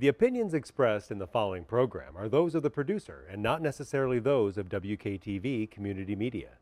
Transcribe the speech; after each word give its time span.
The 0.00 0.08
opinions 0.08 0.54
expressed 0.54 1.10
in 1.10 1.18
the 1.18 1.26
following 1.26 1.64
program 1.64 2.16
are 2.16 2.28
those 2.28 2.54
of 2.54 2.62
the 2.62 2.70
producer 2.70 3.26
and 3.30 3.42
not 3.42 3.60
necessarily 3.60 4.18
those 4.18 4.56
of 4.56 4.70
WKTV 4.70 5.70
Community 5.70 6.16
Media. 6.16 6.52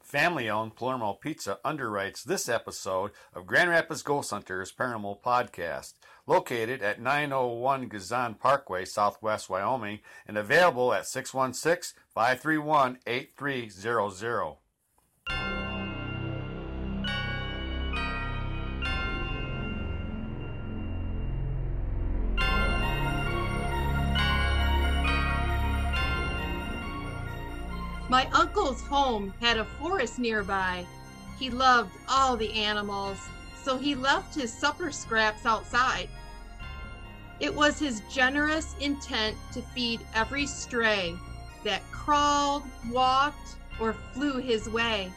Family 0.00 0.48
owned 0.48 0.76
Palermo 0.76 1.14
Pizza 1.14 1.58
underwrites 1.64 2.22
this 2.22 2.48
episode 2.48 3.10
of 3.34 3.46
Grand 3.46 3.70
Rapids 3.70 4.02
Ghost 4.02 4.30
Hunters 4.30 4.70
Paranormal 4.70 5.20
Podcast, 5.20 5.94
located 6.26 6.82
at 6.82 7.00
901 7.00 7.88
Gezon 7.88 8.38
Parkway, 8.38 8.84
Southwest 8.84 9.50
Wyoming, 9.50 10.00
and 10.26 10.38
available 10.38 10.92
at 10.92 11.06
616 11.06 12.00
531 12.14 12.98
8300. 13.06 14.56
My 28.14 28.28
uncle's 28.32 28.80
home 28.82 29.34
had 29.40 29.56
a 29.58 29.64
forest 29.64 30.20
nearby. 30.20 30.86
He 31.38 31.50
loved 31.50 31.90
all 32.08 32.36
the 32.36 32.52
animals, 32.52 33.18
so 33.60 33.76
he 33.76 33.94
left 33.94 34.34
his 34.34 34.52
supper 34.52 34.92
scraps 34.92 35.44
outside. 35.44 36.08
It 37.40 37.54
was 37.54 37.78
his 37.78 38.00
generous 38.08 38.76
intent 38.80 39.36
to 39.52 39.62
feed 39.74 40.00
every 40.14 40.46
stray 40.46 41.18
that 41.64 41.82
crawled, 41.90 42.62
walked, 42.90 43.56
or 43.80 43.94
flew 44.12 44.38
his 44.38 44.68
way. 44.68 45.12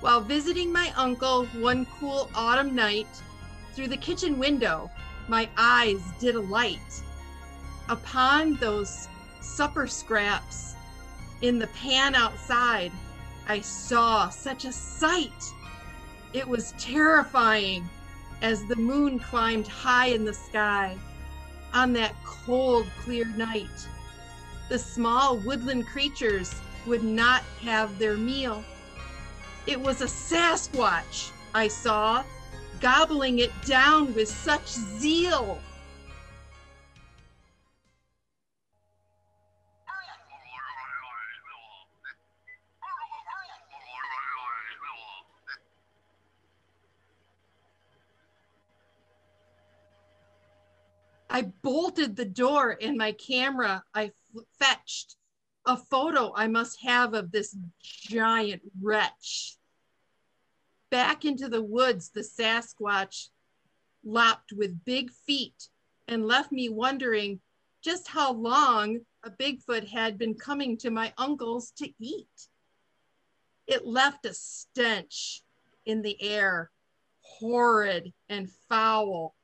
While 0.00 0.20
visiting 0.20 0.72
my 0.72 0.92
uncle 0.96 1.46
one 1.46 1.86
cool 1.98 2.30
autumn 2.34 2.74
night, 2.74 3.08
through 3.74 3.88
the 3.88 3.96
kitchen 3.96 4.38
window, 4.38 4.90
my 5.26 5.48
eyes 5.56 6.02
did 6.18 6.34
alight 6.34 7.02
upon 7.88 8.54
those 8.56 9.08
supper 9.40 9.86
scraps 9.86 10.74
in 11.40 11.58
the 11.58 11.68
pan 11.68 12.14
outside, 12.14 12.92
I 13.46 13.60
saw 13.60 14.28
such 14.28 14.64
a 14.64 14.72
sight. 14.72 15.42
It 16.32 16.46
was 16.46 16.74
terrifying 16.78 17.88
as 18.42 18.66
the 18.66 18.76
moon 18.76 19.18
climbed 19.18 19.66
high 19.66 20.08
in 20.08 20.24
the 20.24 20.34
sky 20.34 20.98
on 21.72 21.92
that 21.94 22.14
cold, 22.24 22.86
clear 23.02 23.24
night. 23.36 23.88
The 24.68 24.78
small 24.78 25.38
woodland 25.38 25.86
creatures 25.86 26.54
would 26.86 27.02
not 27.02 27.42
have 27.62 27.98
their 27.98 28.16
meal. 28.16 28.64
It 29.66 29.80
was 29.80 30.00
a 30.00 30.06
Sasquatch 30.06 31.30
I 31.54 31.68
saw, 31.68 32.24
gobbling 32.80 33.38
it 33.38 33.52
down 33.64 34.14
with 34.14 34.28
such 34.28 34.66
zeal. 34.66 35.60
I 51.30 51.42
bolted 51.42 52.16
the 52.16 52.24
door 52.24 52.78
and 52.80 52.96
my 52.96 53.12
camera, 53.12 53.84
I 53.94 54.12
fetched 54.58 55.16
a 55.66 55.76
photo 55.76 56.32
I 56.34 56.46
must 56.46 56.80
have 56.82 57.12
of 57.12 57.30
this 57.30 57.56
giant 57.82 58.62
wretch. 58.80 59.56
Back 60.90 61.26
into 61.26 61.48
the 61.48 61.62
woods, 61.62 62.10
the 62.10 62.22
Sasquatch 62.22 63.28
lopped 64.02 64.52
with 64.52 64.84
big 64.84 65.10
feet 65.12 65.68
and 66.06 66.26
left 66.26 66.50
me 66.50 66.70
wondering 66.70 67.40
just 67.82 68.08
how 68.08 68.32
long 68.32 69.00
a 69.22 69.30
Bigfoot 69.30 69.88
had 69.88 70.16
been 70.16 70.34
coming 70.34 70.78
to 70.78 70.90
my 70.90 71.12
uncle's 71.18 71.70
to 71.72 71.92
eat. 71.98 72.48
It 73.66 73.84
left 73.84 74.24
a 74.24 74.32
stench 74.32 75.42
in 75.84 76.00
the 76.00 76.20
air, 76.22 76.70
horrid 77.20 78.14
and 78.30 78.50
foul 78.68 79.34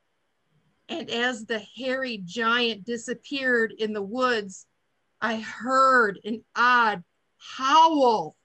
and 0.88 1.10
as 1.10 1.44
the 1.46 1.62
hairy 1.76 2.18
giant 2.24 2.84
disappeared 2.84 3.72
in 3.76 3.92
the 3.92 4.02
woods, 4.02 4.66
I 5.20 5.36
heard 5.36 6.18
an 6.24 6.44
odd 6.54 7.02
howl. 7.38 8.36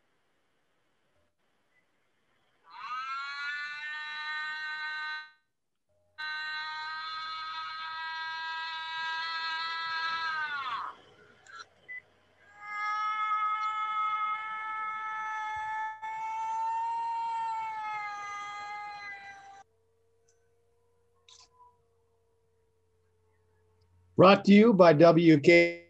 Brought 24.19 24.43
to 24.43 24.51
you 24.51 24.73
by 24.73 24.93
WKTV. 24.95 25.87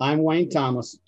I'm 0.00 0.22
Wayne 0.22 0.48
Thomas. 0.48 0.98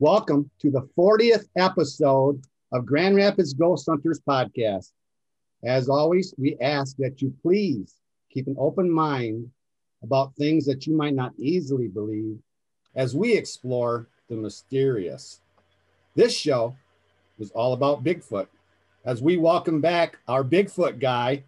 Welcome 0.00 0.50
to 0.60 0.70
the 0.70 0.86
40th 0.98 1.46
episode 1.56 2.44
of 2.70 2.84
Grand 2.84 3.16
Rapids 3.16 3.54
Ghost 3.54 3.86
Hunters 3.88 4.20
podcast. 4.20 4.90
As 5.64 5.88
always, 5.88 6.34
we 6.36 6.58
ask 6.60 6.94
that 6.98 7.22
you 7.22 7.32
please 7.40 7.94
keep 8.30 8.48
an 8.48 8.56
open 8.58 8.90
mind 8.90 9.50
about 10.02 10.36
things 10.36 10.66
that 10.66 10.86
you 10.86 10.94
might 10.94 11.14
not 11.14 11.32
easily 11.38 11.88
believe 11.88 12.38
as 12.94 13.16
we 13.16 13.32
explore 13.32 14.08
the 14.28 14.36
mysterious. 14.36 15.40
This 16.14 16.36
show 16.36 16.76
is 17.38 17.50
all 17.52 17.72
about 17.72 18.04
Bigfoot 18.04 18.48
as 19.06 19.22
we 19.22 19.38
welcome 19.38 19.80
back 19.80 20.18
our 20.28 20.44
Bigfoot 20.44 21.00
guy, 21.00 21.44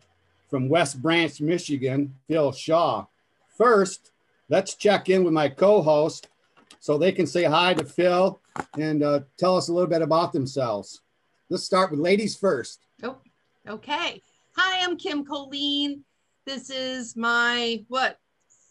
from 0.53 0.69
West 0.69 1.01
Branch, 1.01 1.41
Michigan, 1.41 2.15
Phil 2.29 2.53
Shaw. 2.53 3.07
First, 3.57 4.13
let's 4.51 4.75
check 4.75 5.09
in 5.09 5.25
with 5.25 5.33
my 5.33 5.49
co 5.49 5.81
host 5.81 6.29
so 6.79 6.99
they 6.99 7.11
can 7.11 7.27
say 7.27 7.45
hi 7.45 7.73
to 7.73 7.87
Phil 7.87 8.39
and 8.79 9.03
uh, 9.03 9.21
tell 9.39 9.57
us 9.57 9.69
a 9.69 9.73
little 9.73 9.89
bit 9.89 10.03
about 10.03 10.35
themselves. 10.35 11.01
Let's 11.49 11.65
start 11.65 11.91
with 11.91 12.01
ladies 12.01 12.37
first. 12.37 12.81
Oh, 13.03 13.17
okay. 13.67 14.21
Hi, 14.55 14.85
I'm 14.85 14.99
Kim 14.99 15.25
Colleen. 15.25 16.05
This 16.45 16.69
is 16.69 17.17
my, 17.17 17.83
what, 17.89 18.19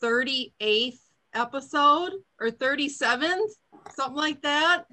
38th 0.03 0.99
episode 1.33 2.11
or 2.39 2.51
37th, 2.51 3.53
something 3.95 4.15
like 4.15 4.39
that. 4.43 4.85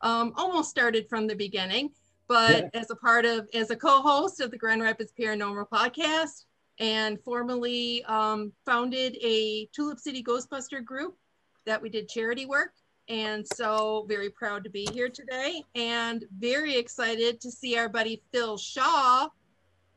Um, 0.00 0.32
almost 0.36 0.70
started 0.70 1.08
from 1.08 1.26
the 1.26 1.34
beginning 1.34 1.90
but 2.28 2.70
yeah. 2.74 2.80
as 2.80 2.90
a 2.90 2.96
part 2.96 3.24
of 3.24 3.48
as 3.54 3.70
a 3.70 3.76
co-host 3.76 4.40
of 4.40 4.50
the 4.50 4.56
grand 4.56 4.82
rapids 4.82 5.12
paranormal 5.18 5.68
podcast 5.68 6.44
and 6.78 7.20
formally 7.22 8.04
um, 8.04 8.52
founded 8.64 9.16
a 9.22 9.68
tulip 9.72 9.98
city 9.98 10.22
ghostbuster 10.22 10.84
group 10.84 11.16
that 11.64 11.80
we 11.80 11.88
did 11.88 12.08
charity 12.08 12.46
work 12.46 12.72
and 13.08 13.46
so 13.54 14.04
very 14.08 14.30
proud 14.30 14.64
to 14.64 14.70
be 14.70 14.86
here 14.92 15.08
today 15.08 15.62
and 15.74 16.24
very 16.38 16.76
excited 16.76 17.40
to 17.40 17.50
see 17.50 17.78
our 17.78 17.88
buddy 17.88 18.22
phil 18.32 18.56
shaw 18.56 19.28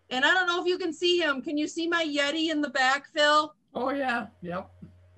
and 0.09 0.23
i 0.23 0.33
don't 0.33 0.47
know 0.47 0.61
if 0.61 0.67
you 0.67 0.77
can 0.77 0.93
see 0.93 1.19
him 1.19 1.41
can 1.41 1.57
you 1.57 1.67
see 1.67 1.87
my 1.87 2.05
yeti 2.05 2.51
in 2.51 2.61
the 2.61 2.69
back 2.69 3.07
phil 3.13 3.53
oh 3.75 3.91
yeah 3.91 4.27
yep 4.41 4.69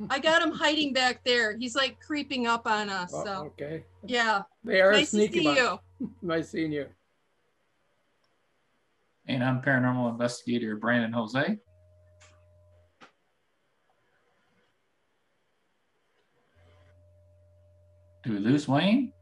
I 0.09 0.19
got 0.19 0.41
him 0.41 0.51
hiding 0.51 0.93
back 0.93 1.23
there. 1.23 1.55
He's 1.57 1.75
like 1.75 1.99
creeping 1.99 2.47
up 2.47 2.65
on 2.65 2.89
us. 2.89 3.11
Oh, 3.13 3.23
so 3.23 3.31
okay. 3.47 3.83
Yeah. 4.05 4.43
They 4.63 4.81
are 4.81 4.91
nice 4.91 5.11
sneaky. 5.11 5.43
to 5.43 5.53
see 5.53 5.59
you. 5.59 5.79
nice 6.21 6.49
seeing 6.49 6.71
you. 6.71 6.87
And 9.31 9.45
I'm 9.45 9.61
paranormal 9.61 10.11
investigator 10.11 10.75
Brandon 10.75 11.13
Jose. 11.13 11.57
Do 18.23 18.33
we 18.33 18.39
lose 18.39 18.67
Wayne? 18.67 19.13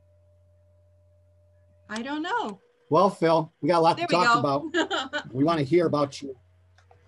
I 1.90 2.02
don't 2.02 2.24
know. 2.24 2.60
Well, 2.90 3.12
Phil, 3.12 3.54
we 3.62 3.70
got 3.70 3.78
a 3.78 3.82
lot 3.82 3.98
There 3.98 4.08
to 4.08 4.14
talk 4.16 4.34
go. 4.34 4.40
about. 4.72 5.26
We 5.32 5.44
want 5.44 5.60
to 5.60 5.64
hear 5.64 5.86
about 5.86 6.24
you. 6.24 6.36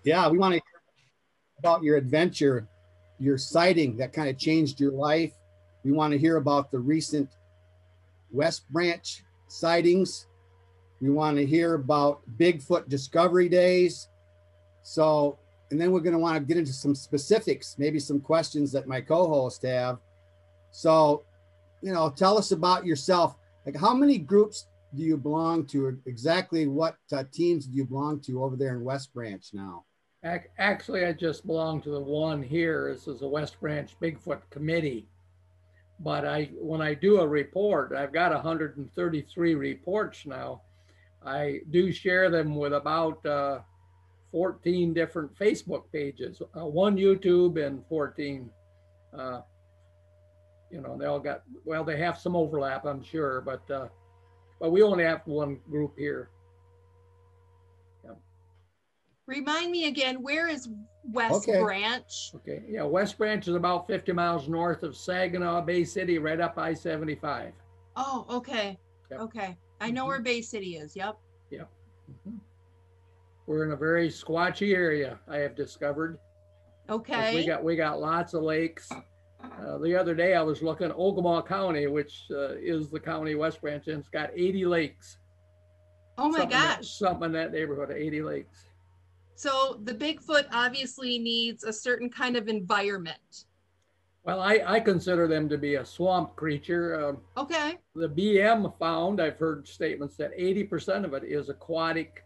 Yeah, 0.04 0.28
we 0.28 0.38
want 0.38 0.52
to 0.54 0.60
hear 0.60 0.80
about 1.58 1.82
your 1.82 1.96
adventure, 1.96 2.68
your 3.18 3.36
sighting 3.36 3.96
that 3.96 4.12
kind 4.12 4.28
of 4.28 4.38
changed 4.38 4.78
your 4.78 4.92
life. 4.92 5.32
We 5.82 5.90
want 5.90 6.12
to 6.12 6.18
hear 6.18 6.36
about 6.36 6.70
the 6.70 6.78
recent 6.78 7.30
West 8.30 8.70
Branch 8.70 9.24
sightings. 9.48 10.28
We 11.02 11.10
want 11.10 11.36
to 11.36 11.44
hear 11.44 11.74
about 11.74 12.22
Bigfoot 12.38 12.88
Discovery 12.88 13.48
Days. 13.48 14.08
So 14.84 15.38
and 15.72 15.80
then 15.80 15.90
we're 15.90 16.00
going 16.00 16.12
to 16.12 16.18
want 16.18 16.36
to 16.36 16.44
get 16.44 16.58
into 16.58 16.72
some 16.72 16.94
specifics, 16.94 17.76
maybe 17.78 17.98
some 17.98 18.20
questions 18.20 18.70
that 18.72 18.86
my 18.86 19.00
co-host 19.00 19.62
have. 19.62 19.98
So, 20.70 21.24
you 21.82 21.94
know, 21.94 22.10
tell 22.10 22.36
us 22.36 22.52
about 22.52 22.84
yourself. 22.84 23.36
Like, 23.64 23.74
how 23.74 23.94
many 23.94 24.18
groups 24.18 24.66
do 24.94 25.02
you 25.02 25.16
belong 25.16 25.64
to? 25.68 25.98
Exactly 26.04 26.66
what 26.66 26.96
uh, 27.10 27.24
teams 27.32 27.66
do 27.66 27.74
you 27.74 27.86
belong 27.86 28.20
to 28.20 28.44
over 28.44 28.54
there 28.54 28.76
in 28.76 28.84
West 28.84 29.14
Branch 29.14 29.42
now? 29.54 29.86
Actually, 30.58 31.06
I 31.06 31.14
just 31.14 31.46
belong 31.46 31.80
to 31.82 31.90
the 31.90 32.00
one 32.00 32.42
here. 32.42 32.92
This 32.92 33.08
is 33.08 33.20
the 33.20 33.28
West 33.28 33.58
Branch 33.58 33.90
Bigfoot 33.98 34.42
Committee. 34.50 35.08
But 36.00 36.26
I, 36.26 36.50
when 36.60 36.82
I 36.82 36.92
do 36.92 37.20
a 37.20 37.26
report, 37.26 37.94
I've 37.96 38.12
got 38.12 38.32
133 38.32 39.54
reports 39.54 40.26
now. 40.26 40.60
I 41.24 41.60
do 41.70 41.92
share 41.92 42.30
them 42.30 42.56
with 42.56 42.72
about 42.72 43.24
uh, 43.24 43.60
14 44.32 44.94
different 44.94 45.34
Facebook 45.38 45.84
pages, 45.92 46.42
uh, 46.56 46.66
one 46.66 46.96
YouTube 46.96 47.64
and 47.64 47.84
14. 47.88 48.50
Uh, 49.16 49.40
you 50.70 50.80
know, 50.80 50.96
they 50.98 51.04
all 51.04 51.20
got 51.20 51.42
well. 51.64 51.84
They 51.84 51.98
have 51.98 52.18
some 52.18 52.34
overlap, 52.34 52.86
I'm 52.86 53.02
sure, 53.02 53.42
but 53.42 53.70
uh, 53.70 53.88
but 54.58 54.72
we 54.72 54.82
only 54.82 55.04
have 55.04 55.20
one 55.26 55.58
group 55.68 55.98
here. 55.98 56.30
Remind 59.26 59.70
me 59.70 59.86
again, 59.86 60.22
where 60.22 60.48
is 60.48 60.68
West 61.04 61.48
Okay. 61.48 61.60
Branch? 61.60 62.32
Okay, 62.34 62.64
yeah, 62.68 62.82
West 62.82 63.16
Branch 63.18 63.46
is 63.46 63.54
about 63.54 63.86
50 63.86 64.12
miles 64.12 64.48
north 64.48 64.82
of 64.82 64.96
Saginaw 64.96 65.62
Bay 65.62 65.84
City, 65.84 66.18
right 66.18 66.40
up 66.40 66.58
I-75. 66.58 67.52
Oh, 67.94 68.26
okay. 68.28 68.78
Yep. 69.10 69.20
Okay. 69.20 69.56
I 69.82 69.90
know 69.90 70.06
where 70.06 70.20
Bay 70.20 70.40
City 70.42 70.76
is. 70.76 70.94
Yep. 70.96 71.18
Mhm. 71.52 72.40
We're 73.46 73.64
in 73.64 73.72
a 73.72 73.76
very 73.76 74.08
squatchy 74.08 74.74
area, 74.74 75.18
I 75.28 75.38
have 75.38 75.54
discovered. 75.56 76.18
'cause 76.88 76.96
Okay. 77.00 77.34
We 77.36 77.46
got, 77.46 77.62
we 77.64 77.76
got 77.76 78.00
lots 78.00 78.34
of 78.34 78.42
lakes. 78.42 78.90
Uh, 79.40 79.78
the 79.78 79.94
other 79.96 80.14
day 80.14 80.34
I 80.34 80.42
was 80.42 80.62
looking, 80.62 80.90
Ogemaw 80.90 81.46
County, 81.46 81.86
which 81.86 82.24
uh, 82.30 82.54
is 82.54 82.90
the 82.90 83.00
county 83.00 83.34
West 83.34 83.60
Branch, 83.60 83.86
and 83.88 83.98
it's 83.98 84.08
got 84.08 84.30
80 84.34 84.64
lakes. 84.66 85.18
oh 86.18 86.28
my 86.28 86.38
Something 86.40 86.42
in 86.44 86.62
that- 86.62 86.76
gosh. 86.78 86.88
Something 86.98 87.24
in 87.26 87.32
that 87.32 87.52
neighborhood, 87.52 87.90
80 87.90 88.22
lakes. 88.22 88.66
So 89.34 89.80
the 89.84 89.94
Bigfoot 89.94 90.46
obviously 90.52 91.18
needs 91.18 91.64
a 91.64 91.72
certain 91.72 92.10
kind 92.10 92.36
of 92.36 92.48
environment. 92.48 93.46
Well, 94.24 94.40
I, 94.40 94.60
I 94.64 94.80
consider 94.80 95.26
them 95.26 95.48
to 95.48 95.58
be 95.58 95.76
a 95.76 95.84
swamp 95.84 96.36
creature. 96.36 97.08
Um, 97.08 97.18
Okay. 97.36 97.76
the 97.94 98.08
BM 98.08 98.72
found, 98.78 99.20
I've 99.20 99.38
heard 99.38 99.66
statements 99.66 100.16
that 100.16 100.36
80% 100.38 101.04
of 101.04 101.12
it 101.14 101.24
is 101.24 101.48
aquatic 101.48 102.24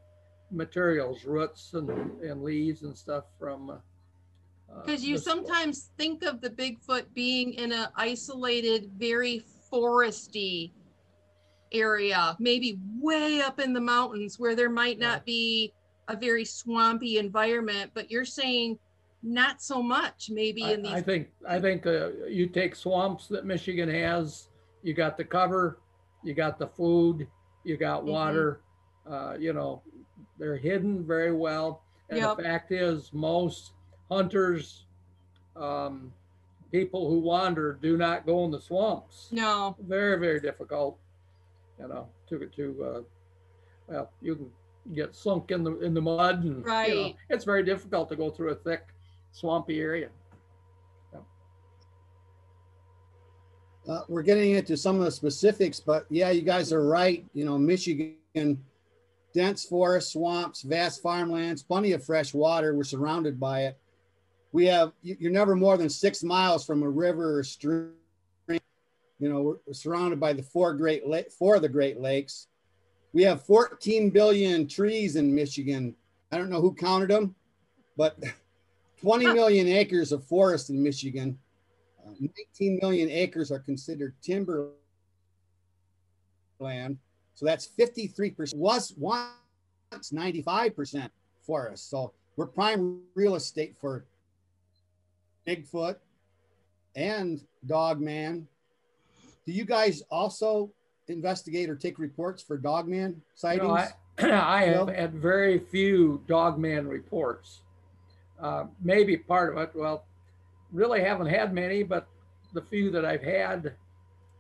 materials, 0.51 1.25
roots 1.25 1.73
and, 1.75 1.89
and 2.23 2.43
leaves 2.43 2.83
and 2.83 2.97
stuff 2.97 3.25
from. 3.39 3.71
uh, 3.71 3.75
uh, 3.75 4.83
Because 4.85 5.05
you 5.05 5.15
the 5.17 5.23
swamp. 5.23 5.47
sometimes 5.47 5.91
think 5.97 6.23
of 6.25 6.41
the 6.41 6.51
Bigfoot 6.51 7.07
being 7.15 7.55
in 7.55 7.73
an 7.73 7.89
isolated, 7.97 8.91
very 8.97 9.43
foresty 9.73 10.73
area, 11.73 12.37
maybe 12.39 12.79
way 13.01 13.41
up 13.41 13.59
in 13.59 13.73
the 13.73 13.81
mountains 13.81 14.39
where 14.39 14.55
there 14.55 14.71
might 14.71 14.99
Yeah. 14.99 15.09
not 15.09 15.25
be 15.25 15.73
a 16.09 16.17
very 16.17 16.45
swampy 16.45 17.19
environment, 17.19 17.91
but 17.95 18.11
you're 18.11 18.25
saying 18.25 18.79
not 19.27 19.61
so 19.61 19.83
much, 19.83 20.31
maybe 20.31 20.63
I, 20.65 20.73
in 20.73 20.87
I 20.87 21.01
think, 21.03 21.29
I 21.47 21.61
think 21.61 21.87
uh, 21.87 22.11
you 22.29 22.47
take 22.47 22.75
swamps 22.75 23.27
that 23.29 23.45
Michigan 23.45 23.89
has, 23.89 24.49
you 24.83 24.95
got 24.95 25.17
the 25.17 25.25
cover, 25.25 25.81
you 26.23 26.33
got 26.35 26.59
the 26.59 26.67
food, 26.69 27.27
you 27.65 27.77
got 27.77 28.03
Mhm. 28.03 28.07
water, 28.07 28.61
uh, 29.07 29.37
you 29.39 29.53
know, 29.53 29.83
they're 30.39 30.57
hidden 30.57 31.05
very 31.05 31.33
well. 31.33 31.83
And 32.09 32.19
Yep. 32.19 32.37
the 32.37 32.43
fact 32.45 32.73
is, 32.73 33.13
most 33.13 33.73
hunters, 34.11 34.87
um, 35.57 36.13
people 36.71 37.09
who 37.09 37.21
wander 37.21 37.79
do 37.83 37.97
not 37.97 38.27
go 38.27 38.45
in 38.45 38.51
the 38.51 38.61
swamps. 38.61 39.31
No, 39.33 39.75
very 39.81 40.19
very 40.19 40.41
difficult 40.41 40.99
you 41.79 41.87
know 41.87 42.09
to 42.27 42.39
get 42.39 42.53
to 42.55 42.85
uh 42.85 43.03
well 43.89 44.11
you 44.23 44.35
can 44.37 44.51
get 44.95 45.15
sunk 45.15 45.51
in 45.51 45.63
the 45.63 45.79
in 45.81 45.93
the 45.95 46.01
mud 46.01 46.45
and 46.45 46.57
you 46.57 46.61
know, 46.61 46.65
Right. 46.73 47.17
it's 47.29 47.45
very 47.45 47.63
difficult 47.63 48.09
to 48.09 48.17
go 48.17 48.31
through 48.31 48.51
a 48.51 48.55
thick 48.55 48.87
swampy 49.37 49.81
area 49.81 50.09
Uh, 53.89 54.01
we're 54.09 54.21
getting 54.23 54.51
into 54.51 54.77
some 54.77 54.99
of 54.99 55.05
the 55.05 55.11
specifics, 55.13 55.79
but 55.79 56.07
yeah, 56.11 56.31
you 56.31 56.43
guys 56.43 56.73
are 56.73 56.85
right. 56.85 57.25
You 57.35 57.45
know, 57.45 57.57
Michigan, 57.57 58.17
dense 59.33 59.65
forests, 59.65 60.13
swamps, 60.15 60.63
vast 60.63 61.01
farmlands, 61.01 61.63
plenty 61.63 61.93
of 61.93 62.05
fresh 62.05 62.35
water. 62.35 62.75
We're 62.75 62.83
surrounded 62.83 63.39
by 63.39 63.67
it. 63.67 63.79
We 64.51 64.67
have, 64.67 64.91
you- 65.03 65.17
you're 65.21 65.31
never 65.31 65.55
more 65.55 65.77
than 65.77 65.89
six 65.89 66.25
miles 66.25 66.67
from 66.67 66.83
a 66.83 66.91
river 66.91 67.39
or 67.39 67.45
stream. 67.45 67.93
You 68.49 68.59
know, 69.21 69.43
we're- 69.43 69.59
we're 69.69 69.73
surrounded 69.73 70.19
by 70.19 70.33
the 70.33 70.43
four 70.43 70.75
great, 70.75 71.07
La- 71.07 71.31
four 71.39 71.55
of 71.55 71.63
the 71.63 71.69
Great 71.69 72.01
Lakes. 72.01 72.49
We 73.13 73.23
have 73.23 73.45
14 73.45 74.11
billion 74.11 74.67
trees 74.67 75.15
in 75.15 75.33
Michigan. 75.33 75.95
I 76.33 76.39
don't 76.39 76.51
know 76.51 76.61
who 76.61 76.75
counted 76.75 77.11
them, 77.11 77.37
but 77.97 78.19
20 79.01 79.27
million 79.27 79.69
acres 79.69 80.13
of 80.13 80.25
forest 80.25 80.71
in 80.71 80.83
Michigan. 80.83 81.39
Uh, 82.07 82.13
19 82.21 82.79
million 82.81 83.11
acres 83.11 83.51
are 83.51 83.59
considered 83.59 84.15
timber 84.23 84.71
land. 86.59 86.99
So 87.35 87.45
that's 87.45 87.69
53%. 87.79 88.55
Was 88.57 88.95
once 88.97 89.31
95% 89.93 91.11
forest. 91.43 91.91
So 91.91 92.13
we're 92.37 92.47
prime 92.47 93.01
real 93.15 93.35
estate 93.35 93.77
for 93.81 94.07
Bigfoot 95.47 95.97
and 96.95 97.43
Dogman. 97.67 98.49
Do 99.45 99.53
you 99.53 99.65
guys 99.65 100.03
also 100.11 100.71
investigate 101.09 101.71
or 101.71 101.77
take 101.77 101.99
reports 101.99 102.43
for 102.43 102.57
Dogman 102.57 103.21
sightings? 103.35 103.93
know, 104.23 104.31
I, 104.31 104.63
I 104.63 104.65
have 104.65 104.89
had 104.89 105.15
very 105.15 105.59
few 105.59 106.23
dogman 106.27 106.89
reports 106.89 107.61
uh, 108.41 108.65
maybe 108.83 109.17
part 109.17 109.53
of 109.57 109.59
it 109.63 109.71
well 109.75 110.05
really 110.73 111.01
haven't 111.03 111.27
had 111.27 111.53
many 111.55 111.83
but 111.83 112.07
the 112.53 112.61
few 112.63 112.91
that 112.91 113.05
i've 113.05 113.23
had 113.23 113.75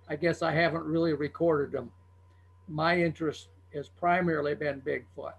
i 0.08 0.16
guess 0.16 0.42
i 0.42 0.52
haven't 0.52 0.84
really 0.84 1.12
recorded 1.12 1.72
them 1.72 1.90
my 2.68 3.00
interest 3.00 3.48
has 3.74 3.88
primarily 3.88 4.54
been 4.54 4.80
bigfoot 4.82 5.32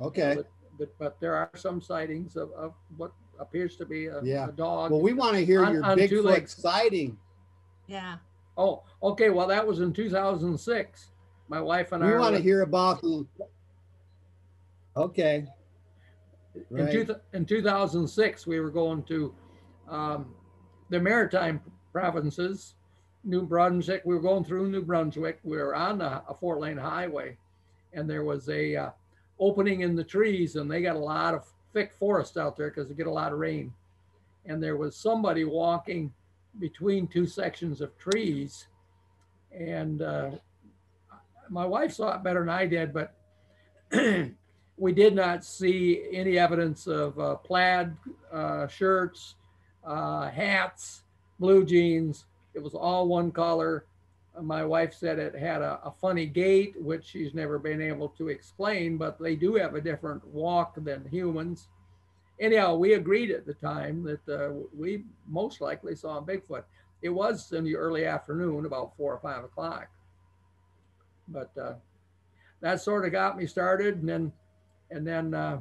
okay. 0.00 0.34
But, 0.36 0.46
but, 0.78 0.98
but 0.98 1.20
there 1.20 1.34
are 1.34 1.50
some 1.56 1.80
sightings 1.80 2.36
of, 2.36 2.52
of 2.52 2.74
what 2.96 3.12
appears 3.38 3.76
to 3.76 3.86
be 3.86 4.06
a, 4.06 4.20
Yeah. 4.22 4.48
a 4.48 4.52
dog. 4.52 4.90
Well, 4.90 5.00
we 5.00 5.14
want 5.14 5.34
to 5.36 5.44
hear 5.44 5.64
On- 5.64 5.72
your 5.72 5.84
on 5.84 5.96
Bigfoot 5.98 6.24
legs. 6.24 6.54
sighting. 6.54 7.16
yeah. 7.86 8.16
oh, 8.58 8.82
okay. 9.02 9.30
Well, 9.30 9.46
that 9.46 9.66
was 9.66 9.80
in 9.80 9.92
2006. 9.94 11.06
My 11.48 11.60
wife 11.60 11.92
and 11.92 12.04
I. 12.04 12.12
We 12.12 12.18
want 12.18 12.36
to 12.36 12.42
hear 12.42 12.60
about 12.62 13.00
the. 13.00 13.24
Okay. 14.96 15.46
In, 16.70 16.90
two, 16.90 17.16
in 17.32 17.44
2006, 17.44 18.46
we 18.46 18.60
were 18.60 18.70
going 18.70 19.02
to 19.04 19.34
um, 19.88 20.34
the 20.90 21.00
maritime 21.00 21.60
provinces, 21.92 22.74
New 23.24 23.42
Brunswick. 23.42 24.02
We 24.04 24.14
were 24.14 24.20
going 24.20 24.44
through 24.44 24.70
New 24.70 24.82
Brunswick. 24.82 25.40
We 25.42 25.56
were 25.56 25.74
on 25.74 26.00
a, 26.00 26.22
a 26.28 26.34
four 26.34 26.58
lane 26.58 26.76
highway, 26.76 27.36
and 27.92 28.08
there 28.08 28.24
was 28.24 28.48
a 28.48 28.76
uh, 28.76 28.90
opening 29.38 29.80
in 29.80 29.96
the 29.96 30.04
trees, 30.04 30.56
and 30.56 30.70
they 30.70 30.82
got 30.82 30.96
a 30.96 31.00
lot 31.00 31.34
of 31.34 31.46
thick 31.72 31.92
forest 31.92 32.36
out 32.36 32.56
there 32.56 32.70
because 32.70 32.88
they 32.88 32.94
get 32.94 33.06
a 33.06 33.10
lot 33.10 33.32
of 33.32 33.38
rain. 33.38 33.72
And 34.46 34.62
there 34.62 34.76
was 34.76 34.96
somebody 34.96 35.44
walking 35.44 36.12
between 36.58 37.06
two 37.08 37.26
sections 37.26 37.80
of 37.80 37.96
trees, 37.98 38.68
and 39.50 40.02
uh, 40.02 40.30
my 41.50 41.66
wife 41.66 41.92
saw 41.94 42.14
it 42.14 42.22
better 42.22 42.40
than 42.40 42.48
I 42.48 42.66
did, 42.66 42.92
but 42.92 43.14
we 44.78 44.92
did 44.92 45.14
not 45.14 45.44
see 45.44 46.06
any 46.12 46.38
evidence 46.38 46.86
of 46.86 47.18
uh, 47.18 47.36
plaid 47.36 47.96
uh, 48.32 48.66
shirts, 48.68 49.36
uh, 49.84 50.30
hats, 50.30 51.02
blue 51.38 51.64
jeans. 51.64 52.26
It 52.54 52.62
was 52.62 52.74
all 52.74 53.08
one 53.08 53.30
color. 53.30 53.86
My 54.40 54.64
wife 54.64 54.94
said 54.94 55.18
it 55.18 55.34
had 55.34 55.62
a, 55.62 55.80
a 55.82 55.90
funny 55.90 56.26
gait, 56.26 56.74
which 56.78 57.06
she's 57.06 57.32
never 57.32 57.58
been 57.58 57.80
able 57.80 58.10
to 58.10 58.28
explain, 58.28 58.98
but 58.98 59.18
they 59.18 59.34
do 59.34 59.54
have 59.54 59.74
a 59.74 59.80
different 59.80 60.26
walk 60.26 60.74
than 60.76 61.08
humans. 61.10 61.68
Anyhow, 62.38 62.74
we 62.74 62.92
agreed 62.92 63.30
at 63.30 63.46
the 63.46 63.54
time 63.54 64.02
that 64.04 64.28
uh, 64.28 64.52
we 64.76 65.04
most 65.26 65.62
likely 65.62 65.96
saw 65.96 66.18
a 66.18 66.22
Bigfoot. 66.22 66.64
It 67.00 67.08
was 67.08 67.52
in 67.52 67.64
the 67.64 67.76
early 67.76 68.04
afternoon, 68.04 68.66
about 68.66 68.94
four 68.98 69.14
or 69.14 69.20
five 69.20 69.42
o'clock. 69.42 69.88
But 71.28 71.50
uh, 71.58 71.74
that 72.60 72.82
sort 72.82 73.06
of 73.06 73.12
got 73.12 73.38
me 73.38 73.46
started, 73.46 73.96
and 73.96 74.08
then 74.08 74.32
and 74.90 75.06
then 75.06 75.34
uh, 75.34 75.58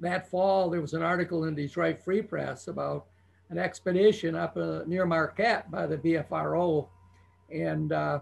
that 0.00 0.30
fall, 0.30 0.70
there 0.70 0.80
was 0.80 0.94
an 0.94 1.02
article 1.02 1.44
in 1.44 1.54
the 1.54 1.66
Detroit 1.66 2.00
Free 2.02 2.22
Press 2.22 2.68
about 2.68 3.06
an 3.50 3.58
expedition 3.58 4.34
up 4.34 4.56
uh, 4.56 4.80
near 4.86 5.06
Marquette 5.06 5.70
by 5.70 5.86
the 5.86 5.96
BFRO. 5.96 6.88
And 7.52 7.92
uh, 7.92 8.20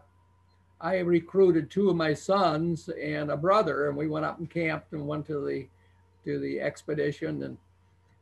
I 0.81 0.99
recruited 0.99 1.71
two 1.71 1.91
of 1.91 1.97
my 1.97 2.15
sons 2.15 2.89
and 2.89 3.31
a 3.31 3.37
brother, 3.37 3.89
and 3.89 3.97
we 3.97 4.09
went 4.09 4.25
up 4.25 4.39
and 4.39 4.49
camped 4.49 4.93
and 4.93 5.07
went 5.07 5.27
to 5.27 5.45
the 5.45 5.67
to 6.25 6.41
the 6.41 6.61
expedition 6.61 7.45
and 7.45 7.57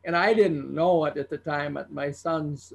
and 0.05 0.15
I 0.15 0.35
didn't 0.35 0.71
know 0.71 1.05
it 1.05 1.17
at 1.17 1.29
the 1.29 1.37
time, 1.37 1.73
but 1.73 1.91
my 1.91 2.11
sons 2.11 2.73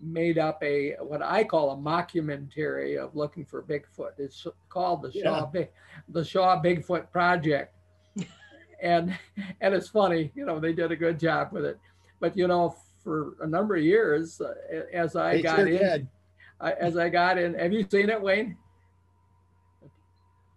made 0.00 0.36
up 0.36 0.62
a 0.62 0.96
what 1.00 1.22
I 1.22 1.44
call 1.44 1.70
a 1.70 1.76
mockumentary 1.76 3.02
of 3.02 3.16
looking 3.16 3.44
for 3.44 3.62
Bigfoot. 3.62 4.12
It's 4.18 4.46
called 4.68 5.02
the 5.02 5.12
Shaw 5.12 5.40
Yeah. 5.40 5.46
Big 5.52 5.70
the 6.08 6.24
Shaw 6.24 6.60
Bigfoot 6.62 7.10
Project. 7.10 7.74
And 8.82 9.16
and 9.60 9.74
it's 9.74 9.88
funny, 9.88 10.30
you 10.34 10.44
know, 10.44 10.58
they 10.60 10.72
did 10.72 10.92
a 10.92 10.96
good 10.96 11.18
job 11.18 11.52
with 11.52 11.64
it. 11.64 11.78
But 12.20 12.36
you 12.36 12.46
know, 12.48 12.76
for 13.02 13.34
a 13.40 13.46
number 13.46 13.76
of 13.76 13.82
years, 13.82 14.40
uh, 14.40 14.52
as 14.92 15.16
I 15.16 15.36
They 15.36 15.42
got 15.42 15.56
sure 15.56 15.66
in. 15.68 16.08
I, 16.60 16.72
as 16.72 16.96
I 16.96 17.08
got 17.08 17.38
in, 17.38 17.54
have 17.54 17.72
you 17.72 17.86
seen 17.90 18.10
it, 18.10 18.20
Wayne? 18.20 18.56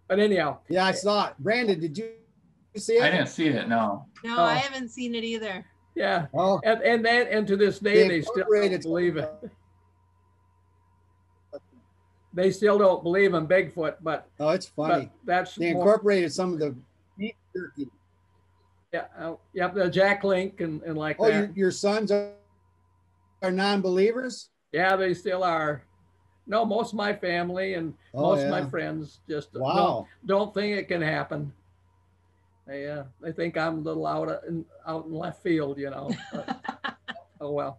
But 0.08 0.20
anyhow, 0.20 0.58
Yeah, 0.68 0.84
I 0.84 0.92
saw 0.92 1.28
it. 1.28 1.34
Brandon, 1.40 1.80
did 1.80 1.98
you 1.98 2.10
see 2.76 2.94
it? 2.98 3.02
I 3.02 3.10
didn't 3.10 3.26
see 3.28 3.46
it. 3.48 3.68
No. 3.68 4.06
No, 4.22 4.36
Oh. 4.38 4.42
I 4.44 4.54
haven't 4.54 4.88
seen 4.90 5.14
it 5.16 5.24
either. 5.24 5.64
yeah, 5.96 6.26
Oh, 6.34 6.60
and 6.64 6.80
and 6.82 7.04
then 7.04 7.26
and 7.28 7.46
to 7.48 7.56
this 7.56 7.78
day 7.80 8.02
they 8.06 8.08
they 8.08 8.22
still 8.22 8.44
don't 8.50 8.82
believe 8.82 9.16
it. 9.16 9.32
They 12.34 12.50
still 12.50 12.76
don't 12.76 13.02
believe 13.02 13.32
in 13.32 13.46
Bigfoot, 13.48 13.94
but 14.02 14.28
Oh, 14.38 14.50
it's 14.50 14.66
but 14.76 14.88
funny. 14.90 15.10
that's 15.24 15.54
They 15.54 15.72
more- 15.72 15.82
incorporated 15.84 16.30
some 16.32 16.52
of 16.52 16.58
the 16.58 16.76
beef 17.16 17.34
jerky. 17.54 17.88
Yeah, 18.96 19.26
uh, 19.26 19.34
yep, 19.52 19.74
the 19.74 19.90
Jack 19.90 20.24
Link 20.24 20.60
and, 20.60 20.82
and 20.82 20.96
like 20.96 21.16
Oh, 21.18 21.26
that. 21.26 21.34
your, 21.34 21.50
your 21.54 21.70
sons 21.70 22.10
are, 22.10 22.32
are 23.42 23.50
non-believers? 23.50 24.48
Yeah, 24.72 24.96
they 24.96 25.14
still 25.14 25.44
are. 25.44 25.82
No, 26.46 26.64
most 26.64 26.92
of 26.92 26.96
my 26.96 27.12
family 27.12 27.74
and 27.74 27.94
Oh, 28.14 28.22
most 28.22 28.44
of 28.44 28.50
my 28.50 28.64
friends 28.64 29.20
just 29.28 29.52
don't, 29.52 30.06
don't 30.24 30.54
think 30.54 30.78
it 30.78 30.88
can 30.88 31.02
happen. 31.02 31.52
They 32.66 32.88
uh, 32.88 33.04
they 33.20 33.32
think 33.32 33.56
I'm 33.56 33.78
a 33.78 33.80
little 33.80 34.06
out 34.06 34.28
of, 34.28 34.44
in, 34.48 34.64
out 34.86 35.06
in 35.06 35.12
left 35.12 35.42
field, 35.42 35.78
you 35.78 35.90
know. 35.90 36.10
but, 36.32 36.96
oh 37.40 37.52
well. 37.52 37.78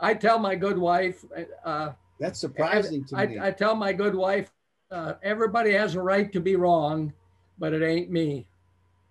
I 0.00 0.14
tell 0.14 0.38
my 0.38 0.54
good 0.54 0.76
wife, 0.78 1.24
uh, 1.64 1.92
That's 2.20 2.38
surprising 2.40 3.04
to 3.06 3.16
me. 3.26 3.38
I, 3.38 3.48
I 3.48 3.50
tell 3.52 3.74
my 3.74 3.92
good 3.92 4.14
wife, 4.14 4.50
uh, 4.90 5.14
everybody 5.22 5.72
has 5.72 5.94
a 5.94 6.02
right 6.02 6.32
to 6.32 6.40
be 6.40 6.56
wrong, 6.56 7.12
but 7.58 7.72
it 7.72 7.82
ain't 7.82 8.10
me. 8.10 8.47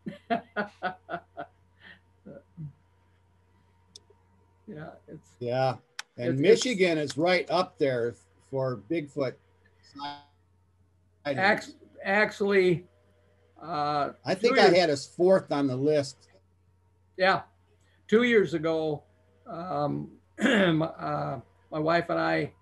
yeah, 4.67 4.89
it's 5.07 5.29
yeah. 5.39 5.75
And 6.17 6.29
It's- 6.29 6.39
it's- 6.39 6.39
Michigan 6.39 6.97
is 6.97 7.17
right 7.17 7.49
up 7.49 7.77
there 7.77 8.15
for 8.49 8.77
Bigfoot. 8.89 9.35
actually. 12.03 12.85
Uh, 13.61 14.11
I 14.25 14.35
think 14.35 14.57
I 14.59 14.69
had 14.69 14.89
us 14.89 15.05
fourth 15.07 15.51
on 15.51 15.67
the 15.67 15.75
list. 15.75 16.29
Yeah, 17.17 17.41
two 18.07 18.23
years 18.23 18.53
ago, 18.53 19.03
um, 19.47 20.11
uh, 20.39 21.39
my 21.71 21.79
wife 21.79 22.09
and 22.09 22.19
I 22.19 22.53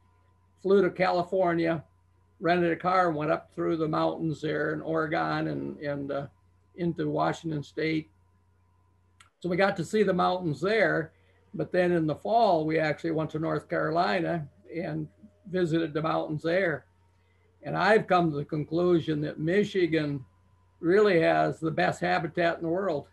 flew 0.61 0.81
to 0.81 0.89
California, 0.89 1.83
rented 2.39 2.71
a 2.71 2.75
car, 2.77 3.09
and 3.09 3.15
went 3.17 3.29
up 3.31 3.53
through 3.53 3.77
the 3.77 3.87
mountains 3.87 4.41
there 4.41 4.73
in 4.73 4.81
Oregon 4.81 5.47
and 5.49 5.77
and 5.79 6.11
uh, 6.11 6.27
into 6.77 7.09
Washington 7.09 7.63
State. 7.63 8.09
So 9.39 9.49
we 9.49 9.57
got 9.57 9.77
to 9.77 9.85
see 9.85 10.03
the 10.03 10.13
mountains 10.13 10.61
there, 10.61 11.11
but 11.53 11.71
then 11.71 11.91
in 11.91 12.07
the 12.07 12.15
fall 12.15 12.65
we 12.65 12.79
actually 12.79 13.11
went 13.11 13.29
to 13.31 13.39
North 13.39 13.69
Carolina 13.69 14.47
and 14.75 15.07
visited 15.49 15.93
the 15.93 16.01
mountains 16.01 16.41
there. 16.41 16.85
And 17.63 17.75
I've 17.75 18.07
come 18.07 18.31
to 18.31 18.37
the 18.37 18.45
conclusion 18.45 19.21
that 19.21 19.39
Michigan 19.39 20.23
really 20.79 21.19
has 21.21 21.59
the 21.59 21.71
best 21.71 22.01
habitat 22.01 22.57
in 22.57 22.63
the 22.63 22.69
world 22.69 23.07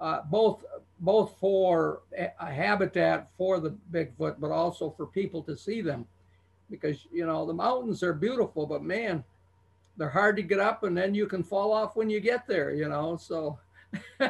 uh, 0.00 0.22
both 0.30 0.64
both 1.02 1.38
for 1.38 2.02
a 2.38 2.52
habitat 2.52 3.30
for 3.38 3.58
the 3.58 3.70
Bigfoot, 3.90 4.36
but 4.38 4.50
also 4.50 4.90
for 4.90 5.06
people 5.06 5.42
to 5.42 5.56
see 5.56 5.80
them, 5.80 6.06
because 6.68 7.06
you 7.10 7.24
know 7.26 7.46
the 7.46 7.54
mountains 7.54 8.02
are 8.02 8.12
beautiful, 8.12 8.66
but 8.66 8.82
man, 8.82 9.24
they're 9.96 10.08
hard 10.08 10.36
to 10.36 10.42
get 10.42 10.60
up, 10.60 10.82
and 10.84 10.96
then 10.96 11.14
you 11.14 11.26
can 11.26 11.42
fall 11.42 11.72
off 11.72 11.96
when 11.96 12.08
you 12.10 12.20
get 12.20 12.46
there. 12.46 12.72
You 12.74 12.88
know, 12.88 13.16
so 13.16 13.58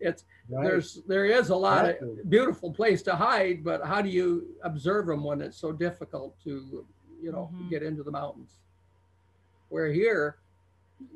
it's 0.00 0.24
Right? 0.50 0.62
there's 0.64 1.00
there 1.08 1.24
is 1.24 1.48
a 1.48 1.56
lot 1.56 1.86
Exactly. 1.86 2.20
of 2.20 2.28
beautiful 2.30 2.70
place 2.70 3.00
to 3.02 3.14
hide, 3.16 3.64
but 3.64 3.82
how 3.82 4.02
do 4.02 4.10
you 4.10 4.54
observe 4.62 5.06
them 5.06 5.24
when 5.24 5.40
it's 5.40 5.56
so 5.56 5.72
difficult 5.72 6.38
to 6.44 6.84
you 7.22 7.32
know 7.32 7.50
Mhm. 7.54 7.70
get 7.70 7.82
into 7.82 8.02
the 8.02 8.10
mountains? 8.10 8.50
Where 9.70 9.90
here, 9.90 10.36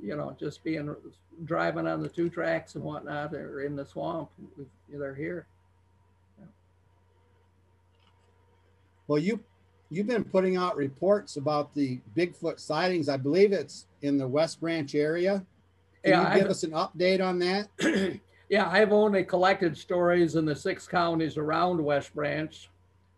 you 0.02 0.16
know, 0.16 0.34
just 0.40 0.64
being 0.64 0.96
driving 1.44 1.86
on 1.86 2.02
the 2.02 2.08
two 2.08 2.30
tracks 2.30 2.74
and 2.74 2.82
whatnot, 2.82 3.34
or 3.34 3.60
in 3.60 3.76
the 3.76 3.84
swamp, 3.84 4.30
we- 4.56 4.66
they're 4.96 5.14
here. 5.14 5.46
Well, 9.06 9.18
you 9.18 9.42
you've 9.90 10.06
been 10.06 10.24
putting 10.24 10.56
out 10.56 10.76
reports 10.76 11.36
about 11.36 11.74
the 11.74 12.00
Bigfoot 12.16 12.60
sightings. 12.60 13.08
I 13.08 13.16
believe 13.16 13.52
it's 13.52 13.86
in 14.02 14.18
the 14.18 14.28
West 14.28 14.60
Branch 14.60 14.94
area. 14.94 15.44
Can 16.04 16.12
Yeah, 16.12 16.20
you 16.22 16.26
I've- 16.28 16.40
give 16.40 16.50
us 16.50 16.62
an 16.62 16.72
update 16.72 17.24
on 17.24 17.38
that? 17.40 18.20
yeah, 18.48 18.68
I've 18.68 18.92
only 18.92 19.24
collected 19.24 19.76
stories 19.76 20.36
in 20.36 20.44
the 20.44 20.54
six 20.54 20.86
counties 20.86 21.36
around 21.36 21.82
West 21.82 22.14
Branch 22.14 22.68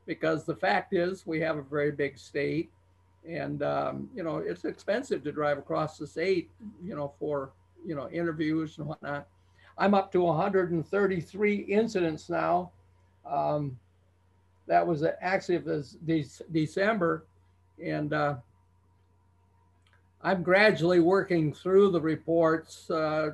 because 0.06 0.44
the 0.44 0.56
fact 0.56 0.94
is 0.94 1.26
we 1.26 1.40
have 1.40 1.56
a 1.58 1.62
very 1.62 1.92
big 1.92 2.18
state 2.18 2.70
and 3.28 3.62
um, 3.62 4.08
you 4.14 4.22
know 4.22 4.38
it's 4.38 4.64
expensive 4.64 5.22
to 5.22 5.30
drive 5.30 5.58
across 5.58 5.98
the 5.98 6.06
state 6.06 6.48
you 6.82 6.96
know 6.96 7.12
for 7.20 7.50
you 7.84 7.94
know 7.94 8.08
interviews 8.08 8.78
and 8.78 8.86
whatnot 8.86 9.26
i'm 9.76 9.92
up 9.92 10.10
to 10.10 10.22
133 10.22 11.54
incidents 11.56 12.30
now 12.30 12.70
um, 13.26 13.78
that 14.70 14.86
was 14.86 15.04
actually 15.20 15.58
this 15.58 15.96
De- 16.06 16.44
december 16.52 17.26
and 17.82 18.12
uh, 18.12 18.36
i'm 20.22 20.42
gradually 20.42 21.00
working 21.00 21.52
through 21.52 21.90
the 21.90 22.00
reports 22.00 22.90
uh, 22.90 23.30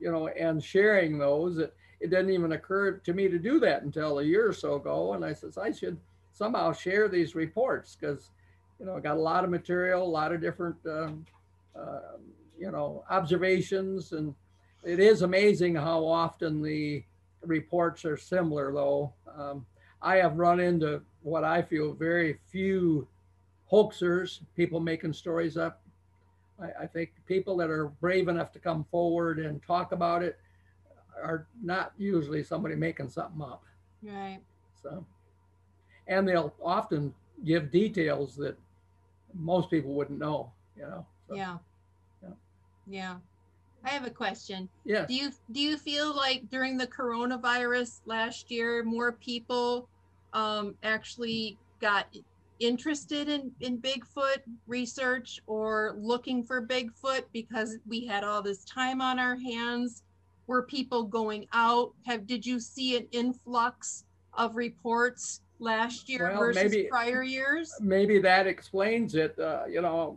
you 0.00 0.10
know 0.10 0.28
and 0.28 0.62
sharing 0.62 1.18
those 1.18 1.58
it, 1.58 1.74
it 2.00 2.10
didn't 2.10 2.30
even 2.30 2.52
occur 2.52 2.92
to 2.92 3.12
me 3.12 3.28
to 3.28 3.38
do 3.38 3.60
that 3.60 3.82
until 3.82 4.18
a 4.18 4.24
year 4.24 4.48
or 4.48 4.52
so 4.52 4.74
ago 4.74 5.12
and 5.12 5.24
i 5.24 5.32
says 5.32 5.56
i 5.56 5.70
should 5.70 5.96
somehow 6.32 6.72
share 6.72 7.08
these 7.08 7.34
reports 7.34 7.96
because 8.00 8.30
you 8.80 8.86
know, 8.86 8.96
I 8.96 9.00
got 9.00 9.18
a 9.18 9.20
lot 9.20 9.44
of 9.44 9.50
material, 9.50 10.02
a 10.02 10.08
lot 10.08 10.32
of 10.32 10.40
different, 10.40 10.76
um, 10.86 11.26
uh, 11.78 12.16
you 12.58 12.70
know, 12.70 13.04
observations, 13.10 14.12
and 14.12 14.34
it 14.82 14.98
is 14.98 15.20
amazing 15.20 15.74
how 15.74 16.04
often 16.06 16.62
the 16.62 17.04
reports 17.42 18.06
are 18.06 18.16
similar. 18.16 18.72
Though 18.72 19.12
um, 19.38 19.66
I 20.02 20.16
have 20.16 20.38
run 20.38 20.60
into 20.60 21.02
what 21.22 21.44
I 21.44 21.62
feel 21.62 21.92
very 21.92 22.38
few 22.50 23.06
hoaxers, 23.70 24.40
people 24.56 24.80
making 24.80 25.12
stories 25.12 25.56
up. 25.56 25.82
I, 26.60 26.84
I 26.84 26.86
think 26.86 27.12
people 27.26 27.56
that 27.58 27.70
are 27.70 27.88
brave 28.00 28.28
enough 28.28 28.52
to 28.52 28.58
come 28.58 28.84
forward 28.90 29.38
and 29.38 29.62
talk 29.62 29.92
about 29.92 30.22
it 30.22 30.38
are 31.22 31.46
not 31.62 31.92
usually 31.98 32.42
somebody 32.42 32.74
making 32.74 33.10
something 33.10 33.42
up. 33.42 33.62
Right. 34.02 34.40
So, 34.82 35.04
and 36.08 36.26
they'll 36.26 36.54
often 36.62 37.14
give 37.44 37.70
details 37.70 38.36
that 38.36 38.56
most 39.34 39.70
people 39.70 39.92
wouldn't 39.92 40.18
know, 40.18 40.50
you 40.76 40.82
know. 40.82 41.06
So, 41.28 41.34
Yeah. 41.34 41.58
Yeah. 42.22 42.28
Yeah. 42.86 43.16
I 43.84 43.90
have 43.90 44.06
a 44.06 44.10
question. 44.10 44.68
Yeah. 44.84 45.06
Do 45.06 45.14
you 45.14 45.30
do 45.52 45.60
you 45.60 45.78
feel 45.78 46.14
like 46.14 46.48
during 46.50 46.76
the 46.76 46.86
coronavirus 46.86 48.00
last 48.04 48.50
year, 48.50 48.82
more 48.84 49.12
people 49.12 49.88
um, 50.32 50.74
actually 50.82 51.58
got 51.80 52.06
interested 52.58 53.28
in 53.28 53.50
in 53.60 53.78
Bigfoot 53.78 54.38
research 54.66 55.40
or 55.46 55.94
looking 55.98 56.44
for 56.44 56.66
Bigfoot 56.66 57.24
because 57.32 57.78
we 57.86 58.06
had 58.06 58.22
all 58.24 58.42
this 58.42 58.64
time 58.64 59.00
on 59.00 59.18
our 59.18 59.36
hands? 59.36 60.02
Were 60.46 60.62
people 60.62 61.04
going 61.04 61.46
out? 61.52 61.92
Have 62.06 62.26
did 62.26 62.44
you 62.44 62.60
see 62.60 62.96
an 62.96 63.06
influx 63.12 64.04
of 64.34 64.56
reports 64.56 65.40
last 65.58 66.08
year 66.08 66.28
Well, 66.30 66.38
versus 66.38 66.70
maybe- 66.70 66.88
prior 66.88 67.22
years? 67.22 67.72
Maybe 67.80 68.18
that 68.20 68.46
explains 68.46 69.14
it. 69.14 69.38
Uh, 69.38 69.64
you 69.68 69.80
know, 69.80 70.16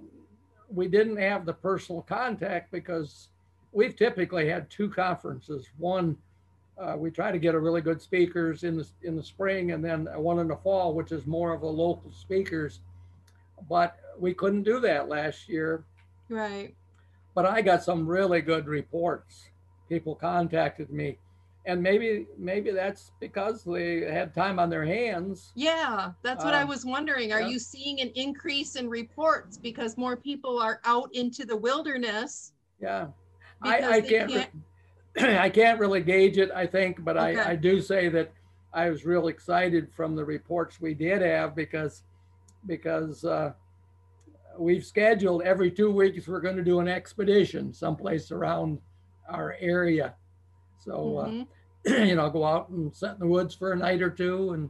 we 0.69 0.87
didn't 0.87 1.17
have 1.17 1.45
the 1.45 1.53
personal 1.53 2.01
contact 2.01 2.71
because 2.71 3.29
we've 3.71 3.95
typically 3.95 4.47
had 4.49 4.69
two 4.69 4.89
conferences. 4.89 5.69
One, 5.77 6.17
uh, 6.77 6.95
we 6.97 7.11
try 7.11 7.31
to 7.31 7.39
get 7.39 7.55
a 7.55 7.59
really 7.59 7.81
good 7.81 8.01
speakers 8.01 8.63
in 8.63 8.77
the 8.77 8.87
in 9.03 9.15
the 9.15 9.23
spring, 9.23 9.71
and 9.71 9.83
then 9.83 10.05
one 10.15 10.39
in 10.39 10.47
the 10.47 10.55
fall, 10.57 10.93
which 10.93 11.11
is 11.11 11.25
more 11.27 11.53
of 11.53 11.61
a 11.61 11.67
local 11.67 12.11
speakers. 12.11 12.79
But 13.69 13.97
we 14.19 14.33
couldn't 14.33 14.63
do 14.63 14.79
that 14.81 15.07
last 15.09 15.47
year. 15.49 15.83
Right. 16.29 16.73
but 17.35 17.45
I 17.45 17.61
got 17.61 17.83
some 17.83 18.07
really 18.07 18.41
good 18.41 18.67
reports. 18.67 19.49
People 19.89 20.15
contacted 20.15 20.89
me, 20.91 21.17
and 21.65 21.81
maybe 21.83 22.25
maybe 22.37 22.71
that's 22.71 23.11
because 23.19 23.63
they 23.63 24.01
had 24.01 24.33
time 24.33 24.57
on 24.59 24.69
their 24.69 24.85
hands. 24.85 25.51
Yeah, 25.55 26.13
that's 26.23 26.43
what 26.43 26.53
I 26.55 26.61
Um, 26.63 26.69
was 26.69 26.85
wondering. 26.85 27.31
Are 27.33 27.41
yeah. 27.41 27.47
you 27.49 27.59
seeing 27.59 28.01
an 28.01 28.11
increase 28.15 28.75
in 28.75 28.89
reports 28.89 29.57
because 29.57 29.97
more 29.97 30.15
people 30.17 30.59
are 30.59 30.79
out 30.85 31.09
into 31.13 31.45
the 31.45 31.55
wilderness? 31.57 32.53
Yeah, 32.81 33.07
I, 33.61 33.97
I 33.97 34.01
can't. 34.01 34.31
I 35.19 35.49
can't 35.49 35.79
really 35.79 36.01
gauge 36.01 36.37
it, 36.37 36.49
I 36.55 36.65
think, 36.65 37.03
but 37.03 37.17
Okay. 37.17 37.39
I, 37.39 37.51
I 37.51 37.55
do 37.55 37.81
say 37.81 38.09
that 38.09 38.31
I 38.73 38.89
was 38.89 39.05
real 39.05 39.27
excited 39.27 39.91
from 39.93 40.15
the 40.15 40.25
reports 40.25 40.81
we 40.81 40.93
did 40.93 41.21
have 41.21 41.55
because 41.55 42.03
because 42.65 43.23
uh, 43.25 43.51
we've 44.57 44.85
scheduled 44.85 45.41
every 45.43 45.69
two 45.69 45.91
weeks 45.91 46.27
we're 46.27 46.39
going 46.39 46.55
to 46.55 46.63
do 46.63 46.79
an 46.79 46.87
expedition 46.87 47.73
someplace 47.73 48.31
around 48.31 48.79
our 49.29 49.55
area. 49.59 50.15
So 50.79 51.17
uh, 51.17 51.27
Mhm. 51.29 51.47
you 52.09 52.15
know, 52.15 52.29
go 52.29 52.45
out 52.45 52.69
and 52.69 52.95
sit 52.95 53.11
in 53.11 53.19
the 53.19 53.27
woods 53.27 53.53
for 53.53 53.73
a 53.73 53.75
night 53.75 54.01
or 54.01 54.09
two 54.09 54.51
and 54.53 54.69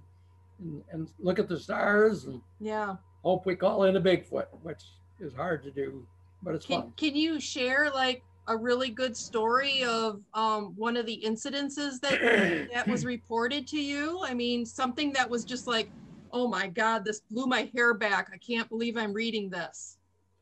and, 0.60 0.84
and 0.92 1.10
look 1.20 1.40
at 1.40 1.48
the 1.48 1.60
stars 1.60 2.26
and 2.26 2.42
Yeah. 2.60 2.96
hope 3.24 3.46
we 3.46 3.56
call 3.56 3.84
in 3.84 3.96
a 3.96 4.02
Bigfoot, 4.02 4.48
which 4.64 4.84
is 5.20 5.34
hard 5.34 5.64
to 5.64 5.72
do, 5.72 6.06
but 6.42 6.56
it's 6.56 6.66
Can, 6.66 6.82
fun. 6.82 6.94
can 6.98 7.16
you 7.16 7.40
share 7.40 7.90
like 7.92 8.24
a 8.48 8.58
really 8.58 8.90
good 8.90 9.16
story 9.16 9.84
of 9.84 10.20
um, 10.34 10.74
one 10.76 10.98
of 10.98 11.06
the 11.06 11.22
incidences 11.26 12.00
that 12.02 12.20
that 12.74 12.88
was 12.90 13.06
reported 13.06 13.68
to 13.68 13.80
you? 13.80 14.20
I 14.24 14.34
mean, 14.34 14.66
something 14.66 15.14
that 15.14 15.30
was 15.30 15.46
just 15.46 15.68
like, 15.68 15.92
oh 16.32 16.48
my 16.48 16.68
God, 16.68 17.06
this 17.06 17.22
blew 17.32 17.46
my 17.46 17.70
hair 17.76 17.94
back. 17.94 18.30
I 18.34 18.38
can't 18.38 18.68
believe 18.70 18.98
I'm 18.98 19.14
reading 19.14 19.50
this. 19.50 19.98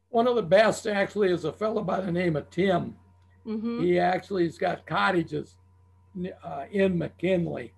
One 0.09 0.27
of 0.27 0.35
the 0.35 0.41
best 0.41 0.87
actually 0.87 1.31
is 1.31 1.45
a 1.45 1.53
fellow 1.53 1.83
by 1.83 2.01
the 2.01 2.11
name 2.11 2.35
of 2.35 2.49
Tim. 2.49 2.95
hmm 3.45 3.81
He 3.81 3.99
actually 3.99 4.45
has 4.45 4.57
got 4.57 4.85
cottages 4.85 5.55
uh, 6.43 6.65
in 6.71 6.97
McKinley, 6.97 7.73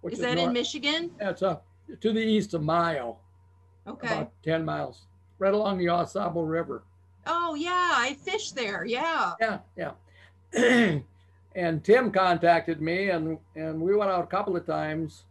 which 0.00 0.14
Is 0.14 0.20
that 0.20 0.38
in 0.38 0.52
Michigan? 0.52 1.10
That's 1.18 1.42
up 1.42 1.66
to 2.00 2.12
the 2.12 2.20
east 2.20 2.54
of 2.54 2.62
Mio, 2.62 3.18
Okay. 3.86 4.06
about 4.06 4.32
10 4.42 4.64
miles, 4.64 5.06
right 5.38 5.54
along 5.54 5.78
the 5.78 5.88
Au 5.88 6.04
Sable 6.04 6.44
River. 6.44 6.82
Oh 7.50 7.56
yeah, 7.56 7.94
I 7.96 8.14
fished 8.14 8.54
there. 8.54 8.84
Yeah. 8.84 9.32
Yeah, 9.40 9.58
yeah. 9.76 11.00
and 11.56 11.82
Tim 11.82 12.12
contacted 12.12 12.80
me, 12.80 13.10
and 13.10 13.38
and 13.56 13.80
we 13.80 13.96
went 13.96 14.08
out 14.08 14.22
a 14.22 14.28
couple 14.28 14.56
of 14.56 14.64
times. 14.64 15.24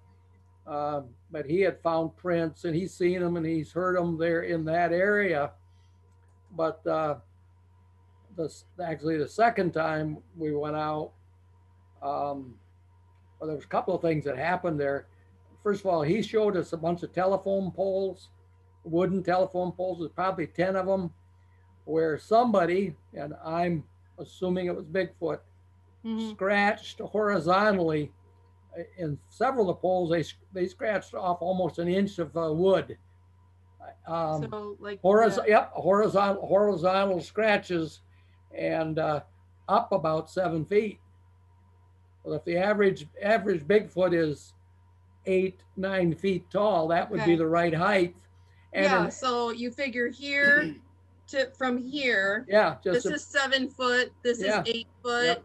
Uh, 0.68 1.04
but 1.32 1.46
he 1.46 1.62
had 1.62 1.82
found 1.82 2.18
prints, 2.18 2.66
and 2.66 2.76
he's 2.76 2.94
seen 2.94 3.22
them, 3.22 3.38
and 3.38 3.46
he's 3.46 3.72
heard 3.72 3.98
them 3.98 4.18
there 4.18 4.42
in 4.42 4.66
that 4.66 4.92
area. 4.92 5.52
But 6.58 6.86
uh, 6.86 7.16
the 8.36 8.54
actually 8.84 9.18
the 9.18 9.28
second 9.28 9.72
time 9.72 10.18
we 10.36 10.54
went 10.54 10.76
out, 10.76 11.14
um, 12.02 12.56
well, 13.40 13.48
there 13.48 13.56
was 13.56 13.64
a 13.64 13.70
couple 13.70 13.96
of 13.96 14.02
things 14.02 14.26
that 14.26 14.38
happened 14.38 14.78
there. 14.78 15.08
First 15.64 15.86
of 15.86 15.86
all, 15.86 16.02
he 16.02 16.22
showed 16.22 16.58
us 16.58 16.74
a 16.74 16.78
bunch 16.78 17.02
of 17.02 17.14
telephone 17.14 17.72
poles, 17.72 18.28
wooden 18.84 19.24
telephone 19.24 19.72
poles. 19.72 20.00
There's 20.00 20.12
probably 20.12 20.48
ten 20.48 20.76
of 20.76 20.86
them 20.86 21.12
where 21.90 22.18
somebody, 22.20 22.96
and 23.16 23.34
I'm 23.44 23.84
assuming 24.20 24.68
it 24.68 24.76
was 24.76 24.86
Bigfoot, 24.86 25.40
Mhm. 26.06 26.30
scratched 26.32 27.00
horizontally 27.00 28.12
uh, 28.78 28.84
in 28.98 29.18
several 29.30 29.70
of 29.70 29.76
the 29.78 29.82
poles. 29.82 30.10
They 30.12 30.24
they 30.54 30.68
scratched 30.68 31.14
off 31.16 31.42
almost 31.42 31.80
an 31.80 31.88
inch 31.88 32.20
of 32.20 32.36
uh, 32.38 32.54
wood. 32.54 32.98
Um, 34.08 34.48
so 34.52 34.78
like 34.80 35.02
horizontal, 35.02 35.44
the- 35.46 35.50
yep, 35.50 35.72
horizontal 35.74 36.46
horizontal 36.48 37.22
scratches, 37.22 38.02
and 38.56 39.00
uh, 39.00 39.22
up 39.68 39.92
about 39.92 40.30
seven 40.30 40.64
feet. 40.66 41.00
Well, 42.24 42.36
if 42.36 42.44
the 42.46 42.58
average 42.58 43.08
average 43.22 43.64
Bigfoot 43.68 44.14
is 44.14 44.54
eight 45.26 45.60
nine 45.76 46.14
feet 46.14 46.50
tall, 46.52 46.88
that 46.90 47.10
would 47.10 47.26
be 47.26 47.36
the 47.36 47.48
right 47.48 47.74
height. 47.74 48.16
And 48.74 48.86
yeah. 48.86 49.06
an- 49.06 49.12
So 49.12 49.50
you 49.50 49.72
figure 49.72 50.10
here 50.10 50.76
to 51.32 51.50
from 51.58 51.78
here. 51.78 52.46
yeah, 52.50 52.76
just 52.84 53.04
This 53.04 53.06
a- 53.06 53.16
is 53.16 53.24
seven 53.24 53.70
foot. 53.70 54.12
This 54.24 54.42
Yeah. 54.42 54.62
is 54.62 54.68
eight 54.74 54.88
foot. 55.04 55.26
Yep. 55.26 55.44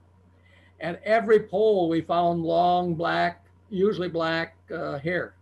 And 0.81 0.99
every 1.05 1.41
pole 1.41 1.89
we 1.89 2.01
found 2.01 2.43
long 2.43 2.95
black, 2.95 3.45
usually 3.71 4.09
black 4.09 4.57
uh, 4.75 4.99
hair. 4.99 5.35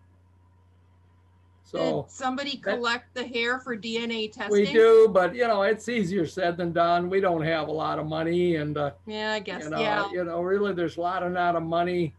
So 1.65 2.03
Did 2.03 2.11
somebody 2.11 2.61
that- 2.65 2.75
collect 2.77 3.15
the 3.15 3.25
hair 3.27 3.59
for 3.59 3.75
DNA 3.77 4.29
testing? 4.31 4.53
we 4.53 4.71
do, 4.73 5.09
but 5.11 5.35
you 5.35 5.49
know, 5.49 5.63
it's 5.63 5.89
easier 5.89 6.27
said 6.27 6.57
than 6.59 6.73
done. 6.73 7.09
We 7.09 7.21
don't 7.21 7.41
have 7.43 7.69
a 7.69 7.73
lot 7.73 7.99
of 7.99 8.07
money, 8.07 8.57
and 8.57 8.77
uh, 8.77 8.91
Yeah, 9.07 9.33
I 9.33 9.41
guess. 9.41 9.65
you 9.65 9.71
know, 9.71 9.81
yeah. 9.81 10.11
you 10.13 10.23
know, 10.25 10.43
really, 10.43 10.75
there's 10.75 10.99
a 10.99 11.01
lot 11.01 11.23
of 11.23 11.33
not 11.33 11.57
of 11.57 11.63
money 11.63 12.15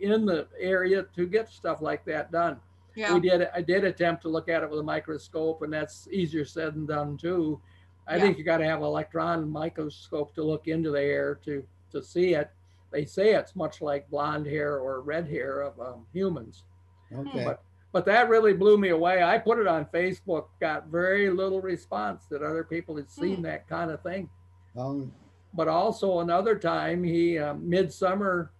in 0.00 0.26
the 0.26 0.48
area 0.58 1.04
to 1.14 1.26
get 1.26 1.48
stuff 1.48 1.80
like 1.80 2.04
that 2.06 2.32
done. 2.32 2.58
Yeah. 2.96 3.12
We 3.14 3.20
did. 3.20 3.48
I 3.54 3.60
did 3.60 3.84
attempt 3.84 4.22
to 4.22 4.28
look 4.28 4.48
at 4.48 4.62
it 4.62 4.70
with 4.70 4.80
a 4.80 4.82
microscope, 4.82 5.62
and 5.62 5.72
that's 5.72 6.08
easier 6.10 6.44
said 6.44 6.74
than 6.74 6.86
done 6.86 7.16
too. 7.16 7.60
I 8.08 8.16
Yeah. 8.16 8.22
think 8.22 8.38
you 8.38 8.44
got 8.44 8.58
to 8.58 8.64
have 8.64 8.78
an 8.78 8.84
electron 8.84 9.48
microscope 9.48 10.34
to 10.34 10.42
look 10.42 10.66
into 10.66 10.90
the 10.90 11.00
hair 11.00 11.34
to 11.44 11.62
to 11.92 12.02
see 12.02 12.34
it. 12.34 12.50
They 12.90 13.04
say 13.04 13.34
it's 13.34 13.54
much 13.54 13.80
like 13.82 14.08
blonde 14.10 14.46
hair 14.46 14.78
or 14.78 15.00
red 15.02 15.28
hair 15.28 15.60
of 15.60 15.78
um, 15.80 16.06
humans, 16.12 16.64
Okay. 17.12 17.44
but 17.44 17.62
but 17.92 18.04
that 18.06 18.28
really 18.28 18.52
blew 18.52 18.76
me 18.78 18.88
away. 18.90 19.22
I 19.22 19.38
put 19.38 19.58
it 19.58 19.66
on 19.66 19.86
Facebook, 19.86 20.46
got 20.60 20.88
very 20.88 21.30
little 21.30 21.60
response 21.62 22.26
that 22.26 22.42
other 22.42 22.64
people 22.64 22.96
had 22.96 23.10
seen 23.10 23.36
Hmm. 23.36 23.42
that 23.42 23.68
kind 23.68 23.90
of 23.90 24.02
thing. 24.02 24.28
Um, 24.76 25.12
But 25.54 25.68
also 25.68 26.20
another 26.20 26.58
time, 26.58 27.02
he 27.02 27.38
uh, 27.38 27.54
midsummer, 27.54 28.50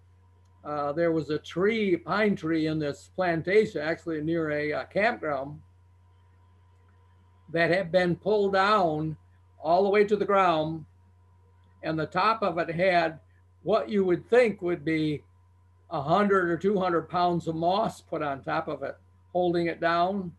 uh, 0.66 0.92
there 0.92 1.12
was 1.12 1.30
a 1.30 1.38
tree, 1.38 1.96
pine 1.96 2.34
tree 2.34 2.66
in 2.66 2.80
this 2.80 3.10
plantation, 3.14 3.80
actually 3.80 4.20
near 4.20 4.50
a 4.50 4.72
uh, 4.72 4.84
campground, 4.86 5.60
that 7.52 7.70
had 7.70 7.92
been 7.92 8.16
pulled 8.16 8.52
down 8.52 9.16
all 9.62 9.84
the 9.84 9.88
way 9.88 10.04
to 10.04 10.16
the 10.16 10.24
ground, 10.24 10.84
and 11.84 11.96
the 11.96 12.06
top 12.06 12.42
of 12.42 12.58
it 12.58 12.68
had 12.68 13.20
what 13.62 13.88
you 13.88 14.04
would 14.04 14.28
think 14.28 14.60
would 14.60 14.84
be 14.84 15.22
a 15.90 16.02
hundred 16.02 16.50
or 16.50 16.56
two 16.56 16.76
hundred 16.76 17.08
pounds 17.08 17.46
of 17.46 17.54
moss 17.54 18.00
put 18.00 18.20
on 18.20 18.42
top 18.42 18.66
of 18.66 18.82
it, 18.82 18.96
holding 19.32 19.68
it 19.68 19.80
down. 19.80 20.32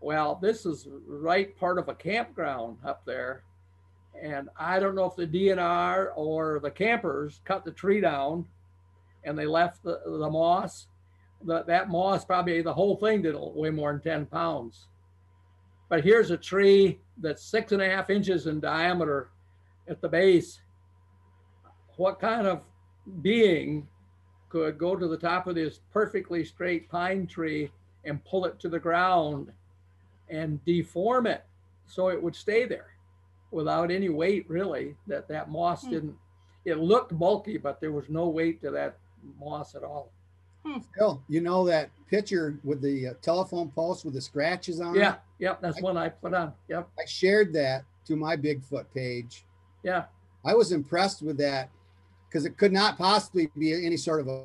Well, 0.00 0.38
this 0.40 0.64
is 0.64 0.86
right 1.08 1.58
part 1.58 1.78
of 1.78 1.88
a 1.88 1.94
campground 1.94 2.78
up 2.84 3.04
there. 3.04 3.42
And 4.20 4.48
I 4.56 4.78
don't 4.78 4.94
know 4.94 5.06
if 5.06 5.16
the 5.16 5.26
DNR 5.26 6.12
or 6.14 6.60
the 6.60 6.70
campers 6.70 7.40
cut 7.44 7.64
the 7.64 7.72
tree 7.72 8.00
down 8.00 8.46
and 9.28 9.38
they 9.38 9.46
left 9.46 9.82
the, 9.82 10.00
the 10.04 10.30
moss. 10.30 10.86
That 11.44 11.66
that 11.68 11.88
moss 11.88 12.24
probably 12.24 12.62
the 12.62 12.74
whole 12.74 12.96
thing 12.96 13.22
did 13.22 13.36
weigh 13.38 13.70
more 13.70 13.92
than 13.92 14.00
10 14.00 14.26
pounds. 14.26 14.86
But 15.88 16.02
here's 16.02 16.30
a 16.30 16.36
tree 16.36 16.98
that's 17.18 17.42
six 17.44 17.72
and 17.72 17.80
a 17.80 17.88
half 17.88 18.10
inches 18.10 18.46
in 18.46 18.58
diameter 18.60 19.30
at 19.88 20.00
the 20.00 20.08
base. 20.08 20.60
What 21.96 22.18
kind 22.20 22.46
of 22.46 22.62
being 23.22 23.86
could 24.48 24.78
go 24.78 24.96
to 24.96 25.06
the 25.06 25.16
top 25.16 25.46
of 25.46 25.54
this 25.54 25.80
perfectly 25.92 26.44
straight 26.44 26.88
pine 26.88 27.26
tree 27.26 27.70
and 28.04 28.24
pull 28.24 28.44
it 28.46 28.58
to 28.60 28.68
the 28.68 28.78
ground 28.78 29.52
and 30.28 30.64
deform 30.64 31.26
it 31.26 31.44
so 31.86 32.08
it 32.08 32.22
would 32.22 32.34
stay 32.34 32.64
there 32.66 32.90
without 33.50 33.90
any 33.90 34.08
weight 34.08 34.44
really 34.48 34.94
that 35.06 35.28
that 35.28 35.50
moss 35.50 35.84
Hmm. 35.84 35.90
didn't 35.90 36.16
it 36.64 36.78
looked 36.78 37.18
bulky 37.18 37.56
but 37.56 37.80
there 37.80 37.92
was 37.92 38.08
no 38.08 38.28
weight 38.28 38.60
to 38.62 38.70
that 38.70 38.96
moss 39.38 39.74
at 39.74 39.82
all 39.82 40.10
Phil, 40.94 41.22
you 41.28 41.40
know 41.40 41.64
that 41.66 41.88
picture 42.10 42.58
with 42.62 42.82
the 42.82 43.08
uh, 43.08 43.14
telephone 43.22 43.70
post 43.70 44.04
with 44.04 44.12
the 44.12 44.20
scratches 44.20 44.80
on 44.80 44.94
yeah 44.94 45.00
it? 45.00 45.20
Yeah, 45.38 45.48
yep 45.50 45.60
that's 45.62 45.78
I- 45.78 45.80
one 45.80 45.96
i 45.96 46.08
put 46.10 46.34
on 46.34 46.52
yep 46.68 46.88
I 46.98 47.06
shared 47.06 47.52
that 47.54 47.84
to 48.06 48.16
my 48.16 48.36
Bigfoot 48.36 48.84
page. 48.94 49.44
yeah 49.82 50.04
I 50.44 50.54
was 50.54 50.72
impressed 50.72 51.22
with 51.22 51.38
that 51.38 51.70
because 52.28 52.44
it 52.44 52.56
could 52.58 52.72
not 52.72 52.98
possibly 52.98 53.50
be 53.58 53.72
any 53.84 53.96
sort 53.96 54.20
of 54.20 54.28
a, 54.28 54.42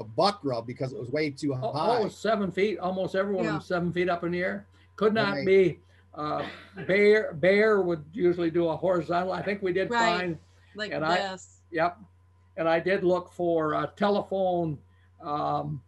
a 0.00 0.04
buck 0.04 0.40
rub 0.42 0.66
because 0.66 0.92
it 0.92 0.98
was 0.98 1.10
way 1.10 1.30
too 1.30 1.52
high. 1.52 1.60
oh, 1.62 1.72
high. 1.72 1.98
oh, 1.98 2.08
seven 2.08 2.50
feet 2.50 2.78
almost 2.78 3.14
everyone 3.14 3.44
Yeah. 3.44 3.56
was 3.56 3.66
seven 3.66 3.92
feet 3.92 4.08
up 4.08 4.24
in 4.24 4.32
the 4.32 4.40
air 4.40 4.66
could 4.96 5.12
not 5.12 5.34
Right. 5.34 5.46
be 5.46 5.78
uh, 6.14 6.44
bear 6.86 7.34
bear 7.34 7.82
would 7.82 8.04
usually 8.14 8.50
do 8.50 8.68
a 8.68 8.76
horizontal 8.76 9.32
i 9.32 9.42
think 9.42 9.60
we 9.62 9.72
did 9.74 9.90
Right. 9.90 10.18
fine 10.20 10.38
like 10.76 10.92
and 10.92 11.04
I- 11.04 11.32
this. 11.32 11.60
Yep. 11.72 11.98
And 12.58 12.68
I 12.68 12.80
did 12.80 13.04
look 13.04 13.32
for 13.32 13.74
a 13.74 13.90
telephone, 13.96 14.76
um, 15.22 15.80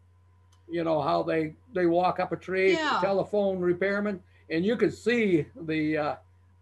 you 0.71 0.85
know, 0.85 1.03
how 1.03 1.23
they, 1.25 1.55
they 1.75 1.87
walk 1.87 2.21
up 2.21 2.31
a 2.33 2.37
tree, 2.37 2.75
Yeah. 2.75 3.01
telephone 3.03 3.59
repairman, 3.59 4.23
and 4.49 4.65
you 4.65 4.77
could 4.77 4.95
see 4.95 5.47
the 5.63 5.97
uh, 5.99 6.15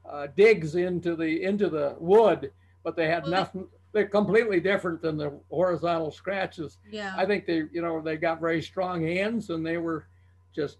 uh, 0.08 0.26
digs 0.34 0.74
into 0.76 1.14
the, 1.14 1.42
into 1.42 1.68
the 1.68 1.94
wood, 2.00 2.50
but 2.82 2.96
they 2.96 3.06
had 3.06 3.24
Well, 3.24 3.32
nothing, 3.32 3.68
they're 3.92 4.08
completely 4.08 4.60
different 4.60 5.02
than 5.02 5.18
the 5.18 5.38
horizontal 5.50 6.10
scratches. 6.10 6.78
Yeah. 6.90 7.12
I 7.16 7.26
think 7.26 7.44
they, 7.46 7.64
you 7.70 7.82
know, 7.82 8.00
they 8.00 8.16
got 8.16 8.40
very 8.40 8.62
strong 8.62 9.02
hands 9.02 9.50
and 9.50 9.64
they 9.64 9.76
were 9.76 10.06
just, 10.54 10.78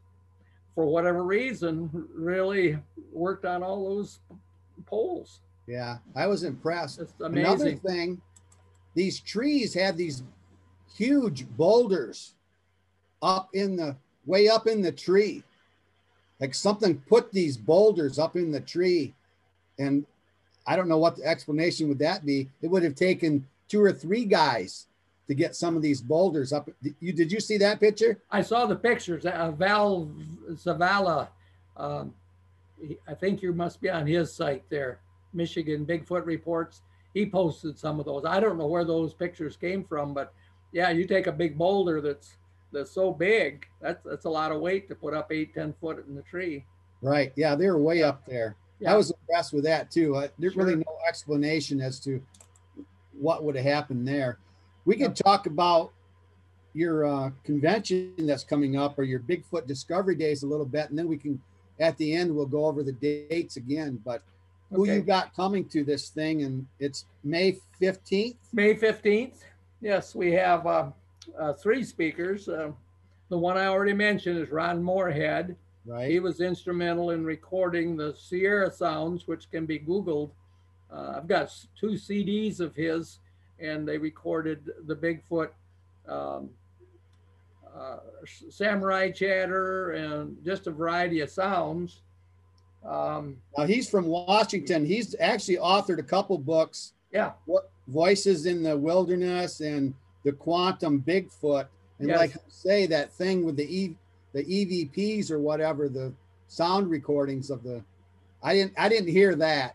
for 0.74 0.86
whatever 0.86 1.22
reason, 1.22 1.90
really 2.14 2.78
worked 3.12 3.44
on 3.44 3.62
all 3.62 3.94
those 3.94 4.20
poles. 4.86 5.40
Yeah, 5.66 5.98
I 6.16 6.26
was 6.26 6.44
impressed. 6.44 7.02
Another 7.20 7.74
thing, 7.74 8.22
these 8.98 9.20
trees 9.20 9.72
had 9.72 9.96
these 9.96 10.24
huge 10.96 11.48
boulders 11.50 12.34
up 13.22 13.48
in 13.52 13.76
the 13.76 13.94
way 14.26 14.48
up 14.48 14.66
in 14.66 14.82
the 14.82 14.90
tree. 14.90 15.44
Like 16.40 16.52
something 16.52 16.98
put 17.08 17.30
these 17.30 17.56
boulders 17.56 18.18
up 18.18 18.34
in 18.34 18.50
the 18.50 18.60
tree. 18.60 19.14
And 19.78 20.04
I 20.66 20.74
don't 20.74 20.88
know 20.88 20.98
what 20.98 21.14
the 21.14 21.24
explanation 21.24 21.86
would 21.88 22.00
that 22.00 22.26
be. 22.26 22.48
It 22.60 22.72
would 22.72 22.82
have 22.82 22.96
taken 22.96 23.46
two 23.68 23.80
or 23.80 23.92
three 23.92 24.24
guys 24.24 24.88
to 25.28 25.34
get 25.34 25.54
some 25.54 25.76
of 25.76 25.82
these 25.82 26.00
boulders 26.00 26.52
up. 26.52 26.68
You 26.98 27.12
did 27.12 27.30
you 27.30 27.38
see 27.38 27.56
that 27.58 27.78
picture? 27.78 28.18
I 28.32 28.42
saw 28.42 28.66
the 28.66 28.74
pictures. 28.74 29.24
Uh, 29.24 29.52
Val 29.52 30.10
Zavala, 30.54 31.28
um, 31.76 32.12
I 33.06 33.14
think 33.14 33.42
you 33.42 33.52
must 33.52 33.80
be 33.80 33.90
on 33.90 34.08
his 34.08 34.32
site 34.32 34.64
there, 34.70 34.98
Michigan 35.32 35.86
Bigfoot 35.86 36.26
Reports. 36.26 36.80
He 37.18 37.26
posted 37.26 37.76
some 37.76 37.98
of 37.98 38.06
those. 38.06 38.24
I 38.24 38.38
don't 38.38 38.58
know 38.58 38.68
where 38.68 38.84
those 38.84 39.12
pictures 39.12 39.56
came 39.56 39.82
from, 39.82 40.14
but 40.14 40.32
yeah, 40.70 40.90
you 40.90 41.04
take 41.04 41.26
a 41.26 41.32
big 41.32 41.58
boulder 41.58 42.00
that's 42.00 42.36
that's 42.72 42.92
so 42.92 43.12
big. 43.12 43.66
That's 43.80 44.04
that's 44.04 44.24
a 44.24 44.30
lot 44.30 44.52
of 44.52 44.60
weight 44.60 44.88
to 44.88 44.94
put 44.94 45.14
up 45.14 45.32
eight, 45.32 45.52
ten 45.52 45.74
foot 45.80 46.06
in 46.06 46.14
the 46.14 46.22
tree. 46.22 46.64
Right. 47.02 47.32
Yeah, 47.34 47.56
they 47.56 47.66
were 47.66 47.78
way 47.78 48.04
up 48.04 48.24
there. 48.24 48.54
Yeah. 48.78 48.92
I 48.92 48.96
was 48.96 49.10
impressed 49.10 49.52
with 49.52 49.64
that 49.64 49.90
too. 49.90 50.14
Uh, 50.14 50.28
there's 50.38 50.54
really 50.54 50.76
no 50.76 50.98
explanation 51.08 51.80
as 51.80 51.98
to 52.00 52.22
what 53.18 53.42
would 53.42 53.56
have 53.56 53.64
happened 53.64 54.06
there. 54.06 54.38
We 54.84 54.94
could 54.94 55.16
talk 55.16 55.46
about 55.46 55.90
your 56.74 57.04
uh, 57.04 57.30
convention 57.42 58.14
that's 58.18 58.44
coming 58.44 58.76
up 58.76 58.96
or 58.96 59.02
your 59.02 59.18
Bigfoot 59.18 59.66
Discovery 59.66 60.14
Days 60.14 60.44
a 60.44 60.46
little 60.46 60.66
bit, 60.66 60.88
and 60.90 60.96
then 60.96 61.08
we 61.08 61.16
can, 61.16 61.42
at 61.80 61.96
the 61.96 62.14
end, 62.14 62.32
we'll 62.32 62.46
go 62.46 62.66
over 62.66 62.84
the 62.84 62.92
dates 62.92 63.56
again. 63.56 64.00
But 64.04 64.22
who 64.70 64.86
you 64.86 65.00
got 65.00 65.34
coming 65.34 65.64
to 65.66 65.84
this 65.84 66.08
thing, 66.10 66.42
and 66.42 66.66
it's 66.78 67.06
May 67.24 67.58
15th. 67.80 68.36
May 68.52 68.74
15th. 68.74 69.36
Yes, 69.80 70.14
we 70.14 70.32
have 70.32 70.66
uh, 70.66 70.90
uh, 71.38 71.52
three 71.54 71.84
speakers. 71.84 72.48
Uh, 72.48 72.72
the 73.28 73.38
one 73.38 73.56
I 73.56 73.66
already 73.66 73.92
mentioned 73.92 74.38
is 74.38 74.50
Ron 74.50 74.82
Morehead. 74.82 75.56
Right. 75.86 76.10
He 76.10 76.20
was 76.20 76.40
instrumental 76.40 77.10
in 77.10 77.24
recording 77.24 77.96
the 77.96 78.14
Sierra 78.14 78.70
sounds, 78.70 79.26
which 79.26 79.50
can 79.50 79.64
be 79.64 79.78
Googled. 79.78 80.30
Uh, 80.92 81.14
I've 81.16 81.28
got 81.28 81.54
two 81.78 81.92
CDs 81.92 82.60
of 82.60 82.74
his, 82.74 83.20
and 83.58 83.88
they 83.88 83.96
recorded 83.96 84.70
the 84.86 84.94
Bigfoot, 84.94 85.50
um, 86.06 86.50
uh, 87.74 87.98
samurai 88.50 89.10
chatter, 89.10 89.92
and 89.92 90.36
just 90.44 90.66
a 90.66 90.70
variety 90.70 91.20
of 91.20 91.30
sounds. 91.30 92.02
Um, 92.84 93.36
Now 93.56 93.64
he's 93.66 93.88
from 93.88 94.06
Washington. 94.06 94.84
He's 94.84 95.14
actually 95.20 95.56
authored 95.56 95.98
a 95.98 96.02
couple 96.02 96.38
books. 96.38 96.92
Yeah, 97.12 97.32
what 97.46 97.70
voices 97.88 98.46
in 98.46 98.62
the 98.62 98.76
wilderness 98.76 99.60
and 99.60 99.94
the 100.24 100.32
quantum 100.32 101.00
bigfoot. 101.02 101.66
And 101.98 102.08
Yes. 102.08 102.18
like 102.18 102.34
you 102.34 102.40
say 102.48 102.86
that 102.86 103.12
thing 103.12 103.44
with 103.44 103.56
the 103.56 103.64
e 103.64 103.96
the 104.34 104.44
evps 104.44 105.30
or 105.30 105.38
whatever 105.40 105.88
the 105.88 106.12
sound 106.48 106.88
recordings 106.90 107.50
of 107.50 107.62
the 107.62 107.82
i 108.42 108.54
didn't 108.54 108.72
i 108.78 108.88
didn't 108.88 109.08
hear 109.08 109.34
that. 109.36 109.74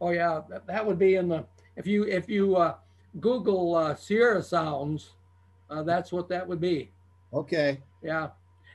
Oh 0.00 0.10
yeah, 0.10 0.42
that, 0.50 0.66
that 0.66 0.84
would 0.86 0.98
be 0.98 1.14
in 1.16 1.28
the 1.28 1.44
if 1.76 1.86
you 1.86 2.04
if 2.04 2.28
you 2.28 2.56
uh, 2.56 2.74
Google 3.20 3.74
uh, 3.74 3.94
Sierra 3.94 4.42
sounds, 4.42 5.12
uh, 5.70 5.82
that's 5.82 6.12
what 6.12 6.28
that 6.28 6.46
would 6.46 6.60
be. 6.60 6.90
okay. 7.32 7.80
Yeah, 8.02 8.28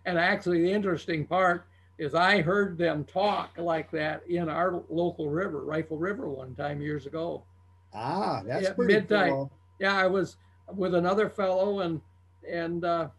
and 0.06 0.18
actually 0.18 0.62
the 0.64 0.72
interesting 0.72 1.26
part 1.26 1.68
is 2.00 2.16
I 2.16 2.42
heard 2.42 2.78
them 2.78 3.06
talk 3.06 3.58
like 3.60 3.92
that 3.92 4.24
in 4.28 4.50
our 4.50 4.84
local 4.90 5.30
river, 5.30 5.64
Rifle 5.66 5.98
River, 5.98 6.30
one 6.30 6.56
time 6.56 6.82
years 6.82 7.08
ago. 7.08 7.46
ah 7.94 8.42
that's 8.46 8.70
Yeah, 8.70 8.72
pretty 8.72 8.96
midnight. 8.96 9.32
cool 9.32 9.52
Yeah, 9.80 9.96
I 9.96 10.08
was 10.08 10.38
with 10.76 10.96
another 10.96 11.30
fellow 11.30 11.82
and 11.82 12.02
and 12.50 12.86
uh, 12.86 13.10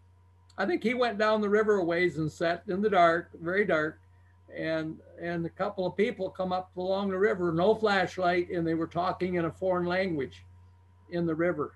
I 0.58 0.66
think 0.66 0.82
he 0.82 0.94
went 0.94 1.18
down 1.18 1.40
the 1.40 1.48
river 1.50 1.76
a 1.78 1.84
ways 1.84 2.18
and 2.18 2.30
sat 2.32 2.64
in 2.68 2.82
the 2.82 2.90
dark, 2.90 3.30
very 3.40 3.64
dark, 3.66 4.00
and 4.54 5.00
and 5.20 5.46
a 5.46 5.50
couple 5.50 5.86
of 5.86 5.96
people 5.96 6.30
come 6.30 6.52
up 6.52 6.76
along 6.76 7.10
the 7.10 7.18
river, 7.18 7.52
no 7.52 7.74
flashlight, 7.74 8.50
and 8.50 8.66
they 8.66 8.74
were 8.74 8.86
talking 8.88 9.34
in 9.36 9.46
a 9.46 9.52
foreign 9.52 9.86
language 9.86 10.46
in 11.10 11.26
the 11.26 11.34
river. 11.34 11.74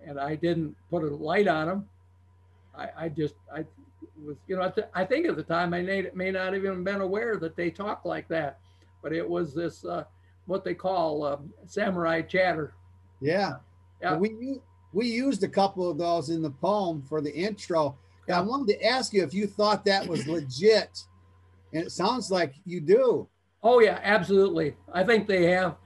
And 0.00 0.18
I 0.20 0.36
didn't 0.36 0.76
put 0.90 1.04
a 1.04 1.14
light 1.14 1.48
on 1.48 1.66
them. 1.68 1.88
I, 2.76 2.88
I 3.04 3.08
just 3.08 3.36
I 3.52 3.64
was 4.24 4.36
you 4.46 4.56
know 4.56 4.62
I, 4.62 4.68
th- 4.70 4.86
I 4.94 5.04
think 5.04 5.26
at 5.26 5.36
the 5.36 5.42
time 5.42 5.74
I 5.74 5.82
may, 5.82 6.06
may 6.14 6.30
not 6.30 6.54
even 6.54 6.84
been 6.84 7.00
aware 7.00 7.36
that 7.38 7.56
they 7.56 7.70
talk 7.70 8.04
like 8.04 8.28
that, 8.28 8.58
but 9.02 9.12
it 9.12 9.28
was 9.28 9.54
this 9.54 9.84
uh, 9.84 10.04
what 10.46 10.64
they 10.64 10.74
call 10.74 11.24
uh, 11.24 11.36
samurai 11.66 12.22
chatter. 12.22 12.74
yeah, 13.20 13.56
Yeah. 14.00 14.12
Well, 14.12 14.20
we 14.20 14.60
we 14.92 15.06
used 15.06 15.42
a 15.42 15.48
couple 15.48 15.90
of 15.90 15.98
those 15.98 16.30
in 16.30 16.42
the 16.42 16.50
poem 16.50 17.02
for 17.02 17.20
the 17.20 17.34
intro 17.34 17.98
And 18.26 18.36
i 18.36 18.40
wanted 18.40 18.72
to 18.72 18.84
ask 18.86 19.12
you 19.12 19.22
if 19.22 19.34
you 19.34 19.46
thought 19.46 19.84
that 19.84 20.06
was 20.06 20.26
legit 20.26 21.04
and 21.72 21.84
it 21.84 21.92
sounds 21.92 22.30
like 22.30 22.54
you 22.64 22.80
do 22.80 23.28
Oh 23.62 23.80
yeah, 23.80 23.98
absolutely. 24.02 24.76
I 24.92 25.02
think 25.02 25.26
they 25.26 25.46
have 25.50 25.76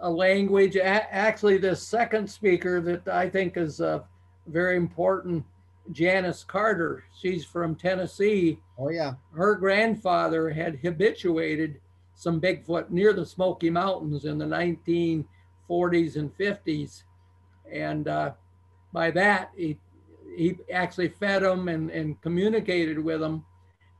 a 0.00 0.08
language. 0.08 0.76
A- 0.76 1.12
actually, 1.12 1.58
the 1.58 1.74
second 1.74 2.30
speaker 2.30 2.80
that 2.82 3.08
I 3.08 3.28
think 3.28 3.56
is 3.56 3.80
uh, 3.80 4.00
very 4.46 4.76
important, 4.76 5.44
Janice 5.92 6.44
Carter. 6.44 7.04
She's 7.18 7.44
from 7.44 7.74
Tennessee. 7.74 8.60
oh 8.78 8.90
yeah 8.90 9.14
Her 9.34 9.54
grandfather 9.54 10.50
had 10.50 10.78
habituated 10.80 11.80
some 12.14 12.40
Bigfoot 12.40 12.90
near 12.90 13.12
the 13.12 13.26
Smoky 13.26 13.70
Mountains 13.70 14.24
in 14.24 14.38
the 14.38 14.46
1940s 14.46 16.16
and 16.16 16.36
50s, 16.36 17.02
and 17.70 18.08
uh, 18.08 18.32
by 18.92 19.10
that 19.10 19.50
he 19.56 19.78
he 20.36 20.56
actually 20.72 21.08
fed 21.08 21.42
them 21.42 21.68
and, 21.68 21.90
and 21.90 22.20
communicated 22.20 22.98
with 22.98 23.20
them, 23.20 23.44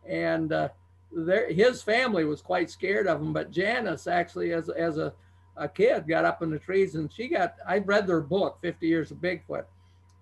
and 0.06 0.52
uh, 0.52 0.68
there, 1.12 1.50
his 1.50 1.82
family 1.82 2.24
was 2.24 2.42
quite 2.42 2.70
scared 2.70 3.06
of 3.06 3.20
him. 3.20 3.32
But 3.32 3.50
Janice 3.50 4.06
actually, 4.06 4.52
as 4.52 4.68
as 4.68 4.98
a 4.98 5.12
a 5.58 5.68
kid, 5.68 6.06
got 6.06 6.24
up 6.26 6.42
in 6.42 6.50
the 6.50 6.58
trees 6.58 6.94
and 6.94 7.10
she 7.12 7.28
got. 7.28 7.54
I 7.66 7.78
read 7.78 8.06
their 8.06 8.20
book, 8.20 8.58
Fifty 8.60 8.86
Years 8.88 9.10
of 9.10 9.18
Bigfoot, 9.18 9.64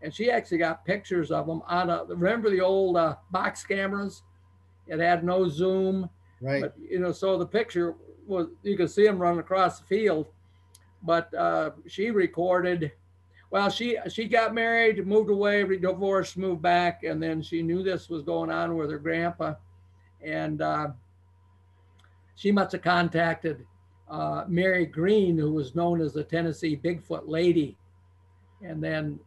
and 0.05 0.15
she 0.15 0.31
actually 0.31 0.59
got 0.59 0.85
pictures 0.85 1.31
of 1.31 1.47
them 1.47 1.63
on 1.67 1.89
a. 1.89 2.05
Remember 2.05 2.51
the 2.51 2.61
old 2.61 2.97
uh, 2.99 3.17
box 3.31 3.65
cameras? 3.65 4.23
It 4.87 5.01
had 5.01 5.25
no 5.25 5.49
zoom, 5.49 6.11
right 6.43 6.61
but 6.61 6.75
you 6.79 7.01
know, 7.01 7.11
so 7.11 7.39
the 7.39 7.47
picture 7.47 7.95
was 8.27 8.49
you 8.63 8.77
could 8.77 8.91
see 8.91 9.05
them 9.05 9.19
running 9.19 9.41
across 9.41 9.81
the 9.81 9.87
field. 9.87 10.29
But 11.03 11.33
uh, 11.35 11.71
she 11.87 12.11
recorded. 12.11 12.93
Well, 13.51 13.71
she 13.71 13.97
she 14.11 14.27
got 14.27 14.53
married, 14.53 15.07
moved 15.07 15.31
away, 15.31 15.65
divorced, 15.65 16.37
moved 16.37 16.61
back, 16.61 17.03
and 17.05 17.23
then 17.23 17.41
she 17.41 17.63
knew 17.63 17.83
this 17.83 18.11
was 18.11 18.23
going 18.23 18.51
on 18.51 18.77
with 18.77 18.91
her 18.91 18.99
grandpa, 18.99 19.55
and 20.23 20.61
uh, 20.61 20.89
she 22.35 22.53
must 22.53 22.73
have 22.73 22.83
contacted 22.83 23.65
uh, 24.11 24.45
Mary 24.49 24.85
Green, 24.85 25.39
who 25.39 25.53
was 25.53 25.75
known 25.75 26.03
as 26.03 26.13
the 26.13 26.25
Tennessee 26.25 26.77
Bigfoot 26.77 27.23
Lady, 27.27 27.79
and 28.61 28.85
then 28.85 29.19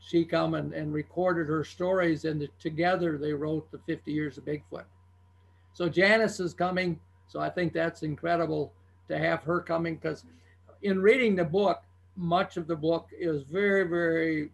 she 0.00 0.24
come 0.24 0.54
and, 0.54 0.72
and 0.72 0.92
recorded 0.92 1.46
her 1.48 1.62
stories, 1.62 2.24
and 2.24 2.48
together 2.58 3.18
they 3.18 3.32
wrote 3.32 3.70
the 3.70 3.78
50 3.86 4.10
Years 4.10 4.38
of 4.38 4.44
Bigfoot. 4.44 4.84
So 5.72 5.88
Janice 5.88 6.40
is 6.40 6.54
coming, 6.54 6.98
so 7.28 7.38
I 7.38 7.50
think 7.50 7.72
that's 7.72 8.02
incredible 8.02 8.72
to 9.08 9.18
have 9.18 9.42
her 9.44 9.60
coming 9.60 9.96
because 9.96 10.24
in 10.82 11.00
reading 11.00 11.36
the 11.36 11.44
book, 11.44 11.82
much 12.16 12.56
of 12.56 12.66
the 12.66 12.76
book 12.76 13.08
is 13.18 13.42
very, 13.42 13.86
very 13.86 14.50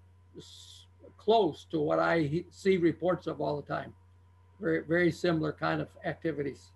close 1.17 1.67
to 1.71 1.81
what 1.81 1.99
I 1.99 2.21
he- 2.21 2.47
see 2.51 2.77
reports 2.77 3.27
of 3.27 3.41
all 3.41 3.61
the 3.61 3.67
time. 3.67 3.95
Very, 4.61 4.83
very 4.83 5.13
similar 5.13 5.53
kind 5.53 5.81
of 5.81 5.89
activities. 6.05 6.73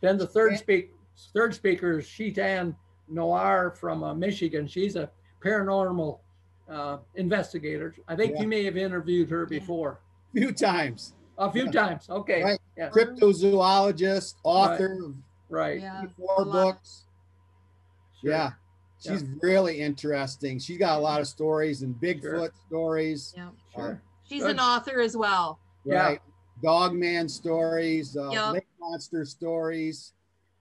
Then 0.00 0.18
the 0.18 0.26
third 0.26 0.58
speak, 0.58 0.92
third 1.32 1.54
speaker 1.54 1.98
is 1.98 2.06
Sheetan 2.06 2.74
Noir 3.08 3.70
from 3.70 4.02
uh, 4.02 4.14
Michigan. 4.14 4.66
She's 4.66 4.96
a 4.96 5.10
paranormal 5.42 6.18
uh, 6.68 6.98
investigator. 7.14 7.94
I 8.08 8.16
think 8.16 8.34
Yeah. 8.34 8.42
you 8.42 8.48
may 8.48 8.64
have 8.64 8.76
interviewed 8.76 9.28
her 9.30 9.46
before 9.46 10.00
A 10.34 10.38
few 10.40 10.52
times 10.52 11.14
a 11.36 11.50
few 11.50 11.64
Yeah. 11.66 11.70
times. 11.72 12.08
Okay, 12.08 12.42
Right. 12.42 12.60
yeah, 12.76 12.90
cryptozoologist 12.90 14.34
author 14.44 15.04
of 15.04 15.14
right. 15.48 15.80
Yeah. 15.80 16.06
four 16.16 16.44
books 16.44 17.06
Sure. 18.20 18.30
Yeah. 18.30 18.52
She's 18.98 19.22
really 19.42 19.80
interesting. 19.80 20.58
She's 20.58 20.78
got 20.78 20.98
a 20.98 21.00
lot 21.02 21.20
of 21.20 21.26
stories 21.26 21.82
and 21.82 21.94
Bigfoot 21.96 22.22
Sure. 22.22 22.50
stories. 22.66 23.34
Yeah. 23.36 23.50
Sure. 23.74 24.02
She's 24.22 24.42
Good. 24.42 24.52
an 24.52 24.60
author 24.60 25.00
as 25.00 25.14
well. 25.16 25.58
Yeah. 25.84 26.02
Right. 26.06 26.20
Dogman 26.62 27.28
stories, 27.28 28.16
uh, 28.16 28.30
Yep. 28.30 28.52
lake 28.54 28.68
monster 28.80 29.24
stories. 29.26 30.14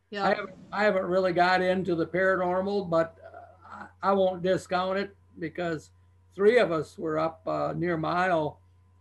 Yeah. 0.10 0.26
I 0.26 0.30
haven't, 0.34 0.56
I 0.74 0.84
haven't 0.84 1.06
really 1.06 1.32
got 1.32 1.62
into 1.62 1.96
the 1.96 2.06
paranormal, 2.06 2.90
but 2.90 3.16
uh, 3.24 3.88
I, 4.02 4.10
I 4.10 4.12
won't 4.12 4.42
discount 4.42 4.98
it 4.98 5.16
because 5.40 5.90
three 6.36 6.58
of 6.58 6.72
us 6.72 6.98
were 6.98 7.20
up 7.20 7.42
uh, 7.48 7.74
near 7.76 7.98
Mio, 7.98 8.58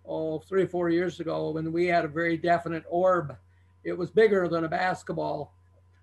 oh, 0.07 0.39
three 0.41 0.65
or 0.65 0.69
four 0.69 0.91
years 0.91 1.21
ago 1.21 1.51
when 1.51 1.73
we 1.73 1.87
had 1.87 2.05
a 2.05 2.09
very 2.09 2.37
definite 2.37 2.85
orb. 2.89 3.37
It 3.85 3.97
was 3.97 4.11
bigger 4.11 4.49
than 4.49 4.65
a 4.65 4.69
basketball 4.69 5.53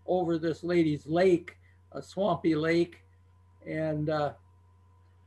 over 0.06 0.38
this 0.38 0.64
lady's 0.64 1.06
lake, 1.06 1.58
a 1.92 2.02
swampy 2.02 2.56
lake. 2.56 3.04
And 3.68 4.10
uh, 4.10 4.34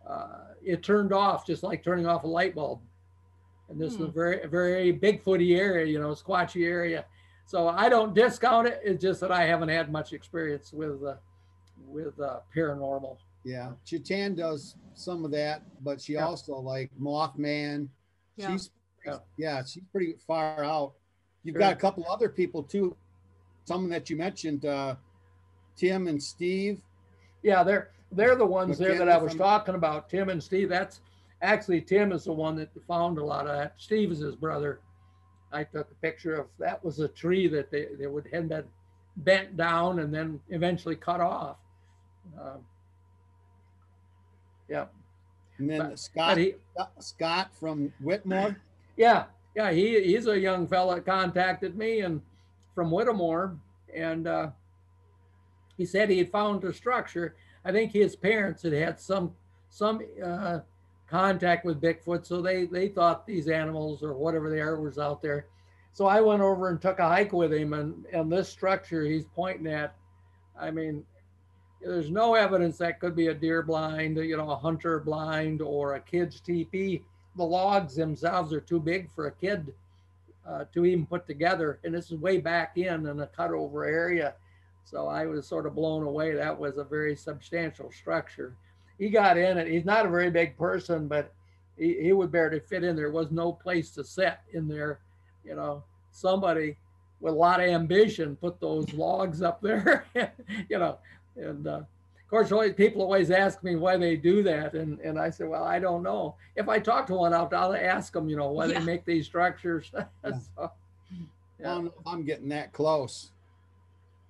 uh, 0.09 0.39
it 0.65 0.83
turned 0.83 1.13
off 1.13 1.47
just 1.47 1.63
like 1.63 1.83
turning 1.83 2.07
off 2.07 2.25
a 2.25 2.29
light 2.29 2.55
bulb. 2.55 2.81
And 3.69 3.81
this 3.81 3.95
is 3.95 4.01
a 4.01 4.07
Hmm. 4.07 4.11
very, 4.11 4.47
very 4.49 4.93
Bigfooty 4.93 5.57
area, 5.57 5.87
you 5.87 5.99
know, 6.01 6.11
squatchy 6.15 6.67
area. 6.67 7.05
So 7.47 7.69
I 7.69 7.89
don't 7.89 8.15
discount 8.15 8.69
it. 8.69 8.81
It's 8.85 9.03
just 9.03 9.21
that 9.21 9.33
I 9.33 9.45
haven't 9.45 9.69
had 9.69 9.91
much 9.91 10.13
experience 10.13 10.73
with 10.73 11.03
uh, 11.05 11.15
with 11.89 12.19
uh, 12.21 12.41
paranormal. 12.55 13.17
Yeah, 13.45 13.73
Chitan 13.85 14.37
does 14.37 14.77
some 14.95 15.25
of 15.25 15.31
that, 15.33 15.63
but 15.83 16.01
she 16.01 16.15
Yeah. 16.15 16.27
also 16.27 16.55
like 16.59 16.91
Mothman. 17.01 17.89
Yeah. 18.37 18.51
She's 18.53 18.71
Yeah. 19.05 19.19
yeah, 19.37 19.65
she's 19.65 19.83
pretty 19.91 20.15
far 20.27 20.63
out. 20.63 20.95
You've 21.43 21.55
Sure. 21.55 21.61
got 21.61 21.73
a 21.73 21.77
couple 21.77 22.05
other 22.09 22.29
people 22.29 22.63
too. 22.63 22.97
Someone 23.65 23.91
that 23.91 24.09
you 24.11 24.17
mentioned, 24.17 24.65
uh, 24.65 24.97
Tim 25.77 26.07
and 26.07 26.23
Steve. 26.23 26.83
Yeah, 27.43 27.63
they're 27.65 27.91
they're 28.15 28.37
the 28.37 28.45
ones 28.47 28.77
there 28.77 28.99
that 28.99 29.09
I 29.09 29.17
was 29.17 29.33
from- 29.33 29.39
talking 29.39 29.75
about. 29.75 30.09
Tim 30.11 30.29
and 30.29 30.43
Steve. 30.43 30.69
That's 30.69 31.01
actually 31.41 31.81
Tim 31.81 32.13
is 32.13 32.25
the 32.25 32.33
one 32.33 32.55
that 32.57 32.69
found 32.87 33.17
a 33.19 33.25
lot 33.25 33.47
of 33.47 33.57
that. 33.57 33.73
Steve 33.81 34.13
is 34.13 34.19
his 34.19 34.37
brother. 34.37 34.81
I 35.51 35.65
took 35.65 35.91
a 35.91 35.95
picture 35.97 36.35
of 36.35 36.49
that 36.59 36.85
was 36.85 37.01
a 37.01 37.09
tree 37.09 37.49
that 37.49 37.71
they, 37.71 37.87
they 37.99 38.07
would 38.07 38.27
had 38.27 38.49
been 38.51 38.69
bent 39.17 39.57
down 39.57 39.99
and 40.01 40.13
then 40.15 40.41
eventually 40.51 40.95
cut 40.95 41.21
off. 41.21 41.57
Um, 42.39 42.65
yeah, 44.73 44.87
And 45.59 45.69
then 45.69 45.79
But- 45.79 45.99
Scott 45.99 46.37
but 46.37 46.39
he 46.39 46.55
Scott 46.99 47.55
from 47.55 47.93
Whittemore. 48.01 48.57
Yeah, 48.97 49.25
yeah, 49.55 49.71
he 49.71 50.03
he's 50.03 50.27
a 50.27 50.39
young 50.39 50.67
fella 50.67 51.01
contacted 51.03 51.77
me 51.77 52.01
and 52.01 52.23
from 52.75 52.91
Whittemore, 52.91 53.59
and 53.95 54.27
uh, 54.27 54.51
he 55.77 55.85
said 55.85 56.09
he 56.09 56.19
had 56.19 56.31
found 56.31 56.65
a 56.65 56.73
structure. 56.73 57.37
I 57.65 57.71
think 57.71 57.93
his 57.93 58.17
parents 58.17 58.63
had 58.63 58.73
had 58.73 58.99
some 58.99 59.35
some 59.69 60.01
uh, 60.25 60.61
contact 61.07 61.67
with 61.67 61.83
Bigfoot, 61.83 62.25
so 62.25 62.41
they 62.41 62.65
they 62.65 62.89
thought 62.89 63.27
these 63.27 63.49
animals 63.49 64.03
or 64.03 64.15
whatever 64.15 64.49
they 64.49 64.61
are 64.61 64.81
was 64.81 64.99
out 64.99 65.21
there. 65.21 65.47
So 65.93 66.07
I 66.07 66.23
went 66.23 66.41
over 66.41 66.71
and 66.71 66.81
took 66.81 66.99
a 66.99 67.09
hike 67.09 67.35
with 67.35 67.53
him, 67.53 67.75
and 67.75 68.07
and 68.11 68.33
this 68.33 68.49
structure 68.49 69.05
he's 69.05 69.27
pointing 69.35 69.67
at, 69.67 69.95
I 70.59 70.71
mean, 70.71 71.05
there's 71.85 72.11
no 72.11 72.35
evidence 72.35 72.79
that 72.79 73.01
could 73.01 73.17
be 73.17 73.29
a 73.29 73.35
deer 73.35 73.63
blind, 73.63 74.17
you 74.17 74.37
know, 74.37 74.51
a 74.51 74.57
hunter 74.57 75.01
blind, 75.01 75.61
or 75.61 75.95
a 75.95 76.01
kid's 76.01 76.41
teepee 76.41 77.03
the 77.37 77.45
logs 77.45 77.95
themselves 77.95 78.53
are 78.53 78.61
too 78.61 78.81
big 78.81 79.11
for 79.11 79.27
a 79.27 79.33
kid 79.33 79.73
uh, 80.47 80.65
to 80.73 80.85
even 80.85 81.07
put 81.07 81.27
together. 81.27 81.79
And 81.85 81.95
this 81.95 82.11
is 82.11 82.19
way 82.19 82.39
back 82.39 82.77
in 82.77 83.07
in 83.07 83.21
a 83.21 83.27
cutover 83.27 83.87
area. 83.87 84.35
So 84.85 85.07
I 85.07 85.27
was 85.27 85.47
sort 85.47 85.67
of 85.67 85.75
blown 85.75 86.03
away. 86.03 86.35
That 86.35 86.59
was 86.59 86.77
a 86.77 86.85
very 86.85 87.17
substantial 87.17 87.91
structure. 87.93 88.57
He 88.99 89.09
got 89.09 89.39
in 89.39 89.59
it. 89.59 89.69
He's 89.69 89.85
not 89.85 90.07
a 90.07 90.11
very 90.11 90.31
big 90.31 90.57
person, 90.59 91.09
but 91.09 91.33
he, 91.79 91.97
he 92.03 92.13
would 92.13 92.31
barely 92.31 92.61
fit 92.61 92.85
in. 92.85 92.97
There 92.97 93.11
was 93.11 93.31
no 93.31 93.53
place 93.53 93.91
to 93.93 94.05
sit 94.05 94.39
in 94.53 94.69
there. 94.69 95.01
You 95.45 95.55
know, 95.55 95.85
somebody 96.11 96.77
with 97.21 97.33
a 97.33 97.37
lot 97.37 97.61
of 97.61 97.69
ambition 97.69 98.37
put 98.37 98.61
those 98.61 98.93
logs 98.93 99.43
up 99.43 99.63
there, 99.63 100.07
you 100.69 100.79
know, 100.79 100.99
and 101.37 101.67
uh, 101.67 101.71
of 101.81 102.29
course, 102.31 102.53
always 102.53 102.73
people 102.75 103.03
always 103.03 103.31
ask 103.31 103.63
me 103.63 103.77
why 103.77 103.97
they 103.97 104.17
do 104.17 104.43
that, 104.43 104.75
and 104.75 104.99
and 105.01 105.19
I 105.19 105.31
said, 105.31 105.49
well, 105.49 105.65
I 105.65 105.79
don't 105.79 106.03
know. 106.03 106.37
If 106.57 106.69
I 106.69 106.79
talk 106.79 107.07
to 107.09 107.15
one 107.15 107.35
out, 107.35 107.53
I'll 107.53 107.75
ask 107.75 108.13
them, 108.13 108.29
you 108.29 108.37
know, 108.37 108.51
why 108.51 108.67
Yeah. 108.67 108.79
they 108.79 108.85
make 108.85 109.05
these 109.05 109.27
structures. 109.27 109.91
So, 110.25 110.71
I 111.61 111.65
yeah. 111.69 111.75
don't 111.75 111.85
know 111.85 111.93
if 112.01 112.07
I'm 112.07 112.25
getting 112.25 112.49
that 112.49 112.73
close. 112.73 113.31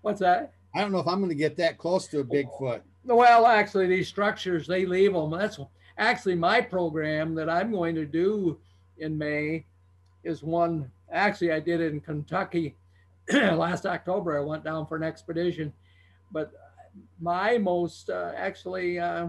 What's 0.03 0.21
that? 0.21 0.53
I 0.75 0.81
don't 0.81 0.93
know 0.93 0.99
if 0.99 1.07
I'm 1.07 1.19
going 1.19 1.31
to 1.31 1.35
get 1.35 1.57
that 1.59 1.79
close 1.79 2.07
to 2.09 2.21
a 2.21 2.25
Bigfoot. 2.25 2.83
Well, 3.05 3.47
actually, 3.47 3.87
these 3.87 4.09
structures 4.09 4.67
they 4.67 4.85
leave 4.85 5.13
them. 5.15 5.31
That's 5.31 5.59
actually 5.97 6.35
my 6.35 6.61
program 6.61 7.35
that 7.37 7.49
I'm 7.49 7.71
going 7.71 7.95
to 7.95 8.05
do 8.05 8.59
in 8.99 9.17
May 9.17 9.65
is 10.25 10.43
one. 10.43 10.91
Actually, 11.11 11.53
I 11.53 11.61
did 11.61 11.81
it 11.81 11.93
in 11.93 12.01
Kentucky 12.01 12.77
last 13.33 13.87
October. 13.87 14.37
I 14.39 14.43
went 14.43 14.65
down 14.65 14.87
for 14.87 14.97
an 14.97 15.03
expedition, 15.03 15.73
but 16.33 16.53
my 17.21 17.59
most 17.59 18.11
uh, 18.11 18.33
actually 18.37 18.99
uh, 18.99 19.29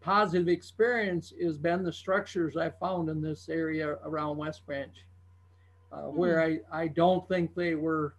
positive 0.00 0.48
experience 0.48 1.32
has 1.42 1.58
been 1.58 1.82
the 1.82 1.92
structures 1.92 2.56
I 2.56 2.70
found 2.70 3.08
in 3.08 3.20
this 3.20 3.48
area 3.48 3.96
around 4.04 4.36
West 4.36 4.64
Branch, 4.66 4.94
uh, 5.92 6.02
where 6.02 6.42
I, 6.42 6.60
I 6.72 6.88
don't 6.88 7.26
think 7.28 7.54
they 7.54 7.74
were 7.74 8.14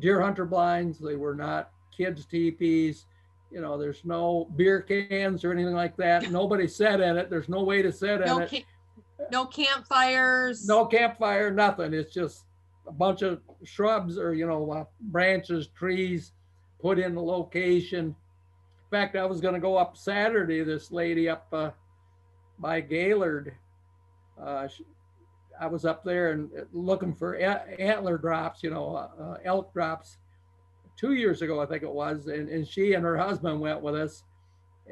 deer 0.00 0.20
hunter 0.20 0.44
blinds. 0.44 0.98
They 0.98 1.16
were 1.16 1.34
not 1.34 1.70
kids' 1.96 2.26
teepees. 2.26 3.06
You 3.50 3.60
know, 3.60 3.76
there's 3.78 4.04
no 4.04 4.48
beer 4.56 4.80
cans 4.80 5.44
or 5.44 5.52
anything 5.52 5.74
like 5.74 5.96
that. 5.98 6.30
Nobody 6.30 6.66
sat 6.66 7.00
in 7.00 7.16
it. 7.16 7.30
There's 7.30 7.48
no 7.48 7.62
way 7.62 7.82
to 7.82 7.92
sit 7.92 8.20
in 8.22 8.26
No, 8.26 8.38
it. 8.40 8.64
no 9.30 9.46
campfires. 9.46 10.66
No 10.66 10.86
campfire, 10.86 11.50
nothing. 11.52 11.92
It's 11.92 12.12
just 12.12 12.46
a 12.88 12.92
bunch 12.92 13.22
of 13.22 13.40
shrubs 13.62 14.18
or, 14.18 14.34
you 14.34 14.46
know, 14.46 14.70
uh, 14.72 14.84
branches, 15.00 15.68
trees 15.68 16.32
put 16.82 16.98
in 16.98 17.14
the 17.14 17.22
location. 17.22 18.06
In 18.06 18.90
fact, 18.90 19.16
I 19.16 19.24
was 19.24 19.40
going 19.40 19.54
to 19.54 19.60
go 19.60 19.76
up 19.76 19.96
Saturday. 19.96 20.62
This 20.62 20.90
lady 20.90 21.28
up 21.28 21.46
uh, 21.52 21.70
by 22.58 22.80
Gaylord, 22.80 23.54
uh, 24.44 24.66
she, 24.66 24.84
I 25.58 25.68
was 25.68 25.84
up 25.84 26.04
there 26.04 26.32
and 26.32 26.50
uh, 26.58 26.64
looking 26.72 27.14
for 27.14 27.36
antler 27.36 28.18
drops, 28.18 28.62
you 28.62 28.70
know, 28.70 28.96
uh, 28.96 29.22
uh, 29.22 29.36
elk 29.44 29.72
drops 29.72 30.18
two 30.96 31.14
years 31.14 31.40
ago, 31.40 31.60
I 31.60 31.66
think 31.66 31.84
it 31.84 31.92
was. 31.92 32.26
And, 32.26 32.48
and 32.48 32.66
she 32.66 32.94
and 32.94 33.04
her 33.04 33.16
husband 33.16 33.60
went 33.60 33.80
with 33.80 33.94
us 33.94 34.24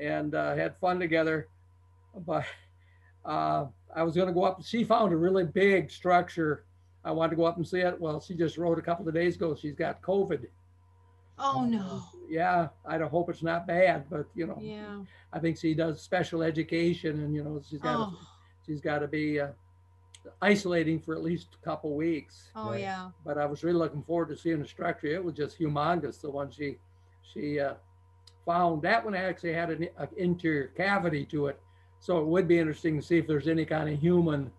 and 0.00 0.34
uh, 0.34 0.54
had 0.54 0.78
fun 0.78 1.00
together. 1.00 1.48
But 2.24 2.44
I 3.24 4.02
was 4.02 4.14
going 4.14 4.28
to 4.28 4.32
go 4.32 4.44
up. 4.44 4.62
She 4.64 4.84
found 4.84 5.12
a 5.12 5.16
really 5.16 5.44
big 5.44 5.90
structure. 5.90 6.64
I 7.04 7.10
wanted 7.10 7.30
to 7.30 7.36
go 7.36 7.44
up 7.44 7.56
and 7.56 7.66
see 7.66 7.80
it. 7.80 8.00
Well, 8.00 8.20
she 8.20 8.34
just 8.34 8.56
wrote 8.56 8.78
a 8.78 8.82
couple 8.82 9.08
of 9.08 9.14
days 9.14 9.36
ago. 9.36 9.56
She's 9.60 9.74
got 9.74 10.00
COVID. 10.02 10.46
Oh 11.40 11.64
no. 11.64 12.04
Yeah, 12.28 12.68
I 12.86 12.98
don't 12.98 13.10
hope 13.10 13.28
it's 13.30 13.42
not 13.42 13.66
bad, 13.66 14.04
but 14.10 14.26
you 14.34 14.46
know, 14.46 14.58
Yeah. 14.60 15.00
I 15.32 15.38
think 15.40 15.58
she 15.58 15.74
does 15.74 16.00
special 16.00 16.42
education, 16.42 17.20
and 17.20 17.34
you 17.34 17.42
know, 17.42 17.60
she's 17.68 17.80
got 17.80 17.96
Oh, 17.96 18.10
to, 18.10 18.16
she's 18.66 18.80
got 18.80 18.98
to 19.00 19.08
be 19.08 19.40
uh, 19.40 19.48
isolating 20.42 21.00
for 21.00 21.14
at 21.14 21.22
least 21.22 21.48
a 21.60 21.64
couple 21.64 21.94
weeks. 21.96 22.50
oh 22.54 22.70
Right. 22.70 22.80
yeah. 22.80 23.10
But 23.24 23.38
I 23.38 23.46
was 23.46 23.64
really 23.64 23.78
looking 23.78 24.02
forward 24.02 24.28
to 24.28 24.36
seeing 24.36 24.60
the 24.60 24.68
structure. 24.68 25.08
It 25.08 25.24
was 25.24 25.34
just 25.34 25.58
humongous. 25.58 26.20
The 26.20 26.30
one 26.30 26.50
she 26.50 26.76
she 27.22 27.60
uh, 27.60 27.74
found 28.44 28.82
that 28.82 29.04
one 29.04 29.14
actually 29.14 29.52
had 29.52 29.70
an, 29.70 29.88
an 29.98 30.08
interior 30.16 30.68
cavity 30.76 31.24
to 31.26 31.46
it, 31.46 31.60
so 32.00 32.18
it 32.18 32.26
would 32.26 32.46
be 32.48 32.58
interesting 32.58 32.96
to 33.00 33.02
see 33.06 33.18
if 33.18 33.26
there's 33.26 33.48
any 33.48 33.64
kind 33.64 33.88
of 33.88 33.98
human 34.00 34.50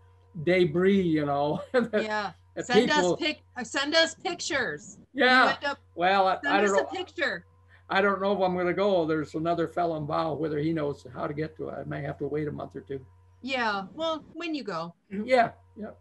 debris, 0.43 1.01
you 1.01 1.25
know. 1.25 1.61
Yeah. 1.93 2.31
Send 2.61 2.89
people- 2.89 3.13
us 3.13 3.19
pic. 3.19 3.41
uh, 3.55 3.63
Send 3.63 3.95
us 3.95 4.13
pictures. 4.15 4.97
You 5.13 5.25
Yeah. 5.25 5.57
up- 5.65 5.79
Well, 5.95 6.27
I, 6.27 6.37
I 6.47 6.61
don't 6.61 6.71
know. 6.75 6.79
a 6.83 6.85
picture. 6.85 7.45
I 7.89 8.01
don't 8.01 8.21
know 8.21 8.31
if 8.33 8.39
I'm 8.41 8.53
going 8.53 8.67
to 8.67 8.73
go. 8.73 9.05
There's 9.05 9.35
another 9.35 9.67
fellow 9.67 9.97
involved. 9.97 10.41
Whether 10.41 10.59
he 10.59 10.71
knows 10.71 11.05
how 11.13 11.27
to 11.27 11.33
get 11.33 11.57
to 11.57 11.69
it, 11.69 11.73
I 11.79 11.83
may 11.83 12.01
have 12.03 12.17
to 12.19 12.27
wait 12.27 12.47
a 12.47 12.51
month 12.51 12.75
or 12.75 12.81
two. 12.81 13.05
Yeah. 13.41 13.87
Well, 13.93 14.23
when 14.33 14.55
you 14.55 14.63
go. 14.63 14.93
Yeah, 15.09 15.51
yeah. 15.75 15.91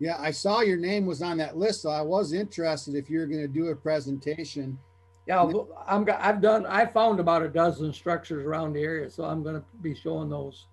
Yeah, 0.00 0.16
I 0.20 0.30
saw 0.30 0.60
your 0.60 0.76
name 0.76 1.06
was 1.06 1.22
on 1.22 1.38
that 1.38 1.56
list, 1.56 1.82
so 1.82 1.90
I 1.90 2.02
was 2.02 2.32
interested 2.32 2.94
if 2.94 3.08
you're 3.10 3.26
going 3.26 3.40
to 3.40 3.48
do 3.48 3.68
a 3.68 3.74
presentation. 3.74 4.78
Yeah, 5.26 5.38
I'll- 5.40 5.68
I'm, 5.86 6.06
I've 6.18 6.40
done, 6.40 6.66
I 6.66 6.86
found 6.86 7.18
about 7.20 7.42
a 7.42 7.48
dozen 7.48 7.92
structures 7.92 8.44
around 8.44 8.74
the 8.74 8.82
area, 8.82 9.10
so 9.10 9.24
I'm 9.24 9.42
gonna 9.42 9.62
be 9.82 9.94
showing 9.94 10.28
those. 10.30 10.66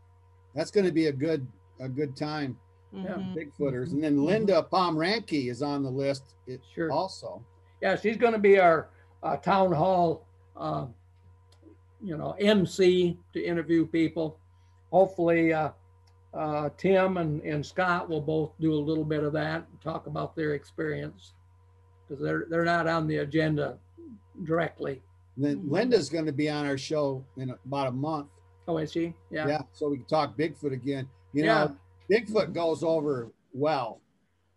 That's 0.53 0.71
going 0.71 0.86
to 0.86 0.91
be 0.93 1.08
a 1.08 1.12
good 1.12 1.45
a 1.81 1.89
good 1.89 2.15
time. 2.15 2.58
Mhm. 2.93 3.36
Bigfooters, 3.36 3.91
and 3.91 4.01
then 4.01 4.23
Linda 4.23 4.65
Pomranke 4.71 5.49
is 5.49 5.62
on 5.62 5.84
the 5.84 5.89
list 5.89 6.36
it, 6.47 6.62
Sure. 6.73 6.89
also. 6.91 7.43
Yeah, 7.85 7.95
she's 7.95 8.17
gonna 8.17 8.39
be 8.39 8.57
our, 8.57 8.89
uh, 9.21 9.37
town 9.37 9.71
hall, 9.71 10.25
um, 10.57 10.95
you 12.03 12.17
know, 12.17 12.31
MC 12.39 13.15
to 13.33 13.39
interview 13.45 13.85
people. 13.85 14.39
Hopefully, 14.91 15.53
uh, 15.53 15.69
uh, 16.33 16.71
Tim 16.77 17.17
and, 17.17 17.43
and 17.43 17.63
Scott 17.63 18.09
will 18.09 18.21
both 18.21 18.53
do 18.59 18.73
a 18.73 18.81
little 18.89 19.03
bit 19.03 19.21
of 19.23 19.33
that, 19.33 19.67
and 19.69 19.81
talk 19.81 20.07
about 20.07 20.35
their 20.35 20.55
experience. 20.55 21.33
Cause 22.09 22.17
they're, 22.19 22.47
they're 22.49 22.65
not 22.65 22.87
on 22.87 23.05
the 23.05 23.17
agenda 23.17 23.77
directly. 24.45 25.03
Then 25.37 25.57
Mhm. 25.57 25.69
Linda's 25.71 26.09
going 26.09 26.25
to 26.25 26.31
be 26.33 26.49
on 26.49 26.65
our 26.65 26.79
show 26.79 27.23
in 27.37 27.51
about 27.67 27.89
a 27.89 27.91
month. 27.91 28.29
Oh, 28.67 28.79
is 28.79 28.91
she? 28.91 29.13
Yeah, 29.29 29.47
Yeah. 29.47 29.61
so 29.73 29.89
we 29.89 29.97
can 29.97 30.05
talk 30.07 30.35
Bigfoot 30.35 30.73
again. 30.73 31.07
You 31.33 31.43
Yeah. 31.43 31.65
know, 31.65 31.75
Bigfoot 32.09 32.51
goes 32.51 32.81
over 32.83 33.29
well. 33.53 34.01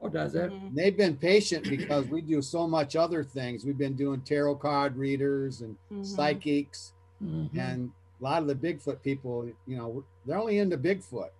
Oh, 0.00 0.08
does 0.08 0.34
it? 0.36 0.50
Mhm. 0.52 0.74
They've 0.74 0.96
been 0.96 1.16
patient 1.16 1.68
because 1.68 2.06
we 2.06 2.20
do 2.20 2.40
so 2.40 2.68
much 2.68 2.94
other 2.94 3.24
things. 3.24 3.64
We've 3.64 3.76
been 3.78 3.96
doing 3.96 4.20
tarot 4.20 4.56
card 4.56 4.96
readers 4.96 5.60
and 5.60 5.76
Mhm. 5.90 6.06
psychics, 6.06 6.92
Mhm. 7.22 7.56
and 7.58 7.90
a 8.20 8.22
lot 8.22 8.42
of 8.42 8.48
the 8.48 8.54
Bigfoot 8.54 9.02
people, 9.02 9.46
you 9.66 9.76
know, 9.76 10.04
they're 10.24 10.38
only 10.38 10.58
into 10.58 10.78
Bigfoot. 10.78 11.30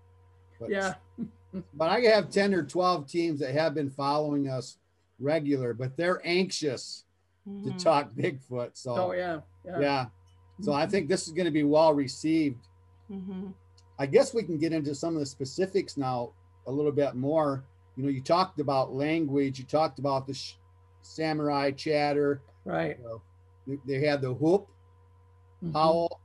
But, 0.59 0.71
Yeah. 0.71 0.95
but 1.75 1.89
I 1.89 2.01
have 2.01 2.31
10 2.31 2.53
or 2.53 2.65
12 2.65 3.07
teams 3.07 3.39
that 3.41 3.53
have 3.55 3.75
been 3.75 3.91
following 3.91 4.49
us 4.49 4.79
regular, 5.21 5.73
but 5.73 5.97
they're 5.97 6.21
anxious 6.27 7.05
to 7.45 7.51
Mhm. 7.71 7.79
talk 7.83 8.13
Bigfoot. 8.13 8.71
So, 8.77 8.95
Oh, 8.95 9.13
yeah. 9.13 9.41
Yeah. 9.65 9.81
yeah. 9.81 10.07
So 10.61 10.73
I 10.73 10.87
think 10.87 11.09
this 11.09 11.29
is 11.29 11.33
going 11.33 11.47
to 11.47 11.53
be 11.53 11.63
well 11.63 11.95
received. 11.95 12.67
Mhm. 13.09 13.55
I 14.01 14.07
guess 14.07 14.35
we 14.35 14.43
can 14.43 14.59
get 14.59 14.73
into 14.73 14.95
some 14.97 15.15
of 15.15 15.21
the 15.21 15.27
specifics 15.27 15.97
now 15.97 16.33
a 16.67 16.73
little 16.73 16.93
bit 16.93 17.15
more. 17.15 17.65
You 17.99 18.05
know, 18.05 18.11
you 18.11 18.21
talked 18.21 18.61
about 18.61 18.95
language, 18.95 19.59
you 19.59 19.65
talked 19.65 19.99
about 19.99 20.29
the 20.29 20.33
sh- 20.35 20.55
samurai 21.03 21.73
chatter. 21.73 22.41
Right. 22.65 22.97
You 22.97 23.05
know, 23.67 23.81
they- 23.85 24.07
had 24.07 24.23
the 24.23 24.33
whoop, 24.33 24.69
Mhm. 25.63 25.73
howl, 25.73 26.21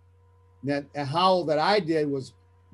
That 0.65 0.85
a 0.95 1.03
howl 1.03 1.43
that 1.45 1.59
I 1.59 1.81
did 1.81 2.09
was 2.09 2.31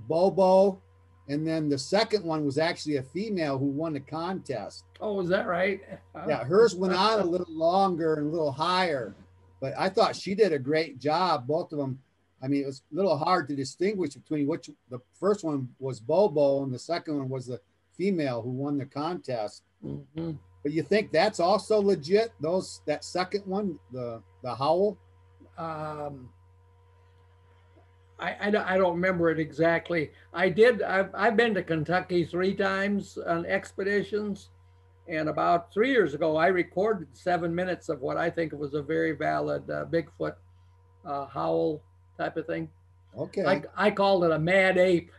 Bobo, 0.08 0.80
and 1.28 1.48
then 1.48 1.70
the 1.70 1.78
second 1.80 2.24
one 2.24 2.46
was 2.46 2.60
actually 2.60 2.98
a 2.98 3.02
female 3.02 3.58
who 3.58 3.66
won 3.66 3.94
the 3.94 4.00
contest. 4.00 4.84
Oh, 5.02 5.20
is 5.22 5.30
that 5.30 5.48
right? 5.48 5.82
Yeah, 6.28 6.44
hers 6.44 6.76
went 6.76 6.94
on 6.94 7.20
a 7.20 7.24
little 7.26 7.52
longer 7.52 8.14
and 8.14 8.28
a 8.28 8.30
little 8.30 8.52
higher, 8.52 9.16
but 9.60 9.74
I 9.76 9.90
thought 9.90 10.16
she 10.16 10.36
did 10.36 10.54
a 10.54 10.60
great 10.60 11.00
job. 11.00 11.48
Both 11.48 11.72
of 11.72 11.80
them. 11.80 12.00
I 12.44 12.48
mean, 12.48 12.62
it 12.62 12.68
was 12.68 12.84
a 12.92 12.96
little 12.96 13.18
hard 13.18 13.48
to 13.48 13.56
distinguish 13.56 14.14
between 14.14 14.46
which 14.46 14.70
the 14.92 15.00
first 15.14 15.44
one 15.44 15.74
was 15.80 16.00
Bobo 16.00 16.62
and 16.64 16.72
the 16.72 16.78
second 16.78 17.18
one 17.18 17.28
was 17.28 17.48
the 17.48 17.60
female 18.00 18.42
who 18.42 18.52
won 18.52 18.78
the 18.78 18.86
contest. 18.86 19.64
Mhm. 19.84 20.38
But 20.64 20.72
you 20.72 20.84
think 20.84 21.12
that's 21.12 21.40
also 21.40 21.82
legit? 21.82 22.32
Those 22.40 22.82
that 22.88 23.04
second 23.04 23.46
one, 23.46 23.78
the 23.92 24.22
the 24.42 24.56
howl. 24.56 24.98
um, 25.58 26.30
I, 28.22 28.36
I, 28.48 28.50
don't, 28.50 28.66
I 28.66 28.78
don't 28.78 28.96
remember 28.96 29.30
it 29.30 29.40
exactly. 29.40 30.12
I 30.34 30.50
did, 30.50 30.82
I've, 30.82 31.10
I've 31.14 31.38
been 31.38 31.54
to 31.54 31.64
Kentucky 31.64 32.26
three 32.26 32.54
times 32.54 33.18
on 33.18 33.46
expeditions. 33.46 34.50
And 35.08 35.30
about 35.30 35.74
three 35.74 35.92
years 35.92 36.14
ago, 36.14 36.36
I 36.36 36.48
recorded 36.48 37.08
seven 37.14 37.56
minutes 37.56 37.88
of 37.88 38.02
what 38.02 38.18
I 38.18 38.30
think 38.30 38.52
was 38.52 38.74
a 38.74 38.82
very 38.82 39.14
valid 39.14 39.70
uh, 39.70 39.86
Bigfoot 39.86 40.36
uh, 41.06 41.26
howl 41.28 41.82
type 42.18 42.36
of 42.36 42.46
thing. 42.46 42.70
Okay. 43.18 43.46
I, 43.46 43.64
I 43.76 43.92
called 43.92 44.26
it 44.26 44.32
a 44.32 44.40
mad 44.40 44.78
ape. 44.78 45.12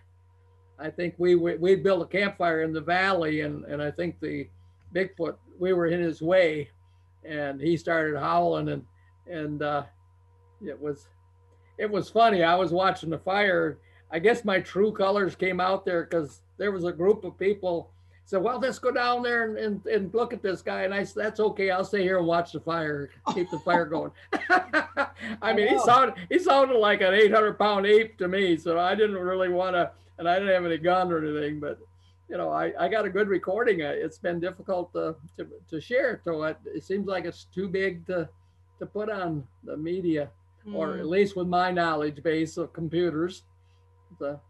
I 0.80 0.90
think 0.90 1.14
we 1.18 1.34
we 1.34 1.56
we 1.56 1.76
built 1.76 2.02
a 2.02 2.06
campfire 2.06 2.62
in 2.62 2.72
the 2.72 2.80
valley, 2.80 3.42
and 3.42 3.64
and 3.64 3.82
I 3.82 3.90
think 3.90 4.18
the 4.20 4.48
Bigfoot 4.94 5.36
we 5.58 5.72
were 5.72 5.86
in 5.86 6.00
his 6.00 6.22
way, 6.22 6.70
and 7.24 7.60
he 7.60 7.76
started 7.76 8.18
howling, 8.18 8.68
and 8.68 8.84
and 9.28 9.62
uh, 9.62 9.82
it 10.66 10.80
was 10.80 11.08
it 11.78 11.90
was 11.90 12.08
funny. 12.08 12.42
I 12.42 12.56
was 12.56 12.72
watching 12.72 13.10
the 13.10 13.18
fire. 13.18 13.78
I 14.10 14.18
guess 14.18 14.44
my 14.44 14.60
true 14.60 14.92
colors 14.92 15.36
came 15.36 15.60
out 15.60 15.84
there 15.84 16.04
because 16.04 16.40
there 16.58 16.72
was 16.72 16.84
a 16.84 16.92
group 16.92 17.24
of 17.24 17.38
people 17.38 17.90
said, 18.30 18.42
"Well, 18.42 18.60
let's 18.60 18.78
go 18.78 18.92
down 18.92 19.22
there 19.22 19.44
and, 19.44 19.58
and, 19.58 19.86
and 19.86 20.14
look 20.14 20.32
at 20.32 20.42
this 20.42 20.62
guy." 20.62 20.82
And 20.82 20.94
I 20.94 21.04
said, 21.04 21.24
"That's 21.24 21.40
okay. 21.40 21.70
I'll 21.70 21.84
stay 21.84 22.02
here 22.02 22.18
and 22.18 22.26
watch 22.26 22.52
the 22.52 22.60
fire, 22.60 23.10
keep 23.34 23.50
the 23.50 23.58
fire 23.58 23.84
going." 23.96 24.12
I 25.42 25.52
mean, 25.52 25.68
he 25.68 25.78
sounded 25.80 26.14
he 26.30 26.38
sounded 26.38 26.78
like 26.78 27.02
an 27.02 27.12
800 27.12 27.58
pound 27.58 27.86
ape 27.86 28.16
to 28.18 28.28
me, 28.28 28.56
so 28.56 28.78
I 28.78 28.94
didn't 28.94 29.16
really 29.18 29.48
want 29.48 29.74
to, 29.74 29.90
and 30.20 30.28
I 30.28 30.38
didn't 30.38 30.54
have 30.54 30.64
any 30.64 30.78
gun 30.78 31.10
or 31.10 31.18
anything, 31.18 31.58
but. 31.58 31.80
You 32.32 32.36
know, 32.38 32.50
I, 32.50 32.72
I 32.78 32.86
got 32.86 33.04
a 33.04 33.10
good 33.10 33.26
recording. 33.26 33.82
Uh, 33.82 33.88
It's 33.88 34.18
been 34.18 34.38
difficult 34.38 34.92
to, 34.92 35.16
to, 35.36 35.48
to 35.68 35.80
share. 35.80 36.20
So 36.22 36.44
it, 36.44 36.58
it 36.64 36.84
seems 36.84 37.08
like 37.08 37.24
it's 37.24 37.46
too 37.52 37.66
big 37.66 38.06
to, 38.06 38.28
to 38.78 38.86
put 38.86 39.10
on 39.10 39.42
the 39.64 39.76
media 39.76 40.30
or 40.72 40.90
Mm. 40.90 41.00
at 41.00 41.06
least 41.06 41.34
with 41.34 41.48
my 41.48 41.72
knowledge 41.72 42.22
base 42.22 42.56
of 42.56 42.72
computers. 42.72 43.42
So, 44.20 44.40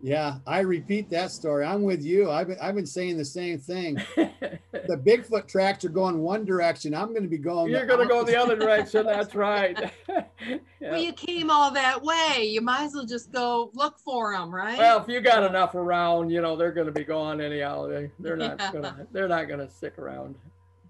yeah, 0.00 0.36
I 0.46 0.60
repeat 0.60 1.08
that 1.10 1.30
story. 1.30 1.64
I'm 1.64 1.82
with 1.82 2.02
you. 2.02 2.30
I've 2.30 2.48
been 2.48 2.58
I've 2.60 2.74
been 2.74 2.86
saying 2.86 3.16
the 3.16 3.24
same 3.24 3.58
thing. 3.58 4.00
The 4.88 4.96
Bigfoot 4.96 5.48
tracks 5.48 5.84
are 5.84 5.88
going 5.88 6.18
one 6.20 6.44
direction. 6.44 6.94
I'm 6.94 7.08
going 7.08 7.22
to 7.24 7.28
be 7.28 7.38
going. 7.38 7.72
you're 7.72 7.86
going 7.86 7.98
to 7.98 8.06
go 8.06 8.22
the 8.22 8.38
other 8.38 8.54
direction. 8.54 9.04
That's 9.06 9.34
right. 9.34 9.90
Yeah. 10.78 10.90
Well, 10.92 11.00
you 11.00 11.12
came 11.14 11.50
all 11.50 11.72
that 11.72 12.02
way. 12.02 12.44
You 12.44 12.60
might 12.60 12.84
as 12.84 12.94
well 12.94 13.06
just 13.06 13.32
go 13.32 13.70
look 13.74 13.98
for 13.98 14.32
them, 14.32 14.54
right? 14.54 14.78
Well, 14.78 15.00
if 15.00 15.08
you 15.08 15.20
got 15.20 15.42
enough 15.42 15.74
around, 15.74 16.30
you 16.30 16.40
know 16.42 16.54
they're 16.54 16.70
going 16.70 16.86
to 16.86 16.92
be 16.92 17.02
gone 17.02 17.40
anyhow. 17.40 17.88
They 17.88 18.10
they're 18.20 18.36
not 18.36 18.60
Yeah. 18.60 18.72
gonna 18.72 19.06
they're 19.10 19.26
not 19.26 19.48
going 19.48 19.58
to 19.60 19.68
stick 19.68 19.98
around. 19.98 20.36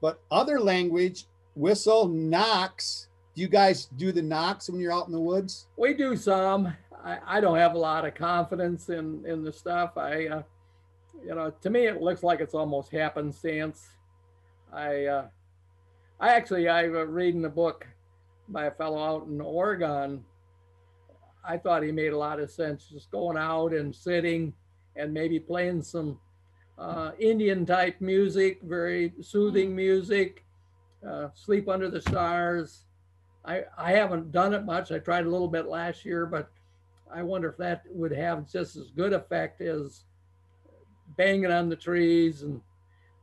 But 0.03 0.21
other 0.31 0.61
language, 0.61 1.25
whistle, 1.55 2.09
knocks. 2.09 3.09
Do 3.35 3.40
you 3.42 3.49
guys 3.49 3.87
do 3.97 4.12
the 4.12 4.23
knocks 4.23 4.69
when 4.69 4.81
you're 4.81 4.92
out 4.92 5.07
in 5.07 5.12
the 5.12 5.21
woods? 5.21 5.69
We 5.77 5.95
do 5.95 6.16
some. 6.16 6.75
I, 7.07 7.19
I 7.37 7.40
don't 7.40 7.57
have 7.57 7.75
a 7.75 7.79
lot 7.79 8.05
of 8.05 8.14
confidence 8.14 8.88
in 8.88 9.25
in 9.27 9.45
the 9.45 9.53
stuff. 9.53 9.97
I, 9.97 10.27
uh, 10.27 10.42
you 11.25 11.35
know, 11.35 11.53
to 11.62 11.71
me 11.71 11.87
it 11.87 12.03
looks 12.03 12.25
like 12.25 12.40
it's 12.40 12.55
almost 12.55 12.90
happenstance. 12.90 13.87
I, 14.73 15.07
uh, 15.07 15.27
I 16.19 16.31
actually 16.31 16.69
I 16.69 16.88
was 16.88 17.09
reading 17.09 17.45
a 17.45 17.49
book 17.49 17.87
by 18.49 18.66
a 18.66 18.73
fellow 18.73 19.03
out 19.03 19.29
in 19.29 19.40
Oregon. 19.40 20.25
I 21.49 21.57
thought 21.59 21.85
he 21.85 21.92
made 21.92 22.12
a 22.12 22.19
lot 22.19 22.40
of 22.40 22.51
sense, 22.51 22.88
just 22.92 23.12
going 23.12 23.37
out 23.37 23.73
and 23.73 23.95
sitting 23.95 24.53
and 24.97 25.14
maybe 25.14 25.38
playing 25.38 25.83
some 25.83 26.19
uh, 26.77 27.12
Indian 27.21 27.64
type 27.64 28.01
music, 28.01 28.61
very 28.62 29.12
soothing 29.21 29.77
music. 29.77 30.42
Uh, 31.09 31.29
sleep 31.35 31.69
under 31.69 31.88
the 31.88 32.01
stars. 32.01 32.83
I, 33.45 33.62
I 33.79 33.92
haven't 33.92 34.33
done 34.33 34.55
it 34.55 34.64
much. 34.64 34.90
I 34.90 34.99
tried 34.99 35.25
a 35.25 35.31
little 35.31 35.47
bit 35.47 35.66
last 35.66 36.05
year, 36.05 36.27
but 36.27 36.51
I 37.12 37.23
wonder 37.23 37.49
if 37.49 37.57
that 37.59 37.83
would 37.90 38.12
have 38.12 38.51
just 38.51 38.77
as 38.77 38.90
good 38.90 39.12
effect 39.12 39.61
as 39.61 40.05
banging 41.16 41.51
on 41.51 41.69
the 41.69 41.77
trees 41.77 42.42
and 42.42 42.61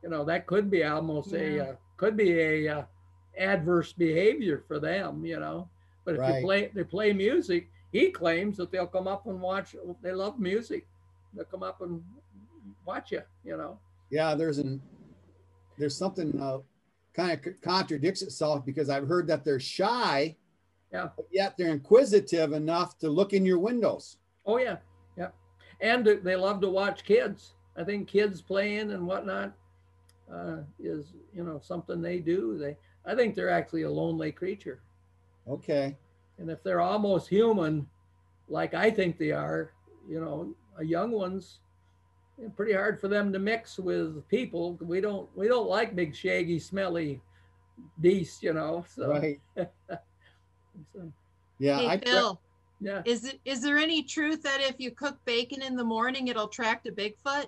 you 0.02 0.08
know 0.08 0.24
that 0.24 0.46
could 0.46 0.70
be 0.70 0.84
almost 0.84 1.32
Yeah. 1.32 1.38
a 1.38 1.60
uh, 1.70 1.74
could 1.96 2.16
be 2.16 2.40
a 2.40 2.68
uh, 2.68 2.84
adverse 3.38 3.92
behavior 3.92 4.64
for 4.66 4.78
them 4.78 5.24
you 5.24 5.38
know 5.38 5.68
but 6.04 6.14
if 6.14 6.20
Right. 6.20 6.36
you 6.36 6.40
play 6.40 6.70
they 6.74 6.84
play 6.84 7.12
music 7.12 7.68
he 7.92 8.10
claims 8.10 8.56
that 8.56 8.72
they'll 8.72 8.86
come 8.86 9.06
up 9.06 9.26
and 9.26 9.40
watch 9.40 9.76
they 10.02 10.12
love 10.12 10.38
music 10.40 10.86
they'll 11.34 11.44
come 11.44 11.62
up 11.62 11.80
and 11.82 12.02
watch 12.86 13.12
you 13.12 13.22
you 13.44 13.56
know 13.56 13.78
Yeah, 14.10 14.34
there's 14.34 14.58
an 14.58 14.80
there's 15.78 15.96
something 15.96 16.40
uh, 16.40 16.58
kind 17.14 17.32
of 17.32 17.60
contradicts 17.62 18.22
itself 18.22 18.64
because 18.64 18.88
I've 18.88 19.08
heard 19.08 19.26
that 19.28 19.44
they're 19.44 19.60
shy, 19.60 20.36
Yeah. 20.94 21.08
but 21.16 21.26
yet 21.32 21.56
they're 21.58 21.72
inquisitive 21.72 22.52
enough 22.52 22.98
to 22.98 23.10
look 23.10 23.32
in 23.32 23.44
your 23.44 23.58
windows. 23.58 24.18
Oh 24.46 24.58
yeah, 24.58 24.76
yeah, 25.16 25.30
and 25.80 26.06
they- 26.06 26.36
love 26.36 26.60
to 26.60 26.68
watch 26.70 27.04
kids. 27.04 27.54
I 27.76 27.84
think 27.84 28.06
kids 28.08 28.40
playing 28.40 28.92
and 28.92 29.06
whatnot 29.06 29.54
uh, 30.32 30.58
is 30.78 31.14
you 31.34 31.44
know 31.44 31.58
something 31.60 32.00
they 32.00 32.20
do. 32.20 32.56
They 32.58 32.76
I 33.04 33.14
think 33.14 33.34
they're 33.34 33.50
actually 33.50 33.82
a 33.82 33.90
lonely 33.90 34.32
creature, 34.32 34.80
Okay. 35.48 35.96
and 36.38 36.50
if 36.50 36.62
they're 36.62 36.80
almost 36.80 37.28
human, 37.28 37.86
like 38.48 38.74
I 38.74 38.90
think 38.90 39.18
they 39.18 39.32
are, 39.32 39.72
you 40.08 40.20
know, 40.20 40.54
a 40.78 40.84
young 40.84 41.10
ones, 41.10 41.60
it's 42.38 42.54
pretty 42.54 42.72
hard 42.72 43.00
for 43.00 43.08
them 43.08 43.32
to 43.32 43.38
mix 43.38 43.78
with 43.78 44.26
people. 44.28 44.78
We 44.80 45.00
don't 45.00 45.28
we 45.36 45.48
don't 45.48 45.68
like 45.68 45.96
big 45.96 46.14
shaggy 46.14 46.58
smelly 46.60 47.20
beasts, 48.00 48.42
you 48.42 48.52
know. 48.52 48.84
So, 48.88 49.08
Right. 49.08 49.40
so, 50.94 51.12
Yeah. 51.58 51.78
hey, 51.78 51.88
I 51.88 51.98
Phil, 51.98 52.40
yeah. 52.80 53.02
is 53.04 53.24
it 53.24 53.40
is 53.44 53.60
there 53.62 53.78
any 53.78 54.02
truth 54.02 54.42
that 54.42 54.60
if 54.60 54.76
you 54.78 54.90
cook 54.90 55.16
bacon 55.24 55.62
in 55.62 55.76
the 55.76 55.84
morning, 55.84 56.28
it'll 56.28 56.46
attract 56.46 56.86
a 56.86 56.92
Bigfoot? 56.92 57.46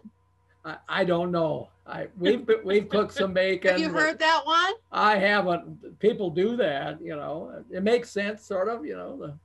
I, 0.65 0.77
I 0.89 1.05
don't 1.05 1.31
know. 1.31 1.69
I 1.87 2.09
we've 2.19 2.49
we've 2.65 2.89
cooked 2.89 3.15
some 3.15 3.33
bacon. 3.43 3.73
Have 3.73 3.81
you 3.81 3.89
but- 3.89 4.01
heard 4.01 4.19
that 4.19 4.43
one? 4.45 4.73
I 4.93 5.17
haven't. 5.17 5.99
People 6.01 6.31
do 6.31 6.57
that, 6.57 7.01
you 7.01 7.15
know. 7.17 7.63
It 7.71 7.83
makes 7.83 8.11
sense, 8.11 8.45
sort 8.45 8.69
of, 8.69 8.85
you 8.85 8.97
know. 8.97 9.17
The, 9.17 9.39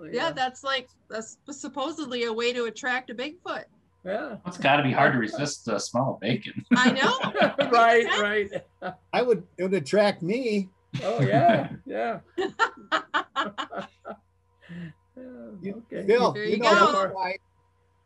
the, 0.00 0.10
Yeah, 0.16 0.26
uh, 0.28 0.32
that's 0.32 0.64
like 0.64 0.88
that's 1.08 1.38
supposedly 1.50 2.24
a 2.24 2.32
way 2.32 2.52
to 2.52 2.64
attract 2.64 3.10
a 3.10 3.14
Bigfoot. 3.14 3.64
yeah. 4.04 4.36
It's 4.46 4.58
got 4.58 4.76
to 4.78 4.82
be 4.82 4.92
hard 4.92 5.12
to 5.12 5.18
resist 5.18 5.64
the 5.66 5.78
smell 5.78 6.14
of 6.14 6.20
bacon. 6.20 6.64
I 6.76 6.90
know. 6.92 7.68
right, 7.70 8.06
right. 8.20 8.50
I 9.12 9.22
would 9.22 9.44
it 9.58 9.62
would 9.64 9.74
attract 9.74 10.22
me. 10.22 10.68
Oh 11.02 11.20
yeah, 11.22 11.68
yeah. 11.86 12.20
Yeah, 12.38 12.48
You- 15.62 15.82
okay. 15.92 16.06
Phil, 16.06 16.32
There 16.32 16.44
you, 16.44 16.50
you 16.52 16.58
know 16.58 16.70
go. 16.92 17.12
these 17.24 17.38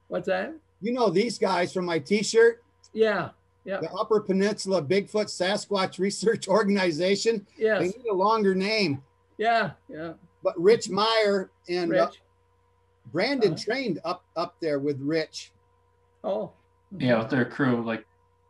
What's 0.08 0.26
that? 0.26 0.54
you 0.80 0.92
know 0.92 1.10
these 1.10 1.38
guys 1.38 1.72
from 1.72 1.84
my 1.84 1.98
T-shirt, 1.98 2.62
Yeah, 2.92 3.30
yeah, 3.64 3.80
the 3.80 3.90
Upper 3.92 4.20
Peninsula 4.20 4.82
Bigfoot 4.82 5.26
Sasquatch 5.26 5.98
Research 5.98 6.48
Organization. 6.58 7.46
Yeah. 7.58 7.78
They 7.78 7.86
need 7.88 8.06
a 8.10 8.14
longer 8.14 8.54
name, 8.54 9.02
yeah, 9.38 9.72
yeah. 9.88 10.12
but 10.42 10.58
Rich 10.60 10.88
Meyer 10.88 11.50
and 11.68 11.94
uh, 11.94 12.10
Brandon 13.12 13.52
Uh-huh. 13.54 13.62
trained 13.64 14.00
up 14.04 14.24
up 14.36 14.56
there 14.60 14.78
with 14.78 14.98
Rich. 15.00 15.52
Oh, 16.24 16.52
yeah, 16.98 17.18
with 17.18 17.30
their 17.30 17.44
crew, 17.44 17.84
like 17.84 18.04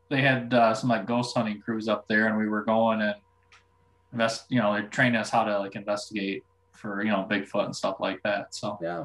they 0.08 0.20
had 0.22 0.52
uh, 0.54 0.74
some 0.74 0.88
like 0.90 1.06
ghost 1.06 1.36
hunting 1.36 1.60
crews 1.60 1.88
up 1.88 2.06
there, 2.08 2.26
and 2.26 2.36
we 2.38 2.48
were 2.48 2.64
going 2.64 3.00
and 3.02 3.14
invest. 4.12 4.46
You 4.48 4.60
know, 4.60 4.74
they 4.74 4.82
trained 4.88 5.16
us 5.16 5.30
how 5.30 5.44
to 5.44 5.58
like 5.58 5.76
investigate 5.76 6.44
for 6.72 7.02
you 7.04 7.10
know 7.10 7.26
Bigfoot 7.30 7.66
and 7.66 7.76
stuff 7.76 7.96
like 8.00 8.22
that. 8.22 8.54
So, 8.54 8.78
yeah, 8.82 9.04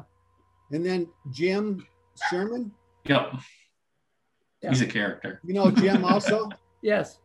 And 0.72 0.84
then 0.84 1.08
Jim 1.30 1.86
Sherman. 2.30 2.72
yep, 3.04 3.32
Yeah. 4.62 4.70
he's 4.70 4.80
a 4.82 4.86
character. 4.86 5.40
You 5.44 5.54
know 5.54 5.70
Jim 5.70 6.04
also. 6.04 6.48
yes. 6.82 7.18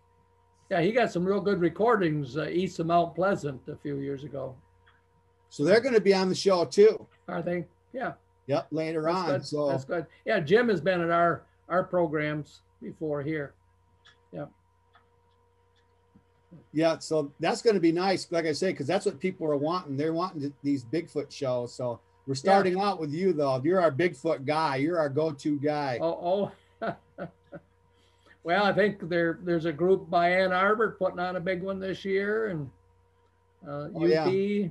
Yeah, 0.70 0.80
he 0.82 0.92
got 0.94 1.12
some 1.12 1.26
real 1.26 1.42
good 1.42 1.60
recordings 1.60 2.38
uh, 2.38 2.46
east 2.48 2.80
of 2.80 2.86
Mount 2.86 3.14
Pleasant 3.14 3.62
a 3.68 3.76
few 3.76 3.98
years 4.00 4.24
ago. 4.24 4.56
So 5.50 5.66
they're 5.66 5.82
going 5.82 5.96
to 5.96 6.00
be 6.02 6.14
on 6.14 6.30
the 6.30 6.36
show 6.36 6.64
too. 6.64 7.06
Are 7.28 7.42
they? 7.42 7.66
Yeah. 7.92 8.14
Yep, 8.48 8.68
later 8.72 9.02
That's 9.02 9.18
on. 9.18 9.28
good. 9.28 9.46
So 9.46 9.68
That's 9.70 9.84
good. 9.84 10.06
Yeah, 10.26 10.40
Jim 10.40 10.70
has 10.70 10.80
been 10.82 11.02
at 11.02 11.12
our 11.12 11.44
our 11.70 11.84
programs 11.84 12.62
before 12.82 13.22
here. 13.22 13.54
Yeah, 16.74 16.98
so 17.00 17.32
that's 17.40 17.62
going 17.62 17.74
to 17.76 17.80
be 17.80 17.92
nice. 17.92 18.28
Like 18.32 18.46
I 18.46 18.52
say, 18.52 18.72
because 18.72 18.88
that's 18.88 19.06
what 19.06 19.20
people 19.20 19.48
are 19.48 19.58
wanting. 19.58 19.98
They're 19.98 20.14
wanting 20.14 20.54
these 20.64 20.84
Bigfoot 20.86 21.32
shows. 21.32 21.74
So 21.74 22.00
We're 22.28 22.36
starting 22.36 22.80
out 22.80 23.00
with 23.00 23.12
you 23.14 23.34
though. 23.34 23.62
You're 23.64 23.82
our 23.82 23.92
Bigfoot 23.92 24.46
guy. 24.46 24.78
You're 24.78 25.00
our 25.00 25.10
go-to 25.10 25.60
guy. 25.60 26.00
Oh, 26.02 26.52
oh. 26.82 26.96
well, 28.44 28.64
I 28.64 28.74
think 28.74 29.08
there 29.10 29.40
there's 29.44 29.66
a 29.66 29.74
group 29.74 30.10
by 30.10 30.32
Ann 30.32 30.52
Arbor 30.52 30.96
putting 30.98 31.20
on 31.20 31.36
a 31.36 31.40
big 31.40 31.62
one 31.62 31.80
this 31.80 32.04
year, 32.06 32.48
and 32.48 32.70
uh, 33.68 33.90
Oh, 33.94 34.06
UP. 34.06 34.10
yeah. 34.10 34.68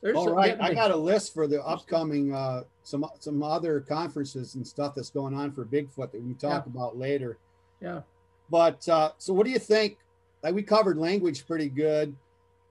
There's 0.00 0.16
All 0.16 0.32
right, 0.32 0.56
I 0.60 0.74
got 0.74 0.92
a 0.92 0.96
list 0.96 1.34
for 1.34 1.48
the 1.48 1.60
upcoming 1.64 2.32
uh, 2.32 2.62
some 2.84 3.04
some 3.18 3.42
other 3.42 3.80
conferences 3.80 4.54
and 4.54 4.66
stuff 4.66 4.94
that's 4.94 5.10
going 5.10 5.34
on 5.34 5.52
for 5.52 5.64
Bigfoot 5.64 6.12
that 6.12 6.22
we 6.22 6.34
can 6.34 6.34
talk 6.36 6.66
about 6.66 6.96
later. 6.96 7.38
Yeah. 7.80 8.02
But 8.48 8.88
uh, 8.88 9.10
so, 9.18 9.34
what 9.34 9.44
do 9.44 9.50
you 9.50 9.58
think? 9.58 9.98
Like 10.42 10.54
we 10.54 10.62
covered 10.62 10.98
language 10.98 11.46
pretty 11.46 11.68
good. 11.68 12.14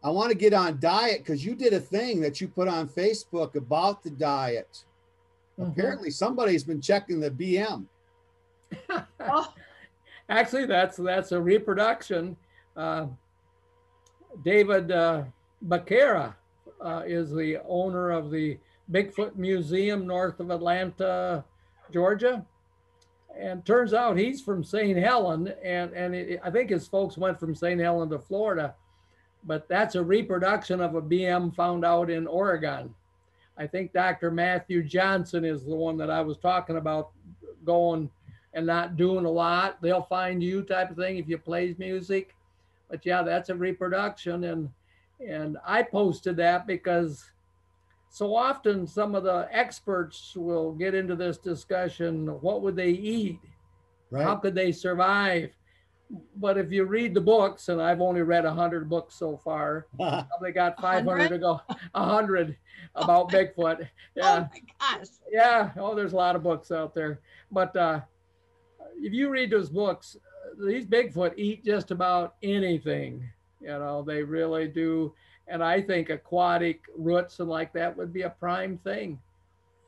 I 0.03 0.09
want 0.09 0.29
to 0.31 0.37
get 0.37 0.53
on 0.53 0.79
diet 0.79 1.19
because 1.19 1.45
you 1.45 1.55
did 1.55 1.73
a 1.73 1.79
thing 1.79 2.21
that 2.21 2.39
you 2.39 2.47
put 2.47 2.67
on 2.67 2.87
Facebook 2.87 3.55
about 3.55 4.03
the 4.03 4.09
diet. 4.09 4.83
Mhm. 5.59 5.71
Apparently, 5.71 6.11
somebody's 6.11 6.63
been 6.63 6.81
checking 6.81 7.19
the 7.19 7.31
BM. 7.31 7.85
Oh, 9.19 9.53
Actually, 10.29 10.65
that's 10.65 10.97
that's 10.97 11.31
a 11.31 11.41
reproduction. 11.41 12.35
Uh, 12.75 13.07
David 14.43 14.91
uh, 14.91 15.23
Bakara 15.65 16.35
uh, 16.81 17.03
is 17.05 17.31
the 17.31 17.59
owner 17.67 18.11
of 18.11 18.29
the 18.29 18.57
Bigfoot 18.91 19.35
Museum 19.35 20.05
north 20.05 20.39
of 20.39 20.51
Atlanta, 20.51 21.43
Georgia. 21.91 22.45
And 23.39 23.65
turns 23.65 23.93
out 23.93 24.17
he's 24.17 24.41
from 24.41 24.63
St. 24.63 24.97
Helen, 24.97 25.53
and 25.63 25.93
and 25.93 26.15
it, 26.15 26.39
I 26.43 26.49
think 26.49 26.69
his 26.69 26.87
folks 26.87 27.17
went 27.17 27.39
from 27.39 27.53
St. 27.53 27.79
Helen 27.79 28.09
to 28.09 28.19
Florida, 28.19 28.73
but 29.43 29.67
that's 29.67 29.95
a 29.95 30.03
reproduction 30.03 30.81
of 30.81 30.95
a 30.95 31.01
BM 31.01 31.53
found 31.53 31.85
out 31.85 32.09
in 32.09 32.25
Oregon. 32.25 32.93
I 33.57 33.67
think 33.67 33.93
Dr. 33.93 34.31
Matthew 34.31 34.83
Johnson 34.83 35.43
is 35.45 35.65
the 35.65 35.75
one 35.75 35.97
that 35.97 36.09
I 36.09 36.21
was 36.21 36.37
talking 36.37 36.77
about 36.77 37.11
going 37.65 38.09
and 38.53 38.65
not 38.65 38.97
doing 38.97 39.25
a 39.25 39.29
lot. 39.29 39.81
They'll 39.81 40.03
find 40.03 40.41
you 40.41 40.63
type 40.63 40.91
of 40.91 40.97
thing 40.97 41.17
if 41.17 41.27
you 41.27 41.37
plays 41.37 41.77
music. 41.77 42.35
But 42.89 43.05
yeah, 43.05 43.21
that's 43.21 43.49
a 43.49 43.55
reproduction 43.55 44.45
and 44.45 44.69
and 45.19 45.57
I 45.65 45.81
posted 45.81 46.37
that 46.37 46.67
because 46.67 47.25
so 48.09 48.35
often 48.35 48.87
some 48.87 49.15
of 49.15 49.23
the 49.23 49.47
experts 49.51 50.33
will 50.35 50.71
get 50.73 50.95
into 50.95 51.15
this 51.15 51.37
discussion 51.37 52.27
what 52.41 52.61
would 52.61 52.75
they 52.75 52.89
eat? 52.89 53.39
How 54.15 54.35
could 54.35 54.55
they 54.55 54.71
survive? 54.71 55.51
But 56.37 56.57
if 56.57 56.71
you 56.71 56.85
read 56.85 57.13
the 57.13 57.21
books, 57.21 57.67
and 57.67 57.81
I've 57.81 57.99
only 57.99 58.21
read 58.21 58.45
100 58.45 58.89
books 58.89 59.15
so 59.15 59.35
far, 59.43 59.87
probably 59.97 60.53
got 60.53 60.79
500 60.79 61.29
to 61.29 61.37
go, 61.37 61.59
100 61.91 62.55
about 62.95 63.29
Bigfoot. 63.29 63.87
Yeah. 64.15 64.47
oh 64.47 64.49
my 64.53 64.97
gosh. 64.97 65.07
Yeah, 65.29 65.71
oh, 65.77 65.95
there's 65.95 66.13
a 66.13 66.15
lot 66.15 66.37
of 66.37 66.43
books 66.43 66.71
out 66.71 66.95
there. 66.95 67.19
But 67.51 67.75
uh, 67.75 68.01
if 68.95 69.13
you 69.13 69.29
read 69.29 69.51
those 69.51 69.69
books, 69.69 70.15
uh, 70.15 70.65
these 70.65 70.85
Bigfoot 70.85 71.33
eat 71.37 71.65
just 71.65 71.91
about 71.91 72.35
anything. 72.41 73.29
You 73.59 73.67
know, 73.67 74.01
they 74.01 74.23
really 74.23 74.67
do. 74.67 75.13
And 75.47 75.63
I 75.63 75.81
think 75.81 76.09
aquatic 76.09 76.81
roots 76.97 77.39
and 77.39 77.49
like 77.49 77.73
that 77.73 77.95
would 77.95 78.11
be 78.11 78.23
a 78.23 78.29
prime 78.29 78.77
thing. 78.77 79.19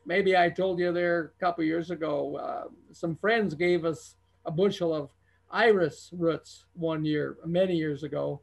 Maybe 0.06 0.36
I 0.36 0.50
told 0.50 0.80
you 0.80 0.92
there 0.92 1.34
a 1.38 1.40
couple 1.40 1.64
years 1.64 1.92
ago, 1.92 2.38
uh, 2.38 2.70
some 2.92 3.16
friends 3.16 3.54
gave 3.54 3.86
us 3.86 4.16
a 4.46 4.52
bushel 4.52 4.94
of 4.94 5.10
iris 5.52 6.10
roots 6.14 6.66
one 6.74 7.04
year, 7.04 7.38
many 7.46 7.76
years 7.76 8.04
ago. 8.04 8.42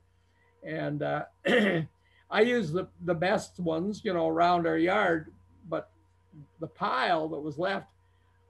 And 0.63 1.03
uh, 1.03 1.25
I 2.31 2.41
used 2.41 2.73
the, 2.73 2.89
the 3.05 3.15
best 3.15 3.59
ones, 3.61 4.03
you 4.05 4.13
know, 4.13 4.29
around 4.29 4.67
our 4.67 4.79
yard, 4.79 5.33
but 5.69 5.91
the 6.61 6.67
pile 6.67 7.29
that 7.29 7.41
was 7.41 7.59
left 7.59 7.89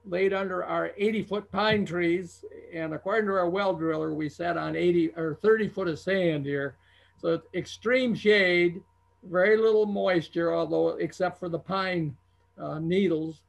laid 0.05 0.33
under 0.33 0.63
our 0.63 0.91
80 0.97 1.23
foot 1.23 1.51
pine 1.51 1.85
trees. 1.85 2.43
And 2.73 2.93
according 2.93 3.27
to 3.27 3.35
our 3.35 3.49
well 3.49 3.73
driller, 3.73 4.13
we 4.13 4.29
sat 4.29 4.57
on 4.57 4.75
80 4.75 5.11
or 5.15 5.37
30 5.41 5.69
foot 5.69 5.87
of 5.87 5.99
sand 5.99 6.45
here. 6.45 6.75
So 7.17 7.29
it's 7.29 7.47
extreme 7.53 8.13
shade, 8.13 8.81
very 9.23 9.57
little 9.57 9.85
moisture, 9.85 10.53
although 10.53 10.89
except 10.89 11.39
for 11.39 11.49
the 11.49 11.59
pine 11.59 12.15
uh, 12.59 12.79
needles. 12.79 13.41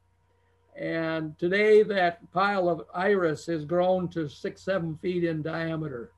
And 0.77 1.39
today 1.39 1.83
that 1.83 2.31
pile 2.33 2.69
of 2.69 2.83
iris 2.95 3.47
has 3.47 3.64
grown 3.64 4.09
to 4.09 4.29
six, 4.29 4.62
seven 4.62 4.97
feet 5.03 5.25
in 5.25 5.43
diameter. 5.43 6.12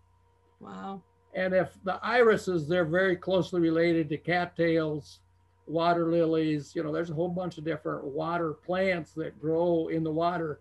Wow. 0.60 1.02
And 1.34 1.54
if 1.54 1.72
the 1.84 1.98
irises, 2.02 2.68
they're 2.68 2.84
very 2.84 3.16
closely 3.16 3.60
related 3.60 4.08
to 4.10 4.16
cattails, 4.16 5.20
water 5.66 6.10
lilies. 6.10 6.74
You 6.74 6.82
know, 6.82 6.92
there's 6.92 7.10
a 7.10 7.14
whole 7.14 7.28
bunch 7.28 7.56
of 7.58 7.64
different 7.64 8.04
water 8.04 8.52
plants 8.52 9.12
that 9.14 9.40
grow 9.40 9.88
in 9.88 10.04
the 10.04 10.10
water. 10.10 10.60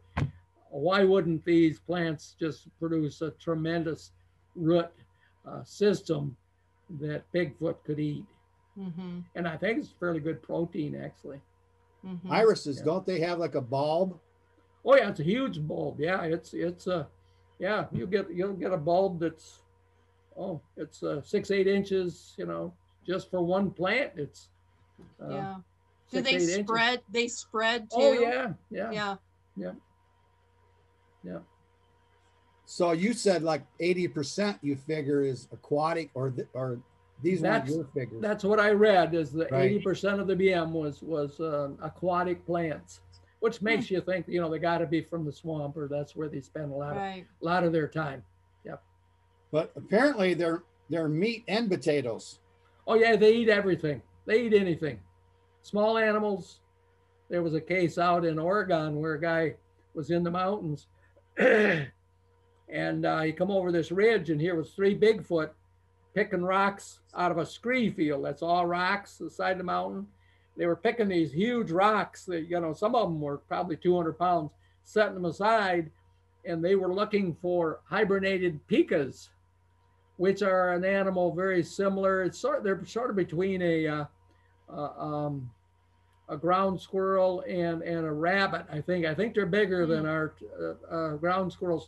Why 0.69 1.03
wouldn't 1.03 1.43
these 1.43 1.79
plants 1.79 2.35
just 2.39 2.67
produce 2.79 3.21
a 3.21 3.31
tremendous 3.31 4.11
root 4.55 4.89
uh, 5.47 5.63
system 5.63 6.37
that 6.99 7.31
Bigfoot 7.33 7.75
could 7.85 7.99
eat? 7.99 8.25
Mm-hmm. 8.77 9.19
And 9.35 9.47
I 9.47 9.57
think 9.57 9.79
it's 9.79 9.89
fairly 9.99 10.19
good 10.19 10.41
protein, 10.41 10.95
actually. 10.95 11.41
Mm-hmm. 12.05 12.31
Irises, 12.31 12.77
Yeah. 12.77 12.85
don't 12.85 13.05
they 13.05 13.19
have 13.19 13.39
like 13.39 13.55
a 13.55 13.61
bulb? 13.61 14.19
Oh 14.85 14.95
yeah, 14.95 15.09
it's 15.09 15.19
a 15.19 15.23
huge 15.23 15.61
bulb. 15.67 15.99
Yeah, 15.99 16.23
it's 16.23 16.53
it's 16.53 16.87
a 16.87 17.07
yeah. 17.59 17.87
You 17.91 18.07
get 18.07 18.31
you'll 18.31 18.53
get 18.53 18.71
a 18.71 18.77
bulb 18.77 19.19
that's 19.19 19.59
oh 20.37 20.61
it's 20.77 21.03
uh, 21.03 21.21
six 21.21 21.51
eight 21.51 21.67
inches. 21.67 22.33
You 22.37 22.45
know, 22.45 22.73
just 23.05 23.29
for 23.29 23.41
one 23.41 23.71
plant, 23.71 24.13
it's 24.15 24.47
uh, 25.21 25.29
yeah. 25.29 25.55
Do 26.11 26.17
six, 26.17 26.29
they 26.29 26.35
eight 26.35 26.41
inches. 26.49 26.67
spread? 26.67 27.01
They 27.11 27.27
spread 27.27 27.81
too. 27.91 27.97
Oh 27.99 28.13
yeah. 28.13 28.53
yeah, 28.71 28.91
yeah, 29.57 29.71
Yeah. 31.23 31.39
So 32.71 32.91
you 32.91 33.13
said 33.13 33.41
like 33.41 33.63
80% 33.81 34.59
you 34.61 34.75
figure 34.75 35.23
is 35.23 35.47
aquatic 35.51 36.11
or 36.13 36.29
th- 36.29 36.47
or 36.53 36.79
these 37.23 37.41
weren't 37.41 37.65
That's- 37.65 37.75
your 37.75 37.85
figures. 37.95 38.21
That's 38.21 38.43
what 38.43 38.59
I 38.59 38.69
read. 38.73 39.15
Is 39.15 39.31
that 39.33 39.49
Right. 39.51 39.63
eighty 39.71 39.79
percent 39.81 40.21
of 40.21 40.27
the 40.27 40.35
BM 40.35 40.71
was 40.71 41.01
was 41.01 41.39
uh, 41.39 41.71
aquatic 41.81 42.45
plants, 42.45 43.01
which 43.39 43.63
makes 43.63 43.89
you 43.89 44.01
think 44.01 44.27
you 44.27 44.39
know 44.39 44.51
they 44.51 44.59
got 44.59 44.77
to 44.77 44.85
be 44.85 45.01
from 45.01 45.25
the 45.25 45.31
swamp 45.31 45.77
or 45.77 45.87
that's 45.87 46.15
where 46.15 46.29
they 46.29 46.41
spend 46.41 46.71
a 46.71 46.75
lot 46.75 46.91
of 46.91 46.97
Right. 46.97 47.25
lot 47.41 47.63
of 47.63 47.73
their 47.73 47.87
time. 47.87 48.23
Yep. 48.65 48.83
But 49.51 49.71
apparently 49.75 50.35
they're 50.35 50.61
they're 50.91 51.09
meat 51.09 51.45
and 51.47 51.67
potatoes. 51.71 52.37
Oh 52.85 52.93
yeah, 52.93 53.15
they 53.15 53.33
eat 53.33 53.49
everything. 53.49 54.03
They 54.27 54.43
eat 54.43 54.53
anything. 54.53 54.99
Small 55.63 55.97
animals. 55.97 56.59
There 57.29 57.41
was 57.41 57.55
a 57.55 57.61
case 57.61 57.97
out 57.97 58.25
in 58.25 58.37
Oregon 58.37 59.01
where 59.01 59.15
a 59.15 59.19
guy 59.21 59.55
was 59.95 60.11
in 60.11 60.21
the 60.23 60.31
mountains, 60.31 60.85
and 62.71 63.05
uh, 63.05 63.21
he 63.21 63.31
come 63.31 63.51
over 63.51 63.71
this 63.71 63.91
ridge, 63.91 64.29
and 64.29 64.39
here 64.39 64.55
was 64.55 64.71
three 64.71 64.97
Bigfoot 64.97 65.49
picking 66.13 66.43
rocks 66.43 66.99
out 67.15 67.31
of 67.31 67.37
a 67.37 67.45
scree 67.45 67.89
field. 67.89 68.25
That's 68.25 68.41
all 68.41 68.65
rocks 68.65 69.17
the 69.17 69.29
side 69.29 69.53
of 69.53 69.57
the 69.59 69.63
mountain. 69.63 70.07
They 70.57 70.65
were 70.65 70.75
picking 70.75 71.07
these 71.07 71.31
huge 71.31 71.71
rocks 71.71 72.25
that 72.25 72.47
you 72.49 72.59
know 72.59 72.73
some 72.73 72.95
of 72.95 73.09
them 73.09 73.21
were 73.21 73.37
probably 73.37 73.77
200 73.77 74.17
pounds, 74.17 74.51
setting 74.83 75.15
them 75.15 75.25
aside, 75.25 75.91
and 76.45 76.63
they 76.63 76.75
were 76.75 76.93
looking 76.93 77.35
for 77.41 77.79
hibernated 77.85 78.59
pikas 78.67 79.29
which 80.19 80.41
are 80.41 80.73
an 80.73 80.83
animal 80.83 81.33
very 81.33 81.63
similar. 81.63 82.23
It's 82.23 82.37
sort 82.37 82.61
they're 82.61 82.85
sort 82.85 83.09
of 83.09 83.15
between 83.15 83.61
a 83.61 83.87
uh, 83.87 84.05
uh, 84.69 84.91
um, 84.99 85.49
a 86.27 86.35
ground 86.35 86.81
squirrel 86.81 87.41
and 87.47 87.81
and 87.81 88.05
a 88.05 88.11
rabbit. 88.11 88.65
I 88.69 88.81
think 88.81 89.05
I 89.05 89.15
think 89.15 89.33
they're 89.33 89.45
bigger 89.45 89.85
than 89.85 90.05
our 90.05 90.35
uh, 90.61 90.93
uh, 90.93 91.15
ground 91.15 91.53
squirrels, 91.53 91.87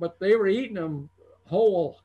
but 0.00 0.18
they 0.18 0.34
were 0.34 0.48
eating 0.48 0.74
them 0.74 1.10
whole. 1.46 2.00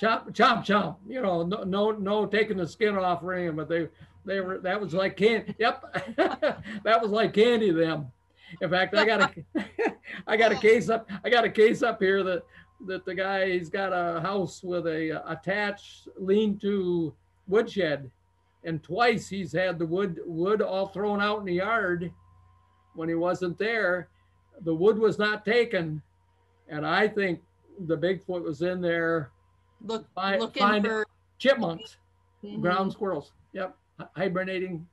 Chop, 0.00 0.34
chop, 0.34 0.64
chop. 0.64 1.00
You 1.06 1.22
know, 1.22 1.44
no, 1.44 1.62
no, 1.62 1.92
no, 1.92 2.26
taking 2.26 2.56
the 2.56 2.66
skin 2.66 2.96
off 2.96 3.22
or 3.22 3.32
anything, 3.34 3.56
but 3.56 3.68
they, 3.68 3.88
they 4.24 4.40
were. 4.40 4.58
That 4.58 4.80
was 4.80 4.92
like 4.92 5.16
candy. 5.16 5.54
Yep, 5.58 6.16
that 6.84 7.00
was 7.00 7.10
like 7.10 7.32
candy 7.32 7.68
to 7.68 7.74
them. 7.74 8.12
In 8.60 8.68
fact, 8.68 8.96
I 8.96 9.04
got 9.04 9.36
a, 9.54 9.64
I 10.26 10.36
got 10.36 10.52
a 10.52 10.56
case 10.56 10.88
up. 10.88 11.08
I 11.24 11.30
got 11.30 11.44
a 11.44 11.50
case 11.50 11.82
up 11.82 12.02
here 12.02 12.22
that 12.24 12.42
that 12.86 13.04
the 13.04 13.14
guy 13.14 13.50
he's 13.52 13.68
got 13.68 13.92
a 13.92 14.20
house 14.20 14.62
with 14.62 14.86
a 14.86 15.20
uh, 15.22 15.32
attached 15.32 16.08
lean-to 16.16 17.14
woodshed, 17.46 18.10
and 18.64 18.82
twice 18.82 19.28
he's 19.28 19.52
had 19.52 19.78
the 19.78 19.86
wood 19.86 20.18
wood 20.24 20.62
all 20.62 20.88
thrown 20.88 21.20
out 21.20 21.40
in 21.40 21.44
the 21.44 21.54
yard 21.54 22.10
when 22.94 23.08
he 23.08 23.14
wasn't 23.14 23.58
there. 23.58 24.08
The 24.62 24.74
wood 24.74 24.98
was 24.98 25.18
not 25.18 25.44
taken, 25.44 26.02
and 26.70 26.86
I 26.86 27.06
think 27.08 27.40
the 27.86 27.96
Bigfoot 27.96 28.42
was 28.42 28.62
in 28.62 28.80
there. 28.80 29.30
Look, 29.84 30.06
Fi- 30.14 30.38
looking 30.38 30.62
find- 30.62 30.84
for 30.86 31.06
Chipmunks, 31.38 31.96
Mhm. 32.44 32.60
ground 32.60 32.92
squirrels. 32.92 33.32
Yep, 33.52 33.76
hibernating 34.14 34.86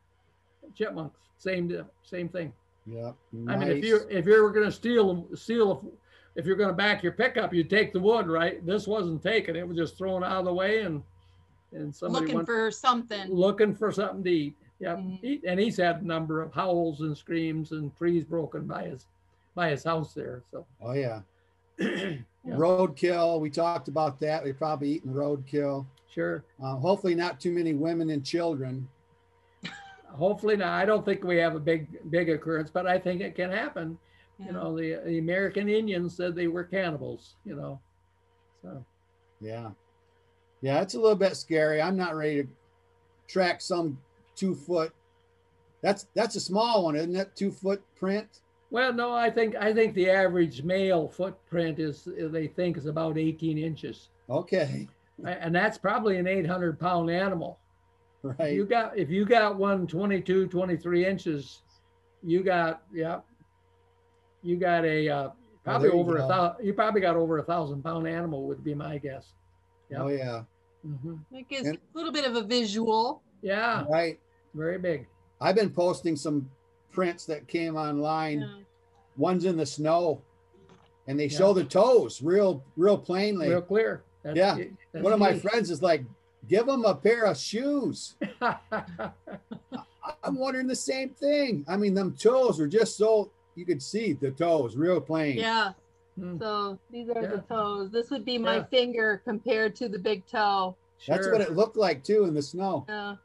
chipmunks. 0.76 1.20
Same 1.38 1.68
deal, 1.68 1.88
same 2.04 2.30
thing. 2.30 2.54
Yeah. 2.86 3.12
Nice. 3.34 3.56
I 3.56 3.60
mean, 3.60 3.78
if 3.78 3.84
you're 3.84 4.10
if 4.10 4.26
you're 4.26 4.50
going 4.52 4.66
to 4.66 4.72
steal 4.72 5.28
steal 5.36 5.92
if 6.36 6.46
you're 6.46 6.56
going 6.56 6.70
to 6.70 6.76
back 6.76 7.04
your 7.04 7.12
pickup, 7.14 7.54
you 7.54 7.64
take 7.64 7.92
the 7.94 8.00
wood, 8.00 8.28
right? 8.28 8.66
This 8.66 8.88
wasn't 8.88 9.22
taken; 9.24 9.56
it 9.56 9.68
was 9.68 9.76
just 9.76 9.98
thrown 9.98 10.24
out 10.24 10.40
of 10.40 10.46
the 10.46 10.54
way, 10.54 10.82
and 10.84 11.04
and 11.74 11.94
somebody 11.94 12.22
looking 12.26 12.36
went 12.38 12.48
for 12.48 12.72
something. 12.72 13.30
looking 13.30 13.76
for 13.76 13.92
something 13.92 14.24
to 14.24 14.30
eat. 14.32 14.56
Yep. 14.80 14.98
Mhm. 14.98 15.20
He, 15.20 15.42
and 15.46 15.60
he's 15.60 15.76
had 15.78 16.02
a 16.02 16.06
number 16.06 16.42
of 16.42 16.54
howls 16.54 17.02
and 17.02 17.18
screams 17.18 17.72
and 17.74 17.94
trees 17.98 18.24
broken 18.24 18.66
by 18.66 18.84
his 18.88 19.06
by 19.54 19.70
his 19.72 19.84
house 19.84 20.14
there. 20.14 20.44
So 20.52 20.66
Oh 20.82 20.94
yeah. 20.94 21.22
Yeah. 22.48 22.54
Roadkill. 22.56 23.42
We 23.42 23.50
talked 23.50 23.90
about 23.90 24.22
that. 24.22 24.42
We're 24.42 24.54
probably 24.54 24.92
eating 24.92 25.12
roadkill. 25.12 25.86
sure. 26.14 26.46
Uh, 26.64 26.76
hopefully, 26.78 27.14
not 27.14 27.42
too 27.42 27.52
many 27.52 27.74
women 27.74 28.10
and 28.12 28.26
children. 28.26 28.88
Hopefully 30.10 30.56
not. 30.56 30.70
I 30.70 30.86
don't 30.86 31.04
think 31.04 31.26
we 31.26 31.36
have 31.38 31.56
a 31.56 31.60
big 31.60 31.88
big 32.10 32.30
occurrence, 32.30 32.70
but 32.70 32.88
I 32.88 32.98
think 32.98 33.20
it 33.22 33.36
can 33.36 33.52
happen. 33.52 33.98
Yeah. 34.40 34.46
You 34.46 34.52
know, 34.54 34.78
the 34.78 35.02
the 35.06 35.18
American 35.20 35.68
Indians 35.68 36.16
said 36.16 36.36
they 36.36 36.48
were 36.48 36.64
cannibals. 36.64 37.36
You 37.44 37.56
know, 37.56 37.82
so 38.62 38.86
Yeah. 39.42 39.72
Yeah, 40.62 40.82
it's 40.82 40.94
a 40.96 41.00
little 41.00 41.18
bit 41.18 41.36
scary. 41.36 41.82
I'm 41.82 41.98
not 41.98 42.16
ready 42.16 42.44
to 42.44 42.50
track 43.28 43.60
some 43.62 44.00
two 44.36 44.56
foot. 44.56 44.94
That's 45.82 46.08
that's 46.16 46.36
a 46.38 46.42
small 46.42 46.86
one, 46.86 46.96
isn't 46.96 47.16
it? 47.16 47.36
Two 47.36 47.52
foot 47.52 47.84
print. 47.96 48.40
Well, 48.70 48.92
no, 48.94 49.12
I 49.14 49.30
think 49.30 49.56
I 49.56 49.74
think 49.74 49.94
the 49.94 50.10
average 50.10 50.64
male 50.64 51.08
footprint 51.08 51.80
is 51.80 52.08
they 52.18 52.48
think 52.48 52.78
is 52.78 52.86
about 52.86 53.18
18 53.18 53.58
inches, 53.58 54.10
Okay. 54.30 54.88
And 55.26 55.56
that's 55.56 55.78
probably 55.80 56.18
an 56.18 56.28
800 56.28 56.80
pound 56.80 57.10
animal. 57.10 57.58
Right. 58.22 58.54
You 58.54 58.66
got 58.66 58.98
if 58.98 59.10
you 59.10 59.26
got 59.26 59.58
one 59.58 59.88
22, 59.88 60.48
23 60.48 61.06
inches, 61.06 61.62
you 62.24 62.44
got 62.44 62.84
yeah, 62.94 63.22
you 64.44 64.58
got 64.58 64.86
a 64.86 65.10
uh, 65.10 65.30
probably 65.64 65.88
there 65.90 65.96
you 65.96 66.02
over 66.02 66.16
a 66.18 66.20
go. 66.20 66.28
thousand. 66.28 66.66
You 66.66 66.74
probably 66.74 67.02
got 67.02 67.16
over 67.16 67.38
a 67.40 67.44
thousand 67.44 67.84
pound 67.84 68.08
animal 68.08 68.46
would 68.48 68.64
be 68.64 68.76
my 68.76 68.98
guess. 68.98 69.34
Yep. 69.90 70.00
Oh 70.02 70.08
yeah. 70.10 70.44
hmm 70.84 71.16
It 71.32 71.48
gives 71.50 71.68
And- 71.68 71.78
a 71.78 71.98
little 71.98 72.12
bit 72.12 72.26
of 72.26 72.36
a 72.36 72.44
visual. 72.44 73.22
Yeah, 73.42 73.86
Right. 73.90 74.20
very 74.54 74.78
big. 74.80 75.08
I've 75.40 75.56
been 75.56 75.70
posting 75.70 76.16
some 76.16 76.50
prints 76.98 77.26
that 77.26 77.48
came 77.48 77.76
online. 77.76 78.40
Yeah. 78.40 78.48
One's 79.18 79.46
in 79.46 79.56
the 79.56 79.68
snow, 79.68 80.20
and 81.06 81.20
they 81.20 81.28
Yeah. 81.28 81.38
show 81.38 81.54
the 81.54 81.64
toes 81.64 82.24
real, 82.24 82.64
real 82.76 82.98
plainly. 82.98 83.50
Real 83.50 83.62
clear. 83.62 84.02
That's, 84.24 84.36
Yeah. 84.36 84.58
that's 84.92 85.04
One 85.04 85.14
of 85.14 85.20
my 85.20 85.34
neat. 85.34 85.44
friends 85.44 85.70
is 85.70 85.84
like, 85.84 86.04
"Give 86.48 86.66
them 86.66 86.86
a 86.86 86.96
pair 86.96 87.26
of 87.26 87.38
shoes." 87.38 88.16
I'm 88.42 90.40
wondering 90.40 90.66
the 90.66 90.76
same 90.76 91.10
thing. 91.10 91.64
I 91.68 91.78
mean, 91.78 91.94
them 91.94 92.16
toes 92.18 92.60
are 92.60 92.68
just 92.68 92.98
so 92.98 93.30
you 93.54 93.64
could 93.64 93.82
see 93.84 94.14
the 94.14 94.32
toes 94.32 94.76
real 94.76 95.00
plain. 95.00 95.38
Yeah. 95.38 95.74
Hmm, 96.16 96.40
So 96.40 96.80
these 96.90 97.10
are 97.10 97.22
Yeah. 97.22 97.28
the 97.36 97.44
toes. 97.48 97.92
This 97.92 98.10
would 98.10 98.26
be 98.26 98.40
my 98.40 98.56
Yeah. 98.58 98.64
finger 98.64 99.22
compared 99.24 99.76
to 99.76 99.88
the 99.88 100.00
big 100.00 100.26
toe. 100.26 100.76
That's 101.08 101.28
what 101.28 101.42
it 101.42 101.56
looked 101.56 101.78
like 101.78 102.04
too 102.04 102.24
in 102.26 102.34
the 102.34 102.42
snow. 102.42 102.86
Yeah. 102.90 103.18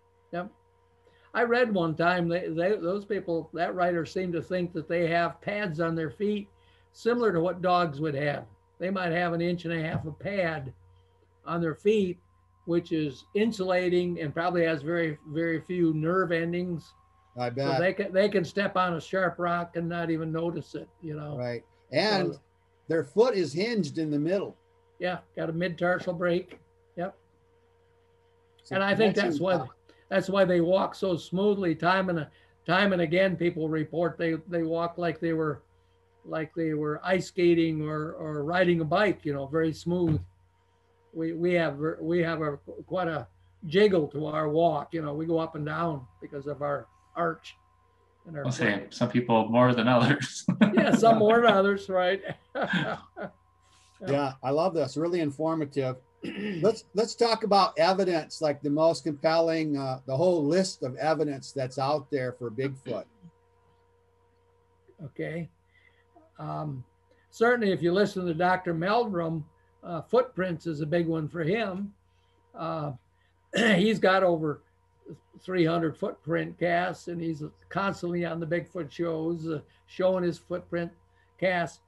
I 1.34 1.42
read 1.44 1.72
one 1.72 1.94
time 1.94 2.28
they, 2.28 2.48
they 2.48 2.76
those 2.76 3.04
people 3.04 3.48
that 3.54 3.74
writer 3.74 4.04
seemed 4.04 4.32
to 4.34 4.42
think 4.42 4.72
that 4.74 4.88
they 4.88 5.06
have 5.08 5.40
pads 5.40 5.80
on 5.80 5.94
their 5.94 6.10
feet 6.10 6.48
similar 6.92 7.32
to 7.32 7.40
what 7.40 7.62
dogs 7.62 8.00
would 8.00 8.14
have. 8.14 8.44
They 8.78 8.90
might 8.90 9.12
have 9.12 9.32
an 9.32 9.40
inch 9.40 9.64
and 9.64 9.72
a 9.72 9.82
half 9.82 10.04
of 10.04 10.18
pad 10.18 10.72
on 11.46 11.60
their 11.60 11.74
feet, 11.74 12.18
which 12.66 12.92
is 12.92 13.24
insulating 13.34 14.20
and 14.20 14.34
probably 14.34 14.64
has 14.64 14.82
very 14.82 15.18
very 15.28 15.60
few 15.60 15.94
nerve 15.94 16.32
endings, 16.32 16.92
I 17.38 17.48
so 17.48 17.54
bet. 17.54 17.80
they 17.80 17.92
can 17.94 18.12
they 18.12 18.28
can 18.28 18.44
step 18.44 18.76
on 18.76 18.94
a 18.94 19.00
sharp 19.00 19.36
rock 19.38 19.76
and 19.76 19.88
not 19.88 20.10
even 20.10 20.32
notice 20.32 20.74
it. 20.74 20.88
You 21.00 21.14
know. 21.16 21.38
right. 21.38 21.64
And 21.92 22.34
So- 22.34 22.40
their 22.88 23.04
foot 23.04 23.34
is 23.34 23.52
hinged 23.54 23.96
in 23.98 24.10
the 24.10 24.18
middle. 24.18 24.54
Yeah, 24.98 25.18
got 25.34 25.48
a 25.48 25.52
mid 25.52 25.78
tarsal 25.78 26.12
break. 26.12 26.58
Yep. 26.96 27.16
So 28.64 28.74
and 28.74 28.84
I 28.84 28.94
think 28.94 29.14
that's 29.14 29.40
why 29.40 29.66
that's 30.12 30.28
why 30.28 30.44
they 30.44 30.60
walk 30.60 30.94
so 30.94 31.16
smoothly. 31.16 31.74
Time 31.74 32.10
and 32.10 32.26
time 32.66 32.92
and 32.92 33.00
again, 33.00 33.34
people 33.34 33.68
report 33.68 34.18
they 34.18 34.34
they 34.46 34.62
walk 34.62 34.98
like 34.98 35.20
they 35.20 35.32
were 35.32 35.62
like 36.26 36.54
they 36.54 36.74
were 36.74 37.00
ice 37.02 37.28
skating 37.28 37.88
or 37.88 38.12
or 38.12 38.44
riding 38.44 38.82
a 38.82 38.84
bike. 38.84 39.20
You 39.24 39.32
know, 39.32 39.46
very 39.46 39.72
smooth. 39.72 40.20
We 41.14 41.32
we 41.32 41.54
have 41.54 41.78
we 41.98 42.18
have 42.18 42.42
a 42.42 42.58
quite 42.86 43.08
a 43.08 43.26
jiggle 43.66 44.06
to 44.08 44.26
our 44.26 44.50
walk. 44.50 44.92
You 44.92 45.00
know, 45.00 45.14
we 45.14 45.24
go 45.24 45.38
up 45.38 45.54
and 45.54 45.64
down 45.64 46.06
because 46.20 46.46
of 46.46 46.60
our 46.60 46.86
arch. 47.16 47.56
And 48.26 48.36
our 48.36 48.44
I'll 48.44 48.52
say 48.52 48.84
some 48.90 49.08
people 49.08 49.48
more 49.48 49.74
than 49.74 49.88
others. 49.88 50.44
yeah, 50.74 50.94
some 50.94 51.18
more 51.18 51.40
than 51.40 51.52
others, 51.52 51.88
right? 51.88 52.22
Yeah, 54.04 54.32
I 54.42 54.50
love 54.50 54.74
this. 54.74 54.96
Really 54.96 55.20
informative. 55.20 55.94
Let's 56.60 56.84
let's 56.94 57.14
talk 57.14 57.44
about 57.44 57.76
evidence, 57.78 58.40
like 58.40 58.62
the 58.62 58.70
most 58.70 59.04
compelling, 59.04 59.76
uh, 59.76 60.00
the 60.06 60.16
whole 60.16 60.44
list 60.44 60.82
of 60.82 60.96
evidence 60.96 61.52
that's 61.52 61.78
out 61.78 62.10
there 62.10 62.32
for 62.32 62.50
Bigfoot. 62.50 63.04
Okay. 65.04 65.48
Um, 66.38 66.84
certainly, 67.30 67.72
if 67.72 67.82
you 67.82 67.92
listen 67.92 68.24
to 68.26 68.34
Dr. 68.34 68.72
Meldrum, 68.74 69.44
uh, 69.82 70.02
footprints 70.02 70.66
is 70.66 70.80
a 70.80 70.86
big 70.86 71.06
one 71.06 71.28
for 71.28 71.42
him. 71.42 71.92
Uh, 72.54 72.92
he's 73.54 73.98
got 73.98 74.22
over 74.22 74.62
300 75.40 75.96
footprint 75.96 76.58
casts, 76.58 77.08
and 77.08 77.20
he's 77.20 77.42
constantly 77.68 78.24
on 78.24 78.38
the 78.38 78.46
Bigfoot 78.46 78.90
shows, 78.90 79.48
uh, 79.48 79.60
showing 79.86 80.24
his 80.24 80.38
footprint 80.38 80.92
casts. 81.38 81.80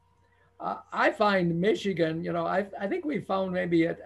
Uh, 0.61 0.77
I 0.93 1.11
find 1.11 1.61
Michigan, 1.61 2.25
you 2.25 2.33
know, 2.33 2.47
I, 2.47 2.67
I 2.81 2.87
think 2.87 3.05
we 3.05 3.21
found 3.21 3.53
maybe 3.53 3.87
at 3.87 3.99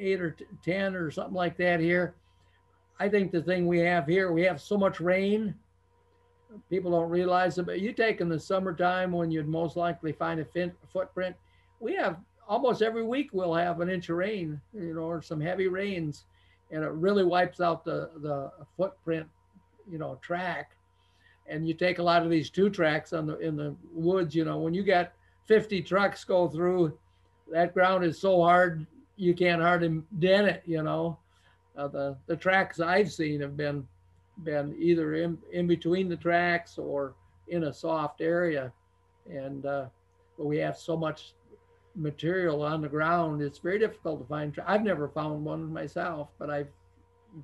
eight 0.00 0.20
or 0.20 0.32
t- 0.32 0.46
10 0.64 0.94
or 0.94 1.10
something 1.10 1.34
like 1.34 1.56
that 1.58 1.80
here. 1.80 2.14
I 2.98 3.08
think 3.08 3.32
the 3.32 3.42
thing 3.42 3.66
we 3.66 3.78
have 3.80 4.06
here, 4.06 4.32
we 4.32 4.42
have 4.42 4.60
so 4.60 4.76
much 4.76 5.00
rain 5.00 5.54
people 6.68 6.90
don't 6.90 7.10
realize 7.10 7.58
it, 7.58 7.66
but 7.66 7.80
you 7.80 7.92
take 7.92 8.20
in 8.20 8.28
the 8.28 8.38
summertime 8.38 9.12
when 9.12 9.30
you'd 9.30 9.48
most 9.48 9.76
likely 9.76 10.12
find 10.12 10.40
a 10.40 10.44
fin- 10.44 10.72
footprint. 10.92 11.36
We 11.78 11.94
have 11.96 12.18
almost 12.48 12.82
every 12.82 13.04
week 13.04 13.30
we'll 13.32 13.54
have 13.54 13.80
an 13.80 13.88
inch 13.88 14.08
of 14.08 14.16
rain, 14.16 14.60
you 14.74 14.94
know, 14.94 15.02
or 15.02 15.22
some 15.22 15.40
heavy 15.40 15.68
rains, 15.68 16.24
and 16.70 16.84
it 16.84 16.90
really 16.90 17.24
wipes 17.24 17.60
out 17.60 17.84
the 17.84 18.10
the 18.16 18.50
footprint, 18.76 19.26
you 19.90 19.98
know, 19.98 20.18
track. 20.22 20.72
And 21.46 21.66
you 21.66 21.74
take 21.74 21.98
a 21.98 22.02
lot 22.02 22.22
of 22.22 22.30
these 22.30 22.50
two 22.50 22.70
tracks 22.70 23.12
on 23.12 23.26
the 23.26 23.38
in 23.38 23.56
the 23.56 23.74
woods, 23.92 24.34
you 24.34 24.44
know, 24.44 24.58
when 24.58 24.74
you 24.74 24.82
got 24.82 25.12
50 25.46 25.82
trucks 25.82 26.24
go 26.24 26.48
through, 26.48 26.96
that 27.50 27.74
ground 27.74 28.04
is 28.04 28.20
so 28.20 28.42
hard 28.42 28.86
you 29.20 29.34
can't 29.34 29.62
hardly 29.62 30.02
dent 30.18 30.48
it, 30.48 30.62
you 30.66 30.82
know. 30.82 31.18
Uh, 31.76 31.88
the 31.88 32.16
the 32.26 32.36
tracks 32.36 32.80
I've 32.80 33.12
seen 33.12 33.40
have 33.40 33.56
been 33.56 33.86
been 34.44 34.74
either 34.78 35.14
in, 35.14 35.38
in 35.52 35.66
between 35.66 36.08
the 36.08 36.16
tracks 36.16 36.78
or 36.78 37.14
in 37.48 37.64
a 37.64 37.72
soft 37.72 38.20
area. 38.20 38.72
And 39.30 39.66
uh, 39.66 39.86
but 40.38 40.46
we 40.46 40.58
have 40.58 40.76
so 40.76 40.96
much 40.96 41.34
material 41.94 42.62
on 42.62 42.80
the 42.82 42.88
ground, 42.88 43.42
it's 43.42 43.58
very 43.58 43.78
difficult 43.78 44.20
to 44.20 44.26
find. 44.26 44.54
Tra- 44.54 44.64
I've 44.66 44.82
never 44.84 45.08
found 45.08 45.44
one 45.44 45.72
myself, 45.72 46.28
but 46.38 46.50
I've 46.50 46.68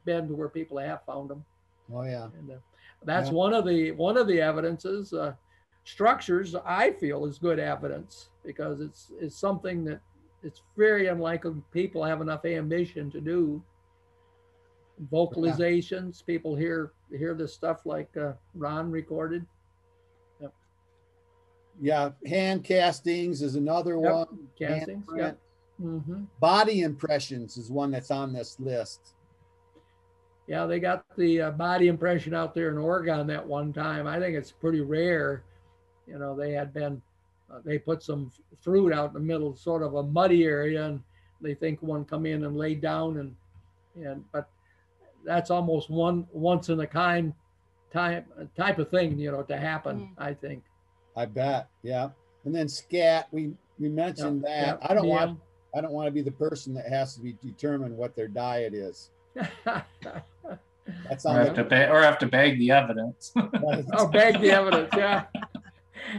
been 0.05 0.29
to 0.29 0.35
where 0.35 0.49
people 0.49 0.79
have 0.79 1.05
found 1.05 1.31
them. 1.31 1.45
Oh 1.93 2.03
yeah, 2.03 2.29
And 2.39 2.51
uh, 2.51 2.55
that's 3.05 3.31
Yeah. 3.31 3.37
one 3.37 3.55
of 3.55 3.67
the 3.67 3.93
one 3.93 4.17
of 4.17 4.27
the 4.27 4.41
evidences. 4.41 5.13
Uh, 5.13 5.35
structures, 5.85 6.55
I 6.55 6.93
feel, 6.93 7.27
is 7.27 7.39
good 7.39 7.59
evidence 7.59 8.31
because 8.45 8.81
it's 8.81 9.13
it's 9.21 9.39
something 9.39 9.85
that 9.85 10.01
it's 10.43 10.63
very 10.77 11.07
unlikely 11.09 11.55
people 11.73 12.05
have 12.05 12.21
enough 12.21 12.45
ambition 12.45 13.11
to 13.11 13.21
do. 13.21 13.63
Vocalizations, 15.13 16.25
people 16.25 16.55
hear 16.57 16.93
hear 17.11 17.35
this 17.35 17.53
stuff 17.53 17.85
like 17.85 18.15
uh, 18.17 18.33
Ron 18.55 18.91
recorded. 18.91 19.45
Yep. 20.41 20.53
yeah. 21.81 22.11
Hand 22.27 22.65
castings 22.65 23.43
is 23.43 23.57
another 23.57 23.99
Yep. 24.01 24.13
one. 24.13 24.49
Castings, 24.59 25.07
Handprint. 25.07 25.19
yep. 25.19 25.39
hmm 25.79 26.25
Body 26.41 26.81
impressions 26.81 27.59
is 27.59 27.71
one 27.71 27.91
that's 27.91 28.11
on 28.11 28.33
this 28.33 28.59
list. 28.59 29.13
Yeah, 30.47 30.65
they 30.65 30.79
got 30.79 31.05
the 31.17 31.43
uh, 31.43 31.51
body 31.51 31.89
impression 31.89 32.33
out 32.33 32.55
there 32.55 32.71
in 32.71 32.79
Oregon 32.79 33.27
that 33.27 33.45
one 33.47 33.73
time. 33.73 34.07
I 34.07 34.19
think 34.21 34.37
it's 34.37 34.53
pretty 34.53 34.81
rare. 34.81 35.43
You 36.07 36.19
know, 36.19 36.37
they 36.37 36.53
had 36.53 36.73
been, 36.73 37.03
uh, 37.53 37.59
they 37.65 37.79
put 37.79 38.03
some 38.03 38.31
f- 38.33 38.59
fruit 38.61 38.93
out 38.93 39.09
in 39.09 39.15
the 39.15 39.21
middle, 39.21 39.55
sort 39.57 39.83
of 39.83 39.95
a 39.95 40.03
muddy 40.03 40.45
area, 40.45 40.87
and 40.87 41.01
they 41.41 41.55
think 41.55 41.83
one 41.83 42.05
come 42.05 42.27
in 42.27 42.45
and 42.45 42.57
lay 42.57 42.75
down 42.75 43.19
and, 43.19 43.35
and, 44.05 44.25
but 44.33 44.49
that's 45.25 45.51
almost 45.51 45.91
one 45.91 46.27
once 46.33 46.69
in 46.69 46.81
a 46.81 46.87
kind 46.87 47.33
type 47.93 48.27
type 48.57 48.79
of 48.79 48.91
thing, 48.91 49.19
you 49.19 49.31
know, 49.33 49.43
to 49.43 49.57
happen. 49.57 50.11
I 50.19 50.35
think. 50.35 50.63
I 51.17 51.27
bet. 51.27 51.69
Yeah. 51.83 52.11
And 52.45 52.55
then 52.55 52.69
scat, 52.69 53.29
we 53.33 53.53
we 53.79 53.89
mentioned 53.89 54.45
Yep, 54.47 54.81
that. 54.81 54.91
I 54.91 54.95
don't 54.95 55.09
want. 55.09 55.41
I 55.75 55.81
don't 55.81 55.93
want 55.93 56.07
to 56.07 56.11
be 56.13 56.23
the 56.23 56.31
person 56.31 56.73
that 56.75 56.89
has 56.89 57.15
to 57.17 57.21
be 57.21 57.37
determined 57.43 57.97
what 57.97 58.17
their 58.17 58.29
diet 58.29 58.73
is. 58.73 59.11
That's 61.09 61.27
or 61.27 61.31
on 61.31 61.37
have 61.37 61.55
to 61.55 61.63
the, 61.65 61.69
ba- 61.69 61.91
or 61.91 62.03
have 62.03 62.19
to 62.21 62.27
bag 62.27 62.59
the 62.59 62.71
evidence. 62.71 63.33
oh, 63.37 64.07
bag 64.09 64.41
the 64.41 64.51
evidence, 64.53 64.89
yeah. 64.97 65.25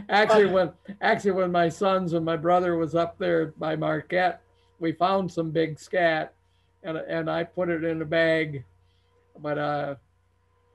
Actually, 0.08 0.46
when 0.46 0.72
actually 1.00 1.32
when 1.32 1.50
my 1.52 1.68
sons 1.68 2.12
and 2.12 2.24
my 2.24 2.36
brother 2.36 2.76
was 2.76 2.94
up 2.94 3.18
there 3.18 3.46
by 3.58 3.76
Marquette, 3.76 4.40
we 4.80 4.92
found 4.92 5.30
some 5.30 5.50
big 5.50 5.78
scat, 5.78 6.32
and 6.82 6.96
and 6.96 7.30
I 7.30 7.44
put 7.44 7.68
it 7.68 7.84
in 7.84 8.00
a 8.02 8.04
bag, 8.04 8.64
but 9.40 9.58
uh, 9.58 9.94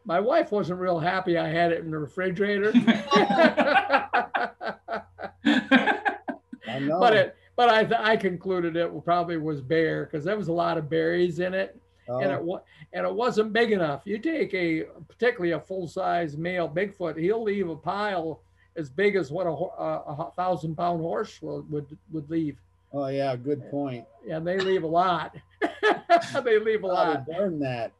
My 0.05 0.19
wife 0.19 0.51
wasn't 0.51 0.79
real 0.79 0.99
happy 0.99 1.37
I 1.37 1.47
had 1.47 1.71
it 1.71 1.79
in 1.83 1.91
the 1.91 1.97
refrigerator. 1.99 2.71
I 5.45 6.79
know. 6.79 6.99
but 6.99 7.15
it, 7.15 7.35
but 7.55 7.69
I, 7.69 7.83
th- 7.83 7.99
I 8.01 8.17
concluded 8.17 8.75
it 8.75 9.05
probably 9.05 9.37
was 9.37 9.61
bear 9.61 10.05
because 10.05 10.25
there 10.25 10.37
was 10.37 10.47
a 10.47 10.53
lot 10.53 10.77
of 10.77 10.89
berries 10.89 11.39
in 11.39 11.53
it, 11.53 11.79
and 12.07 12.31
Oh, 12.31 12.35
it 12.35 12.43
wa- 12.43 12.61
and 12.93 13.05
it 13.05 13.13
wasn't 13.13 13.53
big 13.53 13.71
enough. 13.71 14.01
You 14.05 14.17
take 14.17 14.53
a 14.53 14.83
particularly 15.07 15.51
a 15.51 15.59
full 15.59 15.87
size 15.87 16.35
male 16.37 16.67
Bigfoot, 16.69 17.17
he'll 17.19 17.43
leave 17.43 17.69
a 17.69 17.75
pile 17.75 18.41
as 18.75 18.89
big 18.89 19.15
as 19.15 19.31
what 19.31 19.45
a, 19.47 19.49
a, 19.51 20.25
a 20.27 20.31
thousand 20.35 20.75
pound 20.75 21.01
horse 21.01 21.41
would, 21.41 21.69
would 21.71 21.97
would 22.11 22.29
leave, 22.29 22.57
oh, 22.93 23.07
yeah, 23.07 23.35
good 23.35 23.69
point. 23.69 24.05
and 24.29 24.45
they 24.47 24.57
leave 24.57 24.83
a 24.83 24.87
lot. 24.87 25.35
they 26.43 26.59
leave 26.59 26.83
a 26.83 26.87
lot, 26.87 27.25
burn 27.27 27.59
that. 27.59 27.91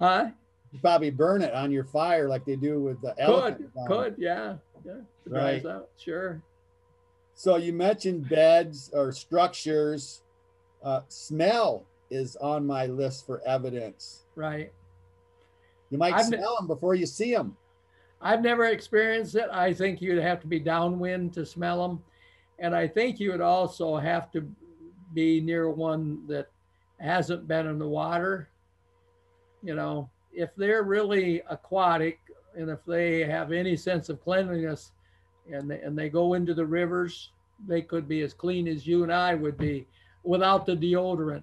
huh? 0.00 0.26
You 0.72 0.80
probably 0.80 1.10
burn 1.10 1.42
it 1.42 1.54
on 1.54 1.70
your 1.70 1.84
fire 1.84 2.28
like 2.28 2.44
they 2.44 2.56
do 2.56 2.80
with 2.80 3.00
the 3.00 3.10
Could 3.14 3.20
elephant. 3.20 3.74
gun. 3.74 3.86
could 3.86 4.14
yeah 4.18 4.56
yeah 4.84 4.92
it 5.24 5.30
Right. 5.32 5.64
out 5.64 5.88
sure. 5.96 6.42
So 7.34 7.56
you 7.56 7.72
mentioned 7.72 8.28
beds 8.28 8.90
or 8.92 9.12
structures. 9.12 10.22
Uh, 10.82 11.00
smell 11.08 11.84
is 12.10 12.36
on 12.36 12.66
my 12.66 12.86
list 12.86 13.26
for 13.26 13.40
evidence. 13.46 14.24
Right. 14.34 14.72
You 15.90 15.98
might 15.98 16.14
I've 16.14 16.26
smell 16.26 16.56
them 16.58 16.66
before 16.66 16.94
you 16.94 17.06
see 17.06 17.32
them. 17.32 17.56
I've 18.20 18.42
never 18.42 18.66
experienced 18.66 19.34
it. 19.34 19.48
I 19.52 19.72
think 19.72 20.00
you'd 20.00 20.22
have 20.22 20.40
to 20.40 20.46
be 20.46 20.58
downwind 20.58 21.32
to 21.34 21.44
smell 21.44 21.86
them. 21.86 22.02
And 22.58 22.74
I 22.74 22.88
think 22.88 23.20
you 23.20 23.32
would 23.32 23.40
also 23.40 23.96
have 23.96 24.30
to 24.32 24.48
be 25.12 25.40
near 25.40 25.70
one 25.70 26.26
that 26.26 26.48
hasn't 26.98 27.46
been 27.46 27.66
in 27.66 27.78
the 27.78 27.88
water. 27.88 28.48
You 29.62 29.74
know, 29.74 30.10
if 30.32 30.54
they're 30.56 30.82
really 30.82 31.42
aquatic 31.50 32.20
and 32.56 32.70
if 32.70 32.84
they 32.86 33.24
have 33.24 33.52
any 33.52 33.76
sense 33.76 34.08
of 34.08 34.22
cleanliness 34.22 34.92
and 35.50 35.70
they, 35.70 35.80
and 35.80 35.98
they 35.98 36.08
go 36.08 36.34
into 36.34 36.54
the 36.54 36.64
rivers, 36.64 37.30
they 37.66 37.82
could 37.82 38.08
be 38.08 38.22
as 38.22 38.34
clean 38.34 38.66
as 38.68 38.86
you 38.86 39.02
and 39.02 39.12
I 39.12 39.34
would 39.34 39.58
be 39.58 39.86
without 40.24 40.66
the 40.66 40.76
deodorant. 40.76 41.42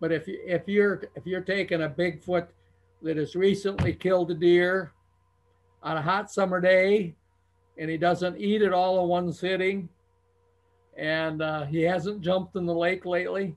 But 0.00 0.12
if 0.12 0.28
you 0.28 0.40
if 0.44 0.68
you're 0.68 1.02
if 1.16 1.26
you're 1.26 1.40
taking 1.40 1.82
a 1.82 1.88
Bigfoot 1.88 2.48
that 3.02 3.16
has 3.16 3.34
recently 3.34 3.92
killed 3.92 4.30
a 4.30 4.34
deer 4.34 4.92
on 5.82 5.96
a 5.96 6.02
hot 6.02 6.30
summer 6.30 6.60
day 6.60 7.14
and 7.78 7.90
he 7.90 7.96
doesn't 7.96 8.38
eat 8.38 8.62
it 8.62 8.72
all 8.72 9.02
in 9.02 9.08
one 9.08 9.32
sitting 9.32 9.88
and 10.98 11.40
uh, 11.40 11.64
he 11.64 11.82
hasn't 11.82 12.20
jumped 12.20 12.56
in 12.56 12.66
the 12.66 12.74
lake 12.74 13.06
lately, 13.06 13.54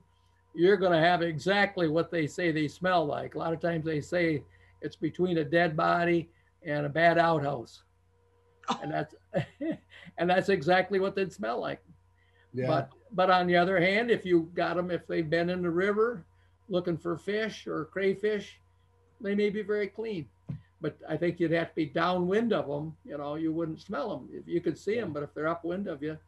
you're 0.54 0.76
going 0.76 0.92
to 0.92 0.98
have 0.98 1.22
exactly 1.22 1.88
what 1.88 2.10
they 2.10 2.26
say 2.26 2.52
they 2.52 2.68
smell 2.68 3.04
like. 3.04 3.34
A 3.34 3.38
lot 3.38 3.52
of 3.52 3.60
times 3.60 3.84
they 3.84 4.00
say 4.00 4.44
it's 4.80 4.96
between 4.96 5.38
a 5.38 5.44
dead 5.44 5.76
body 5.76 6.30
and 6.64 6.86
a 6.86 6.88
bad 6.88 7.18
outhouse. 7.18 7.82
And 8.80 8.92
that's 8.92 9.14
and 10.18 10.30
that's 10.30 10.48
exactly 10.48 11.00
what 11.00 11.16
they'd 11.16 11.32
smell 11.32 11.60
like. 11.60 11.82
Yeah. 12.54 12.68
But 12.68 12.90
but 13.12 13.30
on 13.30 13.46
the 13.48 13.56
other 13.56 13.80
hand, 13.80 14.10
if 14.10 14.24
you 14.24 14.50
got 14.54 14.76
them, 14.76 14.90
if 14.90 15.06
they've 15.06 15.28
been 15.28 15.50
in 15.50 15.62
the 15.62 15.70
river 15.70 16.24
looking 16.68 16.96
for 16.96 17.16
fish 17.16 17.66
or 17.66 17.86
crayfish, 17.86 18.60
they 19.20 19.34
may 19.34 19.50
be 19.50 19.62
very 19.62 19.88
clean. 19.88 20.28
But 20.82 20.98
I 21.08 21.16
think 21.16 21.38
you'd 21.40 21.52
have 21.52 21.68
to 21.70 21.74
be 21.76 21.86
downwind 21.86 22.52
of 22.52 22.66
them. 22.66 22.94
You 23.04 23.16
know, 23.16 23.36
you 23.36 23.52
wouldn't 23.52 23.80
smell 23.80 24.10
them. 24.10 24.28
If 24.32 24.46
you 24.48 24.60
could 24.60 24.76
see 24.76 24.96
them, 24.96 25.12
but 25.12 25.22
if 25.22 25.32
they're 25.32 25.48
upwind 25.48 25.86
of 25.86 26.02
you, 26.02 26.18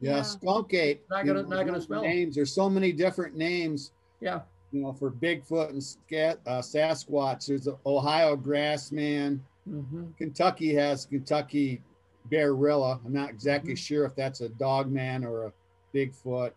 yeah, 0.00 0.16
Yeah. 0.16 0.22
skunk 0.22 0.72
ape. 0.72 1.04
Not 1.10 1.26
gonna- 1.26 1.42
know, 1.42 1.48
not 1.48 1.66
gonna 1.66 1.72
those 1.78 1.86
smell 1.86 2.04
'em. 2.04 2.10
names. 2.10 2.34
There's 2.36 2.52
so 2.52 2.70
many 2.70 2.92
different 2.92 3.36
names. 3.36 3.92
yeah, 4.20 4.42
You 4.70 4.80
know, 4.82 4.92
for 4.94 5.10
Bigfoot 5.10 5.68
and 5.70 5.82
scat, 5.84 6.38
uh, 6.46 6.60
Sasquatch. 6.62 7.46
There's 7.46 7.64
the 7.64 7.76
Ohio 7.84 8.36
grassman. 8.36 9.40
hmm 9.64 10.06
Kentucky 10.16 10.72
has 10.74 11.04
Kentucky 11.06 11.82
bearilla. 12.30 12.98
I'm 13.04 13.12
not 13.12 13.30
exactly 13.30 13.74
Mhm. 13.74 13.78
sure 13.78 14.04
if 14.06 14.14
that's 14.14 14.40
a 14.40 14.48
dogman 14.48 15.24
or 15.24 15.44
a 15.46 15.52
Bigfoot. 15.92 16.52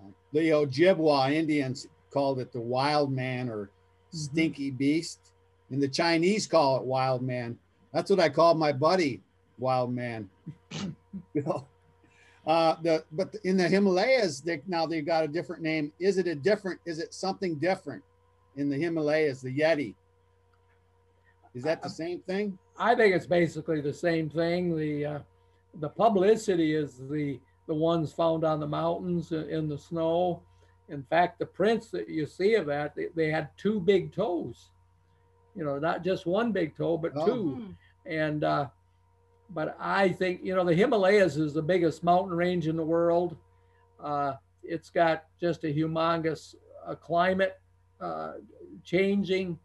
Uh, 0.00 0.10
the 0.32 0.48
Ojibwa 0.50 1.30
Indians 1.32 1.86
called 2.10 2.38
it 2.40 2.52
the 2.52 2.60
wild 2.60 3.12
man 3.12 3.48
or 3.48 3.70
stinky 4.10 4.70
beast, 4.70 5.32
and 5.70 5.82
the 5.82 5.88
Chinese 5.88 6.46
call 6.46 6.78
it 6.78 6.84
wild 6.84 7.22
man. 7.22 7.58
That's 7.92 8.10
what 8.10 8.20
I 8.20 8.28
call 8.28 8.54
my 8.54 8.72
buddy, 8.72 9.22
wild 9.58 9.92
man. 9.92 10.28
you 10.70 11.42
know, 11.42 11.66
uh, 12.46 12.76
the 12.82 13.04
but 13.12 13.34
in 13.44 13.56
the 13.56 13.68
Himalayas, 13.68 14.40
they 14.40 14.62
now 14.66 14.86
they've 14.86 15.04
got 15.04 15.24
a 15.24 15.28
different 15.28 15.62
name. 15.62 15.92
Is 15.98 16.18
it 16.18 16.26
a 16.26 16.34
different? 16.34 16.80
Is 16.86 16.98
it 16.98 17.12
something 17.12 17.56
different 17.56 18.02
in 18.56 18.68
the 18.68 18.76
Himalayas? 18.76 19.40
The 19.40 19.56
Yeti. 19.56 19.94
Is 21.54 21.62
that 21.64 21.82
the 21.82 21.90
same 21.90 22.20
thing? 22.20 22.58
I 22.78 22.94
think 22.94 23.14
it's 23.14 23.26
basically 23.26 23.80
the 23.80 23.92
same 23.92 24.30
thing. 24.30 24.76
The 24.76 25.04
uh, 25.04 25.18
the 25.80 25.88
publicity 25.88 26.74
is 26.74 26.98
the 27.10 27.38
the 27.66 27.74
ones 27.74 28.12
found 28.12 28.44
on 28.44 28.60
the 28.60 28.66
mountains 28.66 29.32
in, 29.32 29.48
in 29.48 29.68
the 29.68 29.78
snow. 29.78 30.42
In 30.88 31.02
fact, 31.02 31.38
the 31.38 31.46
prints 31.46 31.90
that 31.90 32.08
you 32.08 32.24
see 32.24 32.54
of 32.54 32.64
that, 32.66 32.96
they, 32.96 33.08
they 33.14 33.30
had 33.30 33.50
two 33.58 33.78
big 33.78 34.14
toes. 34.14 34.70
You 35.58 35.64
know, 35.64 35.78
not 35.78 36.04
just 36.04 36.24
one 36.24 36.52
big 36.52 36.76
toe, 36.76 36.96
but 36.96 37.12
Oh. 37.16 37.26
two. 37.26 37.50
Hmm. 37.56 37.70
And 38.06 38.44
uh, 38.44 38.66
but 39.50 39.76
I 39.80 40.10
think 40.10 40.40
you 40.44 40.54
know 40.54 40.64
the 40.64 40.74
Himalayas 40.74 41.36
is 41.36 41.52
the 41.52 41.62
biggest 41.62 42.04
mountain 42.04 42.34
range 42.36 42.68
in 42.68 42.76
the 42.76 42.84
world. 42.84 43.36
Uh, 44.02 44.34
it's 44.62 44.88
got 44.90 45.24
just 45.40 45.64
a 45.64 45.66
humongous 45.66 46.54
uh, 46.86 46.94
climate 46.94 47.58
uh, 48.00 48.34
changing. 48.84 49.58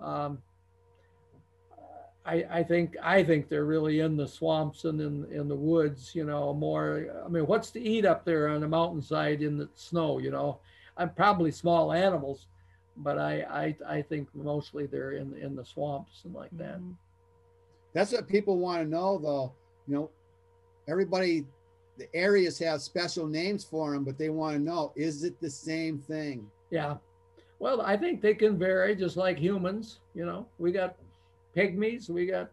Um, 0.00 0.38
I, 2.24 2.44
I 2.50 2.62
think 2.64 2.96
I 3.02 3.22
think 3.22 3.48
they're 3.48 3.64
really 3.66 4.00
in 4.00 4.16
the 4.16 4.26
swamps 4.26 4.84
and 4.84 5.00
in 5.00 5.26
in 5.30 5.48
the 5.48 5.54
woods. 5.54 6.14
You 6.14 6.24
know, 6.24 6.52
more. 6.54 7.06
I 7.24 7.28
mean, 7.28 7.46
what's 7.46 7.70
to 7.72 7.80
eat 7.80 8.04
up 8.04 8.24
there 8.24 8.48
on 8.48 8.60
the 8.62 8.68
mountainside 8.68 9.42
in 9.42 9.56
the 9.58 9.68
snow? 9.74 10.18
You 10.18 10.30
know, 10.30 10.58
I'm 10.96 11.10
probably 11.10 11.52
small 11.52 11.92
animals, 11.92 12.46
but 12.98 13.18
I 13.18 13.74
I, 13.88 13.96
I 13.98 14.02
think 14.02 14.28
mostly 14.34 14.86
they're 14.86 15.12
in 15.12 15.34
in 15.36 15.54
the 15.56 15.64
swamps 15.64 16.22
and 16.24 16.34
like 16.34 16.50
that. 16.58 16.78
Mhm. 16.80 16.94
That's 17.92 18.12
what 18.12 18.28
people 18.28 18.58
want 18.58 18.82
to 18.82 18.88
know, 18.88 19.18
though. 19.18 19.52
You 19.86 19.94
know, 19.94 20.10
everybody, 20.88 21.46
the 21.96 22.14
areas 22.14 22.58
have 22.58 22.82
special 22.82 23.26
names 23.26 23.64
for 23.64 23.92
them, 23.92 24.04
but 24.04 24.18
they 24.18 24.28
want 24.28 24.56
to 24.56 24.62
know: 24.62 24.92
is 24.96 25.24
it 25.24 25.40
the 25.40 25.50
same 25.50 25.98
thing? 25.98 26.50
Yeah. 26.70 26.96
Well, 27.58 27.80
I 27.80 27.96
think 27.96 28.20
they 28.20 28.34
can 28.34 28.58
vary 28.58 28.94
just 28.94 29.16
like 29.16 29.38
humans. 29.38 30.00
You 30.14 30.26
know, 30.26 30.46
we 30.58 30.72
got 30.72 30.96
pygmies, 31.56 32.10
we 32.10 32.26
got 32.26 32.50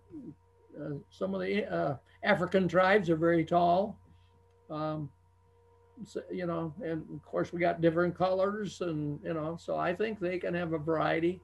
uh, 0.79 0.95
some 1.09 1.33
of 1.35 1.41
the 1.41 1.65
uh, 1.65 1.97
African 2.23 2.67
tribes 2.69 3.09
are 3.09 3.17
very 3.17 3.43
tall. 3.43 3.99
Um, 4.69 5.09
so, 5.09 5.22
you 6.31 6.45
know, 6.45 6.73
and 6.83 7.03
of 7.13 7.23
course 7.25 7.53
we 7.53 7.59
got 7.59 7.81
different 7.81 8.17
colors, 8.17 8.81
and 8.81 9.19
you 9.23 9.33
know, 9.33 9.57
so 9.59 9.77
I 9.77 9.93
think 9.93 10.19
they 10.19 10.37
can 10.37 10.53
have 10.53 10.73
a 10.73 10.77
variety. 10.77 11.41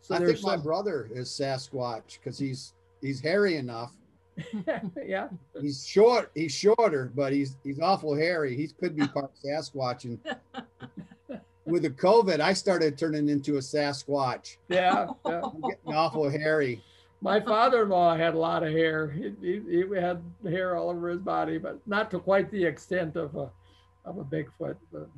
So 0.00 0.14
I 0.14 0.18
think 0.18 0.28
there's 0.28 0.42
my 0.42 0.56
brother 0.56 1.08
is 1.12 1.28
Sasquatch 1.28 2.18
because 2.18 2.38
he's 2.38 2.74
he's 3.00 3.20
hairy 3.20 3.56
enough. 3.56 3.92
yeah, 5.04 5.28
He's 5.60 5.86
short. 5.86 6.30
He's 6.34 6.52
shorter, 6.52 7.12
but 7.14 7.32
he's 7.32 7.56
he's 7.64 7.80
awful 7.80 8.14
hairy. 8.14 8.56
He 8.56 8.68
could 8.68 8.96
be 8.96 9.06
part 9.06 9.32
Sasquatch. 9.44 10.04
And 10.04 11.40
with 11.66 11.82
the 11.82 11.90
COVID, 11.90 12.40
I 12.40 12.52
started 12.52 12.96
turning 12.96 13.28
into 13.28 13.56
a 13.56 13.60
Sasquatch. 13.60 14.56
yeah, 14.68 15.06
yeah. 15.26 15.40
I'm 15.42 15.60
getting 15.60 15.94
awful 15.94 16.28
hairy. 16.30 16.82
My 17.22 17.38
father-in-law 17.38 18.16
had 18.16 18.34
a 18.34 18.38
lot 18.38 18.62
of 18.62 18.72
hair. 18.72 19.10
He, 19.10 19.34
he, 19.42 19.60
he 19.68 19.84
had 19.94 20.22
hair 20.42 20.76
all 20.76 20.88
over 20.88 21.10
his 21.10 21.20
body, 21.20 21.58
but 21.58 21.78
not 21.86 22.10
to 22.12 22.18
quite 22.18 22.50
the 22.50 22.64
extent 22.64 23.16
of 23.16 23.36
a 23.36 23.50
of 24.04 24.18
a 24.18 24.24
Bigfoot. 24.24 24.76
But 24.92 25.08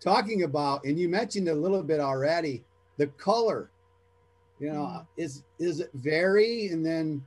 talking 0.00 0.42
about, 0.44 0.84
and 0.84 0.98
you 0.98 1.08
mentioned 1.08 1.48
a 1.48 1.54
little 1.54 1.82
bit 1.82 2.00
already, 2.00 2.64
the 2.96 3.06
color. 3.08 3.70
You 4.58 4.72
know, 4.72 4.84
Mm. 4.86 5.06
is 5.18 5.42
is 5.58 5.80
it 5.80 5.90
vary, 5.94 6.68
and 6.68 6.84
then 6.84 7.22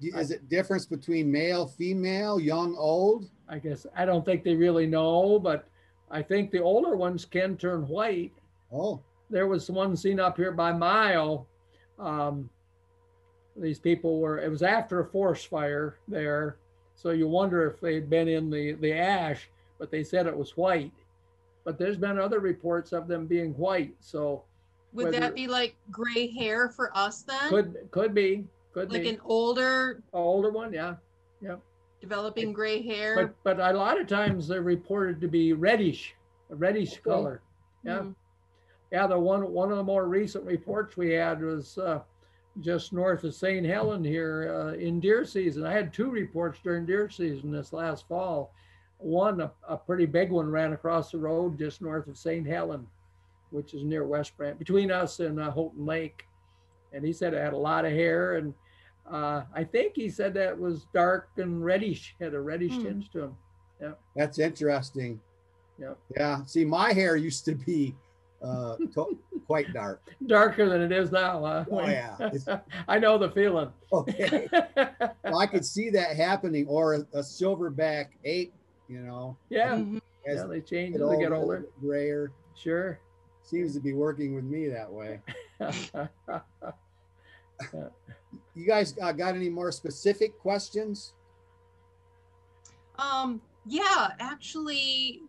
is 0.00 0.30
it 0.32 0.48
difference 0.48 0.86
between 0.86 1.30
male, 1.30 1.66
female, 1.66 2.40
young, 2.40 2.74
old? 2.76 3.30
I 3.48 3.58
guess 3.58 3.86
I 3.94 4.04
don't 4.04 4.24
think 4.24 4.42
they 4.42 4.56
really 4.56 4.86
know, 4.86 5.38
but 5.38 5.68
I 6.10 6.20
think 6.22 6.50
the 6.50 6.60
older 6.62 6.96
ones 6.96 7.24
can 7.24 7.56
turn 7.56 7.86
white. 7.86 8.32
Oh, 8.72 9.00
There 9.30 9.46
was 9.46 9.70
one 9.70 9.94
seen 9.96 10.18
up 10.18 10.36
here 10.36 10.52
by 10.52 10.72
Mio. 10.72 11.46
Um, 11.98 12.48
these 13.56 13.78
people 13.78 14.18
were. 14.20 14.38
It 14.38 14.50
was 14.50 14.62
after 14.62 15.00
a 15.00 15.06
forest 15.06 15.46
fire 15.48 15.98
there, 16.08 16.56
so 16.96 17.10
you 17.10 17.28
wonder 17.28 17.70
if 17.70 17.80
they'd 17.80 18.08
been 18.10 18.26
in 18.28 18.50
the 18.50 18.72
the 18.74 18.92
ash. 18.92 19.48
But 19.78 19.90
they 19.90 20.02
said 20.02 20.26
it 20.26 20.36
was 20.36 20.56
white. 20.56 20.92
But 21.64 21.78
there's 21.78 21.96
been 21.96 22.18
other 22.18 22.40
reports 22.40 22.92
of 22.92 23.08
them 23.08 23.26
being 23.26 23.52
white. 23.54 23.94
So 24.00 24.44
Would 24.94 25.12
that 25.14 25.34
be 25.34 25.46
like 25.46 25.76
gray 25.90 26.28
hair 26.28 26.68
for 26.70 26.96
us 26.96 27.22
then? 27.22 27.48
could 27.48 27.76
could 27.90 28.14
be 28.14 28.46
could 28.72 28.92
like 28.92 29.02
be 29.02 29.08
an 29.10 29.20
older 29.24 30.02
An 30.12 30.20
older 30.20 30.50
one, 30.50 30.72
yeah. 30.72 30.94
yeah. 31.40 31.56
developing 32.00 32.52
gray 32.52 32.82
hair? 32.82 33.14
But 33.44 33.58
but 33.58 33.74
a 33.74 33.76
lot 33.76 34.00
of 34.00 34.06
times 34.06 34.48
they're 34.48 34.62
reported 34.62 35.20
to 35.20 35.28
be 35.28 35.52
reddish, 35.52 36.14
a 36.50 36.56
reddish 36.56 36.92
Okay. 36.92 37.00
color. 37.02 37.42
Yeah. 37.84 37.98
Mm. 38.00 38.14
Yeah, 38.90 39.06
the 39.06 39.18
one 39.18 39.52
one 39.52 39.70
of 39.70 39.76
the 39.76 39.84
more 39.84 40.06
recent 40.08 40.44
reports 40.44 40.96
we 40.96 41.10
had 41.12 41.42
was 41.42 41.76
uh, 41.76 42.00
just 42.60 42.92
north 42.94 43.24
of 43.24 43.34
St. 43.34 43.66
Helen 43.66 44.02
here 44.02 44.50
uh, 44.54 44.72
in 44.78 45.00
deer 45.00 45.24
season. 45.26 45.66
I 45.66 45.72
had 45.72 45.92
two 45.92 46.10
reports 46.10 46.60
during 46.64 46.86
deer 46.86 47.10
season 47.10 47.50
this 47.50 47.74
last 47.74 48.08
fall. 48.08 48.54
One, 48.98 49.40
a, 49.40 49.52
a 49.68 49.76
pretty 49.76 50.06
big 50.06 50.30
one, 50.30 50.50
ran 50.50 50.72
across 50.72 51.10
the 51.12 51.18
road 51.18 51.58
just 51.58 51.80
north 51.82 52.08
of 52.08 52.16
St. 52.18 52.46
Helen, 52.46 52.86
which 53.50 53.72
is 53.74 53.84
near 53.84 54.04
West 54.04 54.36
Branch, 54.36 54.58
between 54.58 54.90
us 54.90 55.20
and 55.20 55.40
uh, 55.40 55.50
Houghton 55.50 55.86
Lake. 55.86 56.24
And 56.92 57.04
he 57.04 57.12
said 57.12 57.32
it 57.34 57.40
had 57.40 57.52
a 57.52 57.56
lot 57.58 57.84
of 57.84 57.92
hair. 57.92 58.36
And 58.36 58.52
uh, 59.10 59.42
I 59.54 59.62
think 59.64 59.92
he 59.94 60.10
said 60.10 60.34
that 60.34 60.58
was 60.58 60.86
dark 60.92 61.28
and 61.36 61.64
reddish, 61.64 62.16
had 62.20 62.34
a 62.34 62.40
reddish 62.40 62.74
Hmm. 62.74 62.82
tinge 62.84 63.10
to 63.12 63.22
him. 63.24 63.36
Yeah. 63.80 63.92
That's 64.16 64.38
interesting. 64.40 65.20
Yeah. 65.80 65.94
Yeah. 66.16 66.44
See, 66.46 66.64
my 66.64 66.92
hair 66.92 67.14
used 67.14 67.44
to 67.44 67.54
be 67.54 67.94
uh, 68.42 68.76
to- 68.94 69.16
quite 69.46 69.72
dark. 69.72 70.02
Darker 70.26 70.68
than 70.68 70.82
it 70.82 70.90
is 70.92 71.12
now. 71.12 71.44
Huh? 71.44 71.64
Oh, 71.70 71.86
yeah. 71.86 72.58
I 72.88 72.98
know 72.98 73.16
the 73.16 73.30
feeling. 73.30 73.70
Okay. 73.92 74.48
Well, 75.24 75.38
I 75.38 75.46
could 75.46 75.64
see 75.64 75.88
that 75.90 76.16
happening, 76.16 76.66
or 76.66 76.94
a, 76.94 76.98
a 77.14 77.20
silverback 77.20 78.08
ape, 78.24 78.52
you 78.88 79.00
know, 79.00 79.36
yeah. 79.50 79.76
Mhm. 79.76 80.00
as 80.26 80.36
Yeah, 80.40 80.46
they 80.46 80.60
change 80.60 80.96
as 80.96 81.00
they 81.02 81.16
get 81.18 81.32
older, 81.32 81.36
older. 81.36 81.68
grayer. 81.80 82.32
Sure. 82.54 82.98
Seems 83.42 83.74
to 83.74 83.80
be 83.80 83.92
working 83.94 84.34
with 84.34 84.44
me 84.44 84.68
that 84.68 84.90
way. 84.92 85.20
You 88.54 88.66
guys 88.66 88.94
uh, 89.00 89.10
got 89.12 89.34
any 89.34 89.48
more 89.48 89.72
specific 89.72 90.38
questions? 90.38 91.14
Um, 92.98 93.40
yeah, 93.66 94.10
actually, 94.20 95.22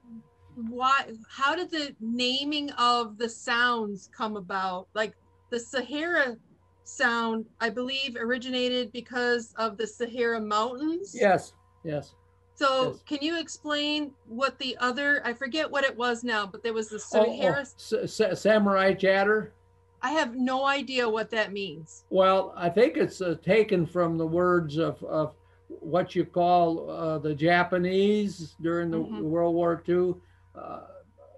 why? 0.55 1.05
How 1.29 1.55
did 1.55 1.71
the 1.71 1.95
naming 1.99 2.69
of 2.71 3.17
the 3.17 3.29
sounds 3.29 4.09
come 4.15 4.35
about? 4.35 4.87
Like 4.93 5.13
the 5.49 5.59
Sierra 5.59 6.37
sound, 6.83 7.45
I 7.59 7.69
believe, 7.69 8.15
originated 8.15 8.91
because 8.91 9.53
of 9.57 9.77
the 9.77 9.87
Sierra 9.87 10.41
Mountains. 10.41 11.15
yes. 11.19 11.53
Yes. 11.83 12.13
So, 12.59 12.91
yes. 12.91 13.03
can 13.07 13.19
you 13.21 13.39
explain 13.39 14.11
what 14.27 14.59
the 14.59 14.75
other? 14.79 15.21
I 15.23 15.31
forget 15.31 15.71
what 15.71 15.85
it 15.85 15.95
was 15.95 16.25
now, 16.25 16.45
but 16.45 16.61
there 16.61 16.73
was 16.73 16.89
the 16.89 17.01
Oh, 17.13 17.25
oh, 17.41 18.05
sa- 18.05 18.33
samurai 18.33 18.93
chatter. 18.93 19.53
I 20.01 20.11
have 20.11 20.35
no 20.35 20.65
idea 20.65 21.07
what 21.07 21.29
that 21.29 21.53
means. 21.53 22.03
Well, 22.09 22.53
I 22.57 22.67
think 22.69 22.97
it's 22.97 23.21
uh, 23.21 23.35
taken 23.41 23.85
from 23.85 24.17
the 24.17 24.27
words 24.27 24.77
of, 24.77 25.01
of 25.05 25.35
what 25.69 26.15
you 26.15 26.25
call 26.25 26.89
uh, 26.89 27.17
the 27.19 27.33
Japanese 27.33 28.57
during 28.61 28.91
the 28.91 28.97
Mhm. 28.99 29.21
World 29.21 29.55
War 29.55 29.81
II. 29.87 30.15
Uh, 30.53 30.81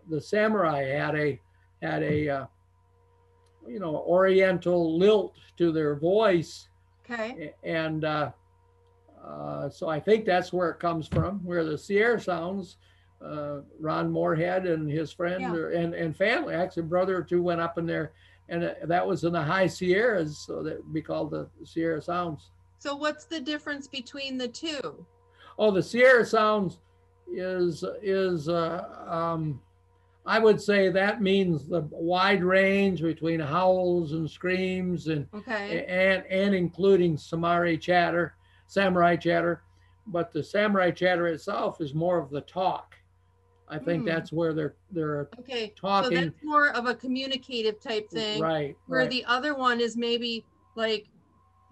the 0.09 0.19
samurai 0.19 0.85
had 0.85 1.15
a 1.15 1.39
had 1.83 2.01
a 2.01 2.29
uh, 2.29 2.45
you 3.67 3.79
know 3.79 3.95
Oriental 4.07 4.97
lilt 4.97 5.35
to 5.57 5.71
their 5.71 5.95
voice, 5.95 6.67
Okay. 7.05 7.53
And 7.63 8.05
uh, 9.25 9.69
so 9.69 9.87
I 9.87 9.99
think 9.99 10.25
that's 10.25 10.51
where 10.51 10.69
it 10.69 10.79
comes 10.79 11.07
from. 11.07 11.39
Where 11.45 11.63
the 11.63 11.77
Sierra 11.77 12.19
sounds. 12.19 12.77
Uh, 13.23 13.61
Ron 13.79 14.09
Morehead 14.11 14.65
and 14.65 14.89
his 14.89 15.11
friend 15.13 15.41
Yeah. 15.41 15.53
or, 15.53 15.69
and 15.69 15.93
and 15.93 16.17
family, 16.17 16.55
actually, 16.55 16.83
brother 16.83 17.15
or 17.17 17.21
two 17.23 17.43
went 17.43 17.61
up 17.61 17.77
in 17.77 17.85
there, 17.85 18.13
and 18.49 18.63
uh, 18.63 18.73
that 18.85 19.05
was 19.05 19.23
in 19.23 19.31
the 19.33 19.41
high 19.43 19.67
Sierras, 19.67 20.39
so 20.39 20.63
that 20.63 20.77
would 20.77 20.91
be 20.93 21.03
called 21.03 21.29
the 21.29 21.47
Sierra 21.63 22.01
Sounds. 22.01 22.49
So, 22.79 22.95
what's 22.95 23.25
the 23.25 23.39
difference 23.39 23.87
between 23.87 24.39
the 24.39 24.47
two? 24.47 25.05
Oh, 25.59 25.69
the 25.69 25.83
Sierra 25.83 26.25
Sounds 26.25 26.79
is 27.31 27.83
is 28.01 28.49
uh, 28.49 28.85
um, 29.07 29.61
I 30.25 30.39
would 30.39 30.59
say 30.59 30.89
that 30.89 31.21
means 31.21 31.67
the 31.67 31.81
wide 31.91 32.43
range 32.43 33.03
between 33.03 33.39
howls 33.39 34.13
and 34.13 34.27
screams 34.27 35.09
and 35.09 35.27
Okay. 35.31 35.85
and 35.87 36.25
and 36.25 36.55
including 36.55 37.17
samurai 37.17 37.75
chatter, 37.75 38.33
samurai 38.75 39.17
chatter, 39.17 39.63
but 40.07 40.31
the 40.31 40.41
samurai 40.41 40.91
chatter 40.91 41.27
itself 41.27 41.81
is 41.81 41.93
more 41.93 42.17
of 42.17 42.29
the 42.29 42.39
talk. 42.41 42.95
I 43.67 43.77
think 43.77 44.03
Hmm. 44.03 44.07
that's 44.07 44.31
where 44.31 44.53
they're 44.53 44.75
they're 44.91 45.29
Okay. 45.39 45.73
So 45.75 45.87
talking- 45.87 46.15
that's 46.15 46.43
more 46.43 46.69
of 46.69 46.85
a 46.87 46.95
communicative 46.95 47.79
type 47.81 48.09
thing. 48.09 48.41
right. 48.41 48.77
where 48.87 49.01
right. 49.01 49.09
the 49.09 49.25
other 49.25 49.55
one 49.55 49.81
is 49.81 49.97
maybe 49.97 50.45
like 50.75 51.07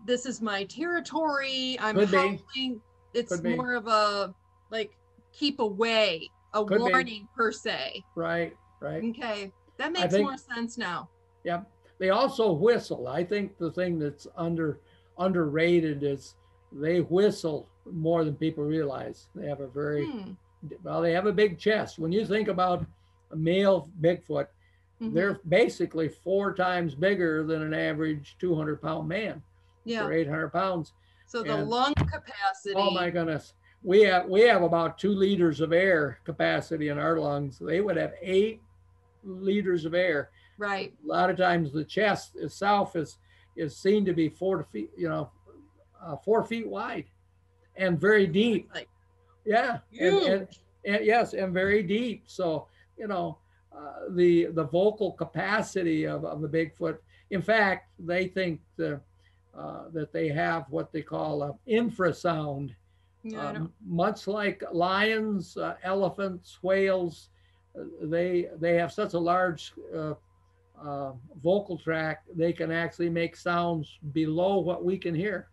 this 0.05 0.25
is 0.25 0.41
my 0.41 0.63
territory 0.65 1.77
i'm 1.81 1.95
Could 1.95 2.11
be. 2.11 2.79
it's 3.13 3.33
Could 3.33 3.43
be. 3.43 3.55
more 3.55 3.73
of 3.75 3.87
a 3.87 4.33
like 4.71 4.97
keep 5.33 5.59
away 5.59 6.29
a 6.53 6.63
Could 6.63 6.77
be. 6.77 6.83
warning 6.83 7.27
per 7.35 7.51
se 7.51 8.03
right, 8.15 8.55
right. 8.81 9.03
okay 9.03 9.51
that 9.77 9.91
makes 9.93 10.13
think- 10.13 10.25
more 10.27 10.37
sense 10.37 10.77
now 10.77 11.09
Yep. 11.45 11.69
They 11.99 12.09
also 12.11 12.51
whistle. 12.53 13.07
I 13.07 13.23
think 13.25 13.57
the 13.57 13.71
thing 13.71 13.97
that's 13.99 14.25
under 14.37 14.79
underrated 15.17 16.03
is 16.03 16.35
they 16.71 16.99
whistle 17.01 17.67
more 17.91 18.23
than 18.23 18.35
people 18.35 18.63
realize. 18.63 19.29
They 19.35 19.47
have 19.47 19.61
a 19.61 19.67
very 19.67 20.05
Hmm. 20.05 20.31
well. 20.83 21.01
They 21.01 21.13
have 21.13 21.25
a 21.25 21.31
big 21.33 21.57
chest. 21.57 21.97
When 21.99 22.11
you 22.11 22.25
think 22.25 22.47
about 22.47 22.85
a 23.31 23.35
male 23.35 23.89
Bigfoot, 24.01 24.47
Mhm. 25.01 25.13
they're 25.13 25.39
basically 25.47 26.09
four 26.09 26.53
times 26.53 26.93
bigger 26.95 27.43
than 27.43 27.61
an 27.61 27.73
average 27.73 28.35
200 28.39 28.81
pound 28.81 29.07
man 29.07 29.41
yeah 29.85 30.05
or 30.05 30.11
800 30.11 30.49
pounds. 30.49 30.93
so 31.25 31.41
the 31.43 31.55
and- 31.55 31.69
lung 31.69 31.93
capacity 31.95 32.75
Oh 32.75 32.91
my 32.91 33.09
goodness. 33.09 33.53
We 33.81 34.01
have 34.03 34.27
we 34.27 34.41
have 34.41 34.61
about 34.61 34.97
two 34.97 35.11
liters 35.13 35.61
of 35.61 35.71
air 35.71 36.19
capacity 36.25 36.89
in 36.89 36.97
our 36.99 37.17
lungs. 37.17 37.59
They 37.59 37.79
would 37.81 37.95
have 37.97 38.13
eight 38.21 38.61
liters 39.23 39.85
of 39.85 39.93
air. 39.93 40.31
right 40.57 40.93
A 41.05 41.07
lot 41.07 41.29
of 41.29 41.37
times 41.37 41.71
the 41.71 41.85
chest 41.85 42.35
itself 42.35 42.95
is 42.97 43.17
is 43.55 43.75
seen 43.77 44.03
to 44.05 44.13
be 44.13 44.27
four 44.29 44.57
to 44.57 44.63
feet, 44.63 44.91
you 44.97 45.07
know, 45.09 45.31
uh, 46.03 46.15
four 46.17 46.43
feet 46.43 46.67
wide, 46.67 47.05
and 47.75 47.99
very 47.99 48.27
deep. 48.27 48.69
like 48.73 48.89
Yeah, 49.45 49.79
and, 49.99 50.17
and, 50.17 50.47
and 50.85 51.05
yes, 51.05 51.33
and 51.33 51.53
very 51.53 51.83
deep. 51.83 52.23
So 52.25 52.67
you 52.97 53.07
know, 53.07 53.37
uh, 53.75 54.09
the 54.11 54.47
the 54.47 54.63
vocal 54.65 55.11
capacity 55.13 56.05
of, 56.05 56.25
of 56.25 56.41
the 56.41 56.49
Bigfoot. 56.49 56.97
In 57.31 57.41
fact, 57.41 57.89
they 57.99 58.27
think 58.27 58.59
the, 58.75 58.99
uh, 59.55 59.89
that 59.93 60.11
they 60.11 60.29
have 60.29 60.65
what 60.69 60.91
they 60.91 61.01
call 61.01 61.43
a 61.43 61.53
infrasound 61.69 62.71
um, 63.37 63.73
much 63.85 64.27
like 64.27 64.63
lions, 64.71 65.57
uh, 65.57 65.75
elephants, 65.83 66.59
whales, 66.63 67.29
uh, 67.79 67.83
they 68.03 68.47
they 68.59 68.75
have 68.75 68.91
such 68.91 69.13
a 69.13 69.19
large 69.19 69.73
uh, 69.95 70.13
uh, 70.81 71.11
vocal 71.41 71.77
tract. 71.77 72.29
They 72.35 72.53
can 72.53 72.71
actually 72.71 73.09
make 73.09 73.35
sounds 73.35 73.99
below 74.13 74.59
what 74.59 74.83
we 74.83 74.97
can 74.97 75.13
hear. 75.13 75.48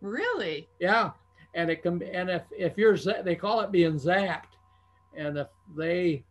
Really 0.00 0.68
Yeah, 0.78 1.10
and 1.54 1.70
it 1.70 1.82
can. 1.82 2.02
And 2.02 2.30
if 2.30 2.42
if 2.56 2.78
you're 2.78 2.96
they 2.96 3.36
call 3.36 3.60
it 3.60 3.72
being 3.72 3.94
zapped, 3.94 4.56
and 5.16 5.38
if 5.38 5.48
they 5.76 6.24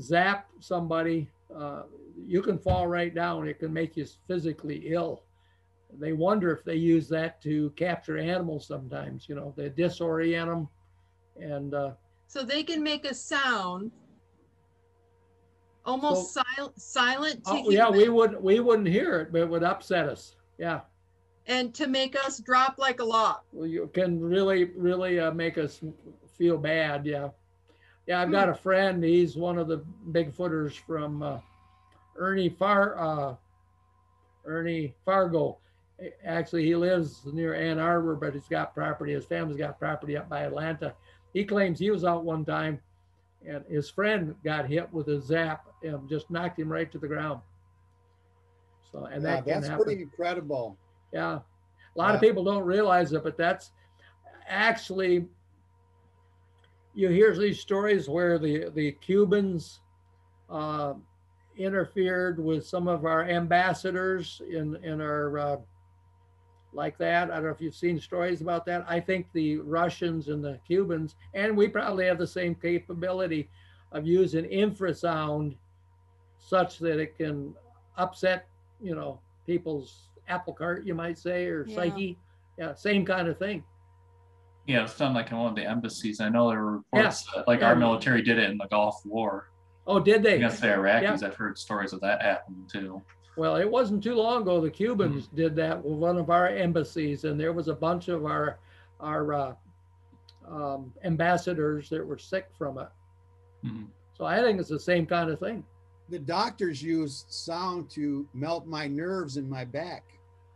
zap 0.00 0.48
somebody, 0.60 1.30
uh, 1.54 1.82
you 2.16 2.42
can 2.42 2.58
fall 2.58 2.86
right 2.86 3.14
down. 3.14 3.48
It 3.48 3.58
can 3.58 3.72
make 3.72 3.96
you 3.96 4.06
physically 4.26 4.92
ill. 4.92 5.22
They 5.98 6.12
wonder 6.12 6.50
if 6.52 6.64
they 6.64 6.74
use 6.76 7.08
that 7.10 7.40
to 7.42 7.70
capture 7.70 8.18
animals. 8.18 8.66
Sometimes, 8.66 9.28
you 9.28 9.34
know, 9.34 9.54
they 9.56 9.70
disorient 9.70 10.46
them, 10.46 10.68
and 11.40 11.74
uh, 11.74 11.92
so 12.26 12.42
they 12.42 12.62
can 12.62 12.82
make 12.82 13.04
a 13.04 13.14
sound 13.14 13.92
almost 15.84 16.32
silent 16.32 16.80
silent 16.80 17.42
oh 17.46 17.70
yeah, 17.70 17.90
we 17.90 18.04
human 18.04 18.14
would 18.14 18.42
we 18.42 18.60
wouldn't 18.60 18.88
hear 18.88 19.20
it, 19.20 19.32
but 19.32 19.42
it 19.42 19.48
would 19.48 19.62
upset 19.62 20.08
us. 20.08 20.36
Yeah. 20.58 20.80
And 21.46 21.74
to 21.74 21.86
make 21.86 22.16
us 22.24 22.38
drop 22.38 22.78
like 22.78 23.00
a 23.00 23.04
log 23.04 23.40
Well, 23.52 23.66
you 23.66 23.90
can 23.92 24.20
really, 24.20 24.64
really 24.76 25.20
uh, 25.20 25.32
make 25.32 25.58
us 25.58 25.80
feel 26.36 26.58
bad. 26.58 27.06
Yeah. 27.06 27.28
Yeah, 28.06 28.20
I've 28.20 28.30
got 28.30 28.50
a 28.50 28.54
friend. 28.54 29.02
He's 29.02 29.34
one 29.34 29.56
of 29.58 29.66
the 29.66 29.82
Bigfooters 30.10 30.74
from 30.86 31.22
uh, 31.22 31.38
Ernie 32.16 32.50
Far, 32.50 32.98
uh, 32.98 33.34
Ernie 34.44 34.94
Fargo. 35.06 35.56
Actually, 36.24 36.64
he 36.64 36.76
lives 36.76 37.22
near 37.32 37.54
Ann 37.54 37.78
Arbor, 37.78 38.14
but 38.14 38.34
he's 38.34 38.48
got 38.48 38.74
property. 38.74 39.12
His 39.14 39.24
family's 39.24 39.56
got 39.56 39.78
property 39.78 40.18
up 40.18 40.28
by 40.28 40.40
Atlanta. 40.40 40.92
He 41.32 41.44
claims 41.44 41.78
he 41.78 41.90
was 41.90 42.04
out 42.04 42.24
one 42.24 42.44
time, 42.44 42.78
and 43.46 43.64
his 43.70 43.88
friend 43.88 44.34
got 44.44 44.66
hit 44.66 44.92
with 44.92 45.08
a 45.08 45.18
zap 45.20 45.66
and 45.82 46.06
just 46.06 46.30
knocked 46.30 46.58
him 46.58 46.70
right 46.70 46.90
to 46.92 46.98
the 46.98 47.08
ground. 47.08 47.40
So, 48.92 49.04
and 49.06 49.22
Yeah, 49.22 49.36
that 49.36 49.44
can 49.44 49.54
that's 49.54 49.68
happen. 49.68 49.84
pretty 49.84 50.02
incredible. 50.02 50.76
Yeah. 51.14 51.36
A 51.36 51.98
lot 51.98 52.14
of 52.16 52.20
people 52.20 52.42
don't 52.42 52.64
realize 52.64 53.12
it, 53.12 53.22
but 53.22 53.36
that's 53.36 53.70
actually 54.48 55.26
you 56.92 57.08
hear 57.08 57.36
these 57.36 57.60
stories 57.60 58.08
where 58.08 58.36
the 58.36 58.70
the 58.74 58.92
Cubans 58.92 59.80
uh, 60.50 60.94
interfered 61.56 62.42
with 62.42 62.66
some 62.66 62.88
of 62.88 63.04
our 63.04 63.24
ambassadors 63.28 64.42
in 64.50 64.74
in 64.82 65.00
our 65.00 65.38
uh, 65.38 65.56
like 66.72 66.98
that. 66.98 67.30
I 67.30 67.34
don't 67.34 67.44
know 67.44 67.50
if 67.50 67.60
you've 67.60 67.76
seen 67.76 68.00
stories 68.00 68.40
about 68.40 68.66
that. 68.66 68.84
I 68.88 68.98
think 68.98 69.28
the 69.32 69.58
Russians 69.58 70.26
and 70.26 70.44
the 70.44 70.58
Cubans, 70.66 71.14
and 71.32 71.56
we 71.56 71.68
probably 71.68 72.06
have 72.06 72.18
the 72.18 72.26
same 72.26 72.56
capability 72.56 73.48
of 73.92 74.04
using 74.04 74.46
infrasound 74.46 75.54
such 76.40 76.80
that 76.80 76.98
it 76.98 77.16
can 77.16 77.54
upset, 77.96 78.48
you 78.82 78.96
know, 78.96 79.20
people's 79.46 80.08
apple 80.28 80.52
cart, 80.52 80.84
you 80.84 80.94
might 80.94 81.18
say, 81.18 81.46
or 81.46 81.66
Yeah. 81.66 81.74
psyche. 81.74 82.18
Yeah, 82.58 82.74
same 82.74 83.04
kind 83.04 83.28
of 83.28 83.38
thing. 83.38 83.64
Yeah, 84.66 84.84
it's 84.84 84.96
done 84.96 85.12
like 85.14 85.30
in 85.30 85.36
one 85.38 85.50
of 85.50 85.56
the 85.56 85.64
embassies. 85.68 86.20
I 86.20 86.28
know 86.28 86.48
there 86.48 86.60
were 86.64 86.72
reports 86.78 87.24
that 87.34 87.46
like 87.46 87.60
Yeah. 87.60 87.68
our 87.68 87.76
military 87.76 88.22
did 88.22 88.38
it 88.38 88.50
in 88.50 88.56
the 88.58 88.66
Gulf 88.68 89.04
War 89.04 89.50
Oh, 89.86 90.00
did 90.00 90.22
they? 90.22 90.36
against 90.36 90.60
the 90.62 90.68
Iraqis. 90.68 91.22
I've 91.22 91.34
heard 91.34 91.58
stories 91.58 91.92
of 91.92 92.00
that 92.00 92.22
happening 92.22 92.66
too. 92.66 93.02
Well, 93.36 93.56
it 93.56 93.68
wasn't 93.70 94.02
too 94.02 94.14
long 94.14 94.42
ago. 94.42 94.60
The 94.60 94.70
Cubans 94.70 95.26
Mm-hmm. 95.26 95.36
did 95.36 95.56
that 95.56 95.84
with 95.84 95.98
one 95.98 96.16
of 96.16 96.30
our 96.30 96.48
embassies, 96.48 97.24
and 97.24 97.38
there 97.38 97.52
was 97.52 97.68
a 97.68 97.74
bunch 97.74 98.08
of 98.08 98.24
our 98.24 98.58
our 99.00 99.34
uh, 99.34 99.54
um, 100.46 100.92
ambassadors 101.02 101.90
that 101.90 102.06
were 102.06 102.16
sick 102.16 102.48
from 102.56 102.78
it. 102.78 102.88
Mhm. 103.64 103.88
So 104.14 104.24
I 104.24 104.38
think 104.40 104.60
it's 104.60 104.68
the 104.68 104.78
same 104.78 105.04
kind 105.04 105.28
of 105.30 105.40
thing. 105.40 105.64
The 106.10 106.18
doctors 106.20 106.82
use 106.82 107.24
sound 107.28 107.90
to 107.90 108.26
melt 108.32 108.66
my 108.66 108.86
nerves 108.86 109.36
in 109.36 109.48
my 109.50 109.64
back. 109.64 110.04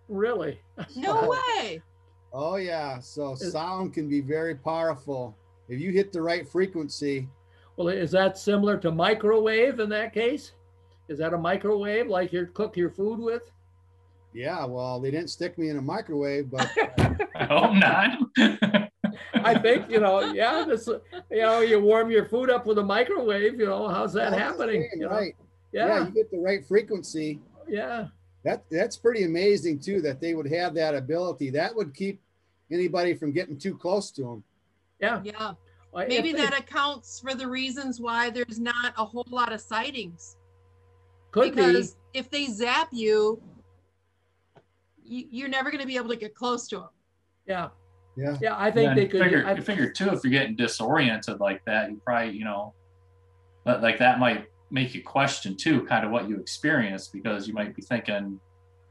Really? 0.08 0.60
No 0.96 1.28
way. 1.28 1.82
Oh 2.32 2.56
yeah, 2.56 2.98
so 3.00 3.34
sound 3.34 3.94
can 3.94 4.08
be 4.08 4.20
very 4.20 4.54
powerful 4.54 5.36
if 5.68 5.80
you 5.80 5.90
hit 5.92 6.12
the 6.12 6.20
right 6.22 6.46
frequency. 6.48 7.28
Well, 7.76 7.88
is 7.88 8.10
that 8.12 8.36
similar 8.38 8.76
to 8.78 8.90
microwave 8.90 9.80
in 9.80 9.88
that 9.90 10.12
case? 10.12 10.52
Is 11.08 11.18
that 11.18 11.32
a 11.32 11.38
microwave 11.38 12.06
like 12.08 12.32
you 12.32 12.46
cook 12.52 12.76
your 12.76 12.90
food 12.90 13.18
with? 13.18 13.50
Yeah, 14.34 14.64
well, 14.66 15.00
they 15.00 15.10
didn't 15.10 15.30
stick 15.30 15.56
me 15.56 15.70
in 15.70 15.78
a 15.78 15.82
microwave, 15.82 16.50
but 16.50 16.70
I 17.34 17.44
hope 17.44 17.74
not. 17.74 18.18
I 19.34 19.58
think 19.58 19.88
you 19.90 20.00
know, 20.00 20.32
yeah. 20.32 20.64
This, 20.68 20.86
you 21.30 21.42
know, 21.42 21.60
you 21.60 21.80
warm 21.80 22.10
your 22.10 22.26
food 22.26 22.50
up 22.50 22.66
with 22.66 22.78
a 22.78 22.84
microwave. 22.84 23.58
You 23.58 23.66
know, 23.66 23.88
how's 23.88 24.12
that 24.14 24.30
That's 24.32 24.36
the 24.56 24.64
happening? 24.64 24.82
thing, 24.82 25.00
You 25.00 25.06
know? 25.06 25.10
right? 25.12 25.34
Yeah. 25.72 25.86
Yeah, 25.88 26.04
you 26.06 26.10
get 26.12 26.30
the 26.30 26.38
right 26.38 26.64
frequency. 26.66 27.40
yeah. 27.68 28.08
That 28.44 28.64
that's 28.70 28.96
pretty 28.96 29.24
amazing 29.24 29.80
too 29.80 30.00
that 30.02 30.20
they 30.20 30.34
would 30.34 30.50
have 30.52 30.74
that 30.74 30.94
ability. 30.94 31.50
That 31.50 31.74
would 31.74 31.94
keep 31.94 32.20
anybody 32.70 33.14
from 33.14 33.32
getting 33.32 33.58
too 33.58 33.76
close 33.76 34.10
to 34.12 34.22
them. 34.22 34.44
Yeah. 35.00 35.20
Yeah. 35.24 35.52
Well, 35.92 36.02
if 36.04 36.08
Maybe 36.08 36.32
they- 36.32 36.38
that 36.42 36.58
accounts 36.58 37.18
for 37.20 37.34
the 37.34 37.48
reasons 37.48 38.00
why 38.00 38.30
there's 38.30 38.58
not 38.60 38.92
a 38.96 39.04
whole 39.04 39.26
lot 39.30 39.52
of 39.52 39.60
sightings. 39.60 40.36
could 41.30 41.54
be. 41.54 41.62
because 41.62 41.96
if 42.14 42.30
they 42.30 42.46
zap 42.46 42.88
you, 42.92 43.42
you 45.04 45.26
you're 45.30 45.48
never 45.48 45.70
going 45.70 45.80
to 45.80 45.86
be 45.86 45.96
able 45.96 46.08
to 46.08 46.16
get 46.16 46.34
close 46.34 46.68
to 46.68 46.76
them. 46.76 46.88
Yeah, 47.46 47.68
Yeah. 48.16 48.36
yeah. 48.40 48.54
I 48.58 48.70
think 48.70 48.90
And 48.90 48.98
they 48.98 49.06
could. 49.06 49.22
Figure, 49.22 49.46
I, 49.46 49.54
you 49.54 49.62
figure 49.62 49.90
too, 49.90 50.10
if 50.10 50.22
you're 50.24 50.30
getting 50.30 50.56
disoriented 50.56 51.40
like 51.40 51.64
that, 51.64 51.90
you 51.90 52.00
probably, 52.04 52.36
you 52.36 52.44
know, 52.44 52.72
that- 53.64 53.82
like 53.82 53.98
that 53.98 54.18
might 54.18 54.46
make 54.70 54.94
you 54.94 55.02
question 55.02 55.56
too, 55.56 55.82
kind 55.86 56.04
of 56.04 56.10
what 56.10 56.28
you 56.28 56.36
experience 56.38 57.08
because 57.08 57.48
you 57.48 57.54
might 57.54 57.74
be 57.74 57.82
thinking, 57.82 58.38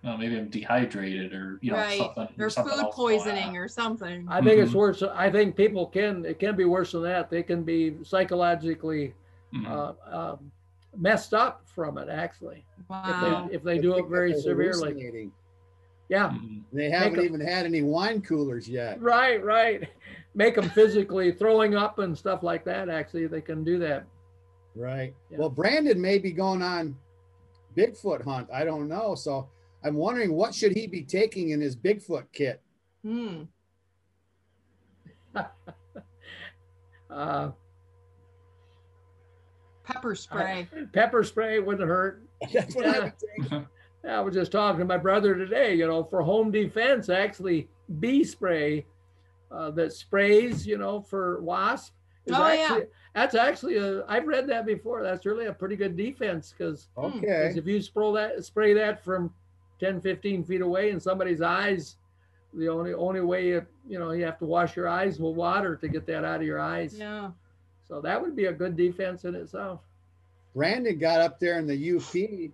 oh, 0.03 0.17
maybe 0.17 0.37
I'm 0.37 0.49
dehydrated 0.49 1.33
or 1.33 1.59
you 1.61 1.71
know 1.71 1.77
right. 1.77 1.97
something 1.97 2.27
Or 2.39 2.49
something 2.49 2.77
food 2.77 2.91
poisoning 2.91 3.57
or 3.57 3.67
something. 3.67 4.25
I 4.29 4.41
think 4.41 4.59
it's 4.59 4.71
Mhm. 4.71 4.75
worse. 4.75 5.03
I 5.03 5.29
think 5.31 5.55
people 5.55 5.85
can. 5.87 6.25
It 6.25 6.39
can 6.39 6.55
be 6.55 6.65
worse 6.65 6.91
than 6.93 7.03
that. 7.03 7.29
They 7.29 7.43
can 7.43 7.63
be 7.63 7.97
psychologically 8.03 9.13
Mhm. 9.53 9.67
uh, 9.67 9.93
um, 10.33 10.51
messed 10.95 11.33
up 11.33 11.61
from 11.67 11.97
it. 11.97 12.09
Actually, 12.09 12.65
if 12.79 12.89
wow. 12.89 13.47
they 13.49 13.55
if 13.55 13.63
they 13.63 13.75
I 13.75 13.77
do 13.79 13.97
it 13.97 14.07
very 14.09 14.33
severely. 14.33 14.91
hallucinating. 14.91 15.31
Yeah. 16.09 16.29
Mhm. 16.29 16.63
They 16.71 16.89
haven't 16.89 17.19
a- 17.19 17.23
even 17.23 17.41
had 17.41 17.65
any 17.65 17.83
wine 17.83 18.21
coolers 18.21 18.67
yet. 18.67 18.99
Right. 19.01 19.43
Right. 19.43 19.87
Make 20.33 20.55
them 20.55 20.69
physically 20.69 21.31
throwing 21.31 21.75
up 21.75 21.99
and 21.99 22.17
stuff 22.17 22.43
like 22.43 22.63
that. 22.65 22.89
Actually, 22.89 23.27
they 23.27 23.41
can 23.41 23.63
do 23.63 23.77
that. 23.79 24.05
Right. 24.77 25.13
Yeah. 25.31 25.37
Well, 25.39 25.49
Brandon 25.49 25.99
may 25.99 26.17
be 26.19 26.31
going 26.31 26.61
on 26.61 26.95
Bigfoot 27.75 28.23
hunt. 28.23 28.47
I 28.53 28.63
don't 28.63 28.87
know. 28.87 29.15
So 29.15 29.49
I'm 29.83 29.95
wondering 29.95 30.33
what 30.33 30.53
should 30.53 30.73
he 30.73 30.87
be 30.87 31.03
taking 31.03 31.49
in 31.49 31.59
his 31.61 31.75
Bigfoot 31.75 32.25
kit? 32.33 32.61
Hmm. 33.03 33.43
Uh, 37.09 37.51
Pepper 39.85 40.13
spray. 40.13 40.67
pepper 40.93 41.23
spray 41.23 41.59
wouldn't 41.59 41.87
hurt. 41.87 42.27
That's 42.53 42.75
what 42.75 42.85
I 42.85 42.97
Yeah. 42.97 43.03
would 43.03 43.13
take. 43.51 43.61
I 44.07 44.19
was 44.19 44.33
just 44.33 44.51
talking 44.51 44.79
to 44.79 44.85
my 44.85 44.97
brother 44.97 45.33
today, 45.33 45.73
you 45.75 45.87
know, 45.87 46.03
for 46.03 46.21
home 46.21 46.51
defense, 46.51 47.07
actually 47.07 47.69
bee 47.99 48.25
spray 48.25 48.85
uh, 49.49 49.71
that 49.71 49.93
sprays, 49.93 50.67
you 50.67 50.77
know, 50.77 50.99
for 51.01 51.41
wasp. 51.41 51.93
is 52.25 52.35
Oh, 52.35 52.51
yeah. 52.51 52.79
Actually, 53.17 53.39
That's 53.39 53.49
actually 53.49 53.77
a, 53.77 54.05
I've 54.07 54.27
read 54.27 54.47
that 54.47 54.65
before. 54.65 55.03
That's 55.03 55.25
really 55.25 55.45
a 55.45 55.53
pretty 55.53 55.75
good 55.75 55.97
defense 55.97 56.53
because 56.57 56.87
hmm. 56.97 57.05
Okay. 57.17 57.53
if 57.55 57.65
you 57.65 57.81
spray 57.81 58.13
that, 58.13 58.45
spray 58.45 58.73
that 58.73 59.03
from 59.03 59.33
10, 59.79 60.01
15 60.01 60.43
feet 60.43 60.61
away 60.61 60.89
in 60.91 60.99
somebody's 60.99 61.41
eyes, 61.41 61.97
the 62.53 62.67
only, 62.69 62.93
only 62.93 63.21
way, 63.21 63.47
you, 63.47 63.65
you 63.87 63.99
know, 63.99 64.11
you 64.11 64.25
have 64.25 64.39
to 64.39 64.45
wash 64.45 64.75
your 64.75 64.87
eyes 64.87 65.19
with 65.19 65.35
water 65.35 65.75
to 65.75 65.87
get 65.87 66.05
that 66.07 66.23
out 66.25 66.41
of 66.41 66.45
your 66.47 66.59
eyes. 66.59 66.95
Yeah. 66.97 67.31
So 67.87 68.01
that 68.01 68.21
would 68.21 68.35
be 68.35 68.45
a 68.45 68.53
good 68.53 68.75
defense 68.75 69.25
in 69.25 69.35
itself. 69.35 69.81
Brandon 70.55 70.97
got 70.97 71.21
up 71.21 71.39
there 71.39 71.59
in 71.59 71.67
the 71.67 71.95
UP 71.97 72.51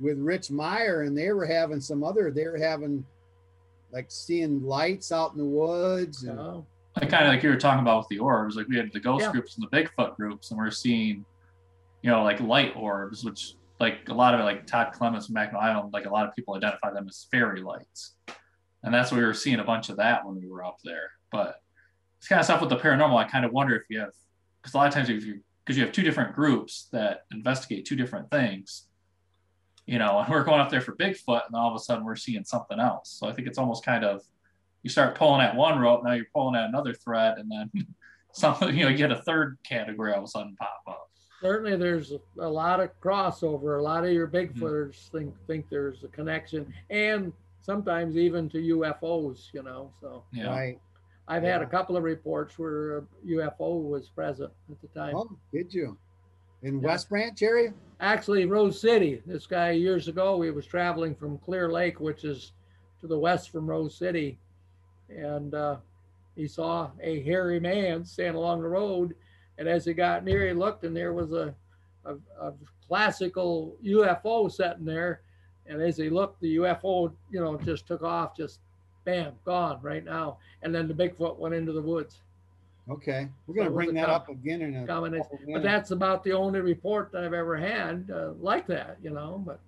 with 0.00 0.18
Rich 0.18 0.50
Meyer, 0.50 1.02
and 1.02 1.16
they 1.16 1.32
were 1.32 1.46
having 1.46 1.80
some 1.80 2.02
other. 2.02 2.30
They 2.30 2.46
were 2.46 2.58
having 2.58 3.04
like 3.92 4.06
seeing 4.08 4.62
lights 4.64 5.12
out 5.12 5.32
in 5.32 5.38
the 5.38 5.44
woods. 5.44 6.22
You 6.22 6.30
And, 6.30 6.38
know? 6.38 6.66
Like 6.96 7.10
kind 7.10 7.26
of 7.26 7.32
like 7.32 7.42
you 7.42 7.50
were 7.50 7.56
talking 7.56 7.80
about 7.80 7.98
with 7.98 8.08
the 8.08 8.18
orbs, 8.18 8.56
like 8.56 8.68
we 8.68 8.76
had 8.76 8.92
the 8.92 9.00
ghost 9.00 9.24
Yeah. 9.26 9.32
groups 9.32 9.56
and 9.56 9.66
the 9.68 9.76
Bigfoot 9.76 10.16
groups, 10.16 10.50
and 10.50 10.58
we're 10.58 10.70
seeing, 10.70 11.24
you 12.02 12.10
know, 12.10 12.22
like 12.22 12.40
light 12.40 12.74
orbs, 12.76 13.24
which 13.24 13.54
like 13.78 14.08
a 14.08 14.14
lot 14.14 14.32
of 14.34 14.40
it, 14.40 14.44
like 14.44 14.66
Todd 14.66 14.92
Clements 14.92 15.26
from 15.26 15.34
Mackinac 15.34 15.62
Island, 15.62 15.92
like 15.92 16.06
a 16.06 16.10
lot 16.10 16.26
of 16.26 16.34
people 16.34 16.54
identify 16.54 16.90
them 16.92 17.06
as 17.08 17.26
fairy 17.30 17.60
lights, 17.60 18.16
and 18.82 18.94
that's 18.94 19.10
what 19.10 19.18
we 19.18 19.24
were 19.24 19.34
seeing 19.34 19.60
a 19.60 19.64
bunch 19.64 19.88
of 19.90 19.96
that 19.98 20.26
when 20.26 20.40
we 20.40 20.46
were 20.48 20.64
up 20.64 20.78
there. 20.84 21.10
But 21.30 21.60
it's 22.18 22.28
kind 22.28 22.38
of 22.38 22.46
stuff 22.46 22.60
with 22.60 22.70
the 22.70 22.78
paranormal. 22.78 23.16
I 23.16 23.24
kind 23.28 23.44
of 23.44 23.52
wonder 23.52 23.76
if 23.76 23.82
you 23.90 24.00
have, 24.00 24.12
because 24.62 24.72
a 24.74 24.78
lot 24.78 24.88
of 24.88 24.94
times 24.94 25.10
if 25.10 25.24
you 25.24 25.40
because 25.64 25.76
you 25.76 25.84
have 25.84 25.92
two 25.92 26.02
different 26.02 26.32
groups 26.34 26.88
that 26.92 27.24
investigate 27.32 27.84
two 27.84 27.96
different 27.96 28.30
things, 28.30 28.86
you 29.84 29.98
know, 29.98 30.20
and 30.20 30.28
we're 30.28 30.44
going 30.44 30.60
up 30.60 30.70
there 30.70 30.80
for 30.80 30.94
Bigfoot, 30.96 31.46
and 31.46 31.54
all 31.54 31.68
of 31.68 31.74
a 31.74 31.78
sudden 31.80 32.04
we're 32.04 32.16
seeing 32.16 32.44
something 32.44 32.78
else. 32.78 33.10
So 33.10 33.28
I 33.28 33.32
think 33.32 33.48
it's 33.48 33.58
almost 33.58 33.84
kind 33.84 34.04
of 34.04 34.22
you 34.82 34.90
start 34.90 35.14
pulling 35.16 35.40
at 35.40 35.54
one 35.56 35.78
rope, 35.78 36.02
now 36.04 36.12
you're 36.12 36.26
pulling 36.34 36.54
at 36.54 36.68
another 36.68 36.94
thread, 36.94 37.38
and 37.38 37.50
then 37.50 37.70
something, 38.32 38.76
you 38.76 38.84
know, 38.84 38.90
you 38.90 38.96
get 38.96 39.10
a 39.12 39.22
third 39.22 39.58
category 39.64 40.12
all 40.12 40.18
of 40.18 40.24
a 40.24 40.28
sudden 40.28 40.56
pop 40.60 40.82
up. 40.88 41.10
certainly 41.42 41.76
there's 41.76 42.12
a 42.40 42.48
lot 42.48 42.80
of 42.80 42.90
crossover. 43.00 43.78
A 43.78 43.82
lot 43.82 44.04
of 44.04 44.12
your 44.12 44.28
Mm-hmm. 44.28 44.62
Bigfooters 44.64 45.08
think 45.10 45.34
think 45.46 45.66
there's 45.70 46.04
a 46.04 46.08
connection, 46.08 46.72
and 46.90 47.32
sometimes 47.62 48.16
even 48.16 48.48
to 48.50 48.58
UFOs. 48.58 49.48
You 49.52 49.62
know, 49.62 49.92
so 50.00 50.24
You 50.32 50.44
know? 50.44 50.50
Right. 50.50 50.78
I've 51.28 51.42
had 51.42 51.60
a 51.60 51.66
couple 51.66 51.96
of 51.96 52.04
reports 52.04 52.56
where 52.56 52.98
a 52.98 53.02
UFO 53.26 53.82
was 53.82 54.08
present 54.08 54.52
at 54.70 54.80
the 54.80 54.86
time. 54.88 55.16
Oh, 55.16 55.28
did 55.52 55.74
you? 55.74 55.98
In 56.62 56.78
Yeah. 56.80 56.86
West 56.86 57.08
Branch 57.08 57.42
area? 57.42 57.74
Actually, 58.00 58.46
Rose 58.46 58.80
City. 58.80 59.20
This 59.26 59.44
guy 59.44 59.72
years 59.72 60.06
ago, 60.06 60.40
he 60.40 60.52
was 60.52 60.66
traveling 60.66 61.16
from 61.16 61.38
Clear 61.38 61.68
Lake, 61.72 61.98
which 61.98 62.22
is 62.24 62.52
to 63.00 63.08
the 63.08 63.18
west 63.18 63.50
from 63.50 63.68
Rose 63.68 63.96
City, 63.98 64.38
and 65.08 65.54
uh, 65.54 65.76
he 66.34 66.46
saw 66.46 66.90
a 67.00 67.22
hairy 67.22 67.60
man 67.60 68.04
stand 68.04 68.36
along 68.36 68.62
the 68.62 68.68
road. 68.68 69.14
And 69.58 69.68
as 69.68 69.84
he 69.84 69.94
got 69.94 70.24
near, 70.24 70.46
he 70.46 70.52
looked, 70.52 70.84
and 70.84 70.94
there 70.94 71.14
was 71.14 71.32
a, 71.32 71.54
a, 72.04 72.14
a 72.40 72.52
classical 72.86 73.76
UFO 73.84 74.50
sitting 74.52 74.84
there. 74.84 75.22
And 75.66 75.80
as 75.80 75.96
he 75.96 76.10
looked, 76.10 76.40
the 76.40 76.56
UFO, 76.56 77.12
you 77.30 77.40
know, 77.40 77.56
just 77.56 77.86
took 77.86 78.02
off, 78.02 78.36
just 78.36 78.60
bam, 79.04 79.32
gone 79.44 79.78
right 79.82 80.04
now. 80.04 80.38
And 80.62 80.74
then 80.74 80.86
the 80.86 80.94
Bigfoot 80.94 81.38
went 81.38 81.54
into 81.54 81.72
the 81.72 81.80
woods. 81.80 82.20
Okay. 82.88 83.28
We're 83.46 83.54
going 83.54 83.66
it 83.66 83.70
to 83.70 83.74
bring 83.74 83.94
that 83.94 84.06
com- 84.06 84.14
up 84.14 84.28
again 84.28 84.62
in 84.62 84.76
a 84.76 84.86
combination. 84.86 85.24
couple 85.24 85.54
But 85.54 85.62
that's 85.62 85.90
about 85.90 86.22
the 86.22 86.32
only 86.32 86.60
report 86.60 87.10
that 87.12 87.24
I've 87.24 87.32
ever 87.32 87.56
had 87.56 88.10
uh, 88.14 88.32
like 88.40 88.66
that, 88.68 88.98
you 89.02 89.10
know. 89.10 89.42
But 89.44 89.58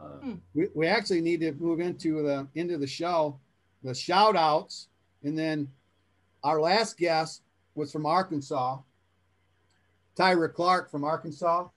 uh, 0.00 0.34
we, 0.54 0.68
we 0.74 0.86
actually 0.86 1.20
need 1.20 1.40
to 1.40 1.52
move 1.52 1.80
into 1.80 2.22
the 2.22 2.46
into 2.54 2.78
the 2.78 2.86
show, 2.86 3.38
the 3.82 3.94
shout 3.94 4.36
outs. 4.36 4.88
And 5.22 5.38
then 5.38 5.68
our 6.42 6.60
last 6.60 6.96
guest 6.98 7.42
was 7.74 7.92
from 7.92 8.06
Arkansas. 8.06 8.78
Tyra 10.16 10.52
Clark 10.52 10.90
from 10.90 11.04
Arkansas. 11.04 11.68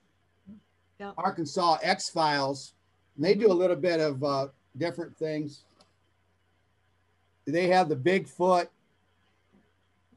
Yep. 0.99 1.13
Arkansas 1.17 1.77
X 1.81 2.09
Files. 2.09 2.73
They 3.17 3.35
do 3.35 3.51
a 3.51 3.53
little 3.53 3.75
bit 3.75 3.99
of 3.99 4.23
uh, 4.23 4.47
different 4.77 5.15
things. 5.17 5.63
They 7.45 7.67
have 7.67 7.89
the 7.89 7.95
Bigfoot, 7.95 8.67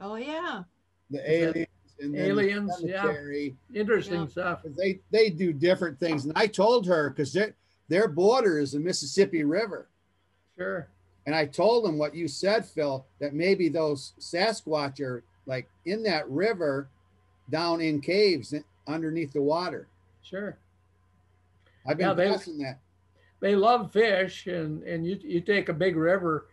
Oh 0.00 0.14
yeah. 0.14 0.62
the 1.10 1.30
aliens, 1.30 1.66
and 1.98 2.14
then 2.14 2.20
the 2.22 2.26
aliens, 2.28 2.72
yeah. 2.82 3.12
interesting 3.74 4.20
Yeah. 4.22 4.26
stuff. 4.28 4.60
They 4.64 5.00
they 5.10 5.30
do 5.30 5.52
different 5.52 5.98
things. 5.98 6.24
And 6.24 6.32
I 6.36 6.46
told 6.46 6.86
her 6.86 7.10
because 7.10 7.32
their 7.32 7.54
their 7.88 8.06
border 8.08 8.58
is 8.58 8.72
the 8.72 8.80
Mississippi 8.80 9.42
River. 9.44 9.88
Sure. 10.56 10.88
And 11.26 11.34
I 11.34 11.44
told 11.44 11.84
him 11.86 11.98
what 11.98 12.14
you 12.14 12.28
said, 12.28 12.64
Phil, 12.64 13.04
that 13.20 13.34
maybe 13.34 13.68
those 13.68 14.12
Sasquatch 14.20 15.00
are 15.00 15.24
like 15.44 15.68
in 15.84 16.02
that 16.04 16.28
river 16.30 16.88
down 17.50 17.80
in 17.80 18.00
caves 18.00 18.54
underneath 18.86 19.32
the 19.32 19.42
water. 19.42 19.88
Sure. 20.22 20.56
I've 21.84 21.98
been 21.98 22.08
Yeah, 22.08 22.14
they- 22.14 22.28
that. 22.62 22.78
they 23.40 23.56
love 23.56 23.92
fish, 23.92 24.46
and 24.46 24.82
and 24.84 25.06
you 25.06 25.16
you 25.22 25.40
take 25.40 25.68
a 25.68 25.72
big 25.72 25.96
river, 25.96 26.46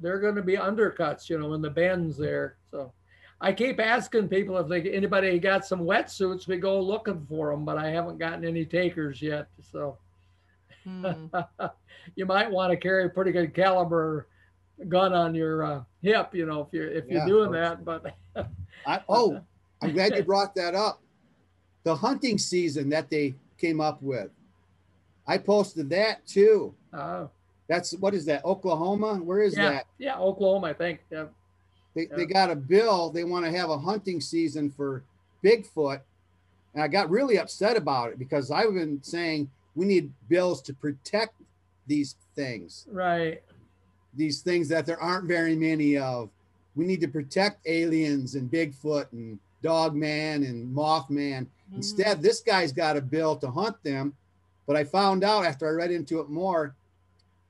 they're 0.00 0.18
going 0.20 0.34
to 0.36 0.42
be 0.42 0.56
undercuts, 0.56 1.28
you 1.28 1.38
know, 1.38 1.52
in 1.54 1.62
the 1.62 1.70
bends 1.70 2.16
there. 2.16 2.56
So. 2.70 2.92
I 3.40 3.52
keep 3.52 3.80
asking 3.80 4.28
people 4.28 4.56
if 4.58 4.68
they 4.68 4.88
anybody 4.92 5.36
got 5.40 5.66
some 5.66 5.80
wetsuits, 5.80 6.46
we 6.46 6.58
go 6.58 6.80
looking 6.80 7.26
for 7.28 7.50
them, 7.50 7.64
but 7.64 7.76
I 7.76 7.90
haven't 7.90 8.18
gotten 8.18 8.44
any 8.44 8.64
takers 8.64 9.20
yet. 9.20 9.48
So 9.60 9.98
Hmm. 10.84 11.26
you 12.16 12.26
might 12.26 12.50
want 12.50 12.70
to 12.70 12.76
carry 12.76 13.04
a 13.04 13.08
pretty 13.08 13.32
good 13.32 13.54
caliber 13.54 14.28
gun 14.88 15.12
on 15.12 15.34
your 15.34 15.64
uh, 15.64 15.82
hip, 16.02 16.34
you 16.34 16.46
know, 16.46 16.60
if 16.62 16.68
you're 16.72 16.88
if 16.90 17.06
you're 17.08 17.26
doing 17.26 17.52
that. 17.52 17.84
But 17.84 18.14
I, 18.86 19.00
oh, 19.08 19.40
I'm 19.82 19.92
glad 19.92 20.16
you 20.16 20.22
brought 20.22 20.54
that 20.56 20.74
up. 20.74 21.00
The 21.84 21.94
hunting 21.94 22.38
season 22.38 22.88
that 22.90 23.10
they 23.10 23.34
came 23.58 23.80
up 23.80 24.02
with. 24.02 24.30
I 25.26 25.38
posted 25.38 25.88
that 25.90 26.26
too. 26.26 26.74
uh, 26.92 27.26
That's 27.68 27.92
what 27.98 28.14
is 28.14 28.24
that? 28.26 28.44
Oklahoma? 28.44 29.14
Where 29.16 29.40
is 29.40 29.56
yeah, 29.56 29.70
that? 29.70 29.86
yeah, 29.98 30.18
Oklahoma, 30.18 30.68
I 30.68 30.72
think. 30.72 31.00
Yeah. 31.10 31.26
They, 31.94 32.02
Yeah. 32.10 32.16
they 32.16 32.26
got 32.26 32.50
a 32.50 32.56
bill. 32.56 33.10
They 33.10 33.24
want 33.24 33.44
to 33.44 33.50
have 33.52 33.70
a 33.70 33.78
hunting 33.78 34.20
season 34.20 34.70
for 34.70 35.04
Bigfoot. 35.44 36.00
And 36.74 36.82
I 36.82 36.88
got 36.88 37.10
really 37.10 37.38
upset 37.38 37.76
about 37.76 38.10
it 38.10 38.18
because 38.18 38.50
I've 38.50 38.74
been 38.74 39.02
saying 39.02 39.50
we 39.74 39.86
need 39.86 40.12
bills 40.28 40.60
to 40.62 40.74
protect 40.74 41.34
these 41.86 42.16
things, 42.34 42.86
Right. 42.90 43.42
these 44.14 44.40
things 44.42 44.68
that 44.68 44.84
there 44.86 45.00
aren't 45.00 45.26
very 45.26 45.56
many 45.56 45.96
of. 45.98 46.30
We 46.74 46.86
need 46.86 47.00
to 47.02 47.08
protect 47.08 47.66
aliens 47.66 48.34
and 48.34 48.50
Bigfoot 48.50 49.12
and 49.12 49.38
Dogman 49.62 50.42
and 50.44 50.74
Mothman. 50.74 51.42
Mm-hmm. 51.46 51.76
Instead, 51.76 52.22
this 52.22 52.40
guy's 52.40 52.72
got 52.72 52.96
a 52.96 53.00
bill 53.02 53.36
to 53.36 53.50
hunt 53.50 53.82
them. 53.82 54.14
But 54.66 54.76
I 54.76 54.84
found 54.84 55.22
out 55.24 55.44
after 55.44 55.66
I 55.66 55.70
read 55.72 55.90
into 55.90 56.20
it 56.20 56.30
more, 56.30 56.74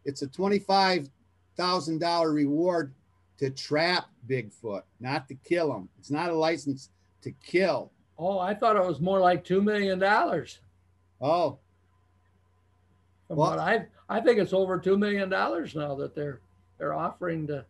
it's 0.05 0.23
a 0.23 0.27
$25,000 0.27 2.35
reward 2.35 2.93
to 3.39 3.51
trap 3.51 4.07
Bigfoot, 4.29 4.83
not 5.01 5.29
to 5.29 5.35
kill 5.35 5.73
him. 5.75 5.89
It's 5.99 6.11
not 6.11 6.31
a 6.31 6.35
license 6.35 6.89
to 7.23 7.31
kill. 7.45 7.91
Oh, 8.19 8.39
I 8.39 8.55
thought 8.55 8.77
it 8.77 8.87
was 8.87 9.01
more 9.01 9.19
like 9.21 9.45
two 9.45 9.61
million 9.63 9.99
dollars. 9.99 10.59
Oh, 11.21 11.59
From 13.33 13.39
Well- 13.39 13.51
what 13.53 13.59
I 13.61 13.87
I 14.11 14.21
think 14.21 14.39
it's 14.39 14.53
over 14.53 14.79
two 14.79 14.99
million 14.99 15.31
dollars 15.31 15.75
now 15.75 15.95
that 15.95 16.15
they're 16.15 16.41
they're 16.77 16.93
offering 16.93 17.47
to. 17.47 17.65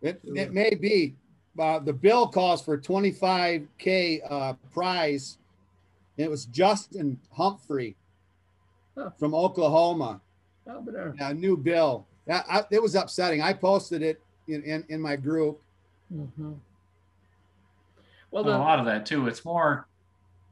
it, 0.00 0.18
it 0.24 0.54
may 0.54 0.70
be. 0.74 1.14
Uh, 1.58 1.78
the 1.78 1.92
bill 1.92 2.26
calls 2.26 2.62
for 2.62 2.78
25K 2.78 4.20
uh, 4.30 4.54
prize. 4.72 5.36
It 6.16 6.30
was 6.30 6.46
Justin 6.46 7.20
Humphrey 7.32 7.96
Huh. 8.96 9.10
from 9.18 9.34
Oklahoma. 9.34 10.20
Oh, 10.66 10.80
but 10.80 10.94
they're- 10.94 11.14
A 11.20 11.34
new 11.34 11.56
bill. 11.56 12.06
That, 12.26 12.46
I, 12.48 12.64
it 12.70 12.80
was 12.82 12.94
upsetting. 12.94 13.42
I 13.42 13.52
posted 13.52 14.00
it 14.02 14.20
in, 14.48 14.62
in, 14.62 14.84
in 14.88 15.00
my 15.02 15.16
group. 15.16 15.60
Mm-hmm. 16.12 16.52
Well, 18.30 18.44
Well, 18.44 18.56
a 18.56 18.58
lot 18.58 18.78
of 18.78 18.86
that 18.86 19.04
too. 19.04 19.26
It's 19.28 19.44
more. 19.44 19.86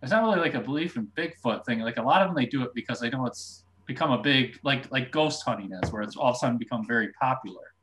It's 0.03 0.11
not 0.13 0.23
really 0.25 0.41
like 0.41 0.55
a 0.55 0.61
belief 0.61 0.97
in 0.97 1.07
Bigfoot 1.17 1.65
thing. 1.65 1.79
Like 1.81 1.97
a 1.97 2.03
lot 2.03 2.21
of 2.23 2.29
them, 2.29 2.37
they 2.37 2.47
do 2.47 2.63
it 2.65 2.75
because 2.75 3.01
they 3.01 3.09
know 3.11 3.25
it's 3.27 3.62
become 3.87 4.11
a 4.12 4.18
big 4.22 4.59
like 4.62 4.91
like 4.91 5.11
ghost 5.12 5.43
hunting 5.45 5.72
is, 5.83 5.93
where 5.93 6.03
it's 6.03 6.16
all 6.16 6.30
of 6.30 6.37
a 6.37 6.39
sudden 6.39 6.59
become 6.59 6.87
very 6.87 7.12
popular. 7.20 7.74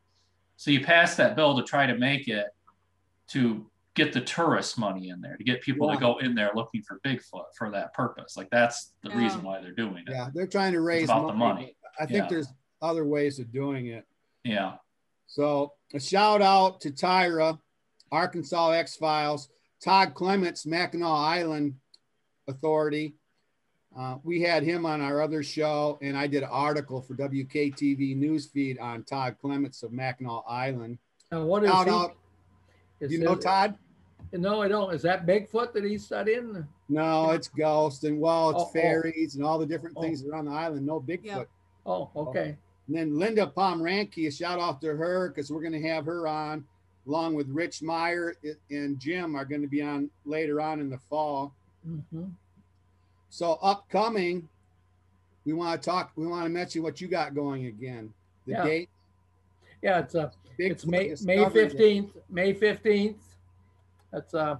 So 0.57 0.71
you 0.71 0.81
pass 0.83 1.15
that 1.15 1.35
bill 1.35 1.55
to 1.57 1.63
try 1.63 1.85
to 1.85 1.97
make 1.97 2.27
it 2.27 2.47
to 3.29 3.65
get 3.95 4.13
the 4.13 4.21
tourist 4.21 4.77
money 4.77 5.09
in 5.09 5.19
there 5.19 5.35
to 5.35 5.43
get 5.43 5.61
people 5.61 5.87
Yeah. 5.87 5.95
to 5.95 5.99
go 5.99 6.17
in 6.19 6.35
there 6.35 6.51
looking 6.55 6.81
for 6.83 6.99
Bigfoot 6.99 7.45
for 7.57 7.69
that 7.71 7.93
purpose. 7.93 8.37
Like 8.37 8.49
that's 8.49 8.93
the 9.03 9.09
Yeah. 9.09 9.17
reason 9.17 9.43
why 9.43 9.61
they're 9.61 9.71
doing 9.73 9.97
it. 10.07 10.09
Yeah, 10.11 10.29
they're 10.33 10.47
trying 10.47 10.73
to 10.73 10.81
raise 10.81 11.05
about 11.05 11.27
the 11.27 11.33
money. 11.33 11.61
money. 11.61 11.77
I 11.99 12.05
think 12.05 12.23
Yeah. 12.23 12.27
there's 12.29 12.47
other 12.81 13.05
ways 13.05 13.39
of 13.39 13.51
doing 13.51 13.87
it. 13.87 14.05
Yeah. 14.43 14.77
So 15.27 15.73
a 15.93 15.99
shout 15.99 16.41
out 16.41 16.79
to 16.81 16.91
Tyra, 16.91 17.59
Arkansas 18.11 18.71
X 18.71 18.95
Files, 18.95 19.49
Todd 19.83 20.13
Clements, 20.13 20.65
Mackinac 20.65 21.07
Island 21.09 21.75
Authority. 22.47 23.15
Uh, 23.99 24.15
we 24.23 24.41
had 24.41 24.63
him 24.63 24.85
on 24.85 25.01
our 25.01 25.21
other 25.21 25.43
show, 25.43 25.99
and 26.01 26.17
I 26.17 26.25
did 26.25 26.41
an 26.43 26.49
article 26.49 27.01
for 27.01 27.15
WKTV 27.15 28.15
Newsfeed 28.17 28.79
on 28.79 29.03
Todd 29.03 29.35
Clements 29.41 29.83
of 29.83 29.91
Mackinac 29.91 30.43
Island. 30.47 30.97
now 31.33 31.43
what 31.43 31.65
is 31.65 31.69
Shout 31.69 31.87
he? 31.87 31.93
out, 31.93 32.15
is 33.01 33.11
you 33.11 33.19
know 33.19 33.33
it- 33.33 33.41
Todd? 33.41 33.75
No, 34.31 34.61
I 34.61 34.67
don't. 34.69 34.93
Is 34.93 35.01
that 35.01 35.25
Bigfoot 35.25 35.73
that 35.73 35.83
he's 35.83 36.05
studying? 36.05 36.65
No, 36.87 37.31
it's 37.31 37.47
ghosts 37.49 38.03
and 38.05 38.21
well, 38.21 38.51
it's 38.51 38.59
Oh, 38.61 38.65
oh. 38.67 38.69
fairies 38.71 39.35
and 39.35 39.43
all 39.43 39.57
the 39.59 39.65
different 39.65 39.97
Oh. 39.97 40.01
things 40.03 40.23
around 40.23 40.45
the 40.45 40.51
island. 40.51 40.85
No 40.85 41.01
Bigfoot. 41.01 41.25
Yeah. 41.25 41.43
Oh, 41.85 42.09
okay. 42.15 42.55
And 42.87 42.95
then 42.95 43.17
Linda 43.19 43.47
Pomeranke, 43.47 44.27
a 44.27 44.31
shout 44.31 44.59
out 44.59 44.81
to 44.81 44.95
her 44.95 45.27
because 45.29 45.51
we're 45.51 45.61
going 45.61 45.73
to 45.73 45.87
have 45.89 46.05
her 46.05 46.25
on, 46.27 46.63
along 47.07 47.33
with 47.33 47.47
Rich 47.49 47.81
Meyer 47.81 48.35
and 48.69 48.97
Jim 48.99 49.35
are 49.35 49.45
going 49.45 49.61
to 49.61 49.67
be 49.67 49.81
on 49.81 50.09
later 50.25 50.61
on 50.61 50.79
in 50.79 50.89
the 50.89 50.99
fall. 51.09 51.53
hmm 51.83 52.25
So 53.29 53.59
upcoming, 53.61 54.47
we 55.45 55.53
want 55.53 55.81
to 55.81 55.89
talk. 55.89 56.11
We 56.15 56.27
want 56.27 56.43
to 56.45 56.49
mention 56.49 56.83
what 56.83 56.99
you 56.99 57.07
got 57.07 57.35
going 57.35 57.67
again. 57.67 58.13
The 58.45 58.51
Yeah. 58.53 58.63
date. 58.63 58.89
Yeah, 59.81 59.99
it's 59.99 60.15
uh, 60.15 60.31
it's 60.57 60.85
May 60.85 61.15
May 61.23 61.47
fifteenth. 61.49 62.17
May 62.29 62.53
fifteenth. 62.53 63.17
That's 64.11 64.33
uh, 64.33 64.57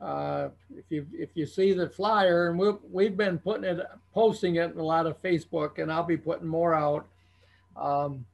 uh, 0.00 0.50
if 0.76 0.84
you 0.90 1.06
if 1.12 1.30
you 1.34 1.46
see 1.46 1.72
the 1.72 1.88
flyer, 1.88 2.50
and 2.50 2.58
we 2.58 2.72
we've 2.90 3.16
been 3.16 3.38
putting 3.38 3.64
it, 3.64 3.86
posting 4.12 4.56
it 4.56 4.72
in 4.72 4.78
a 4.78 4.82
lot 4.82 5.06
of 5.06 5.22
Facebook, 5.22 5.78
and 5.78 5.90
I'll 5.90 6.02
be 6.02 6.18
putting 6.18 6.46
more 6.46 6.74
out. 6.74 7.06
Um, 7.76 8.26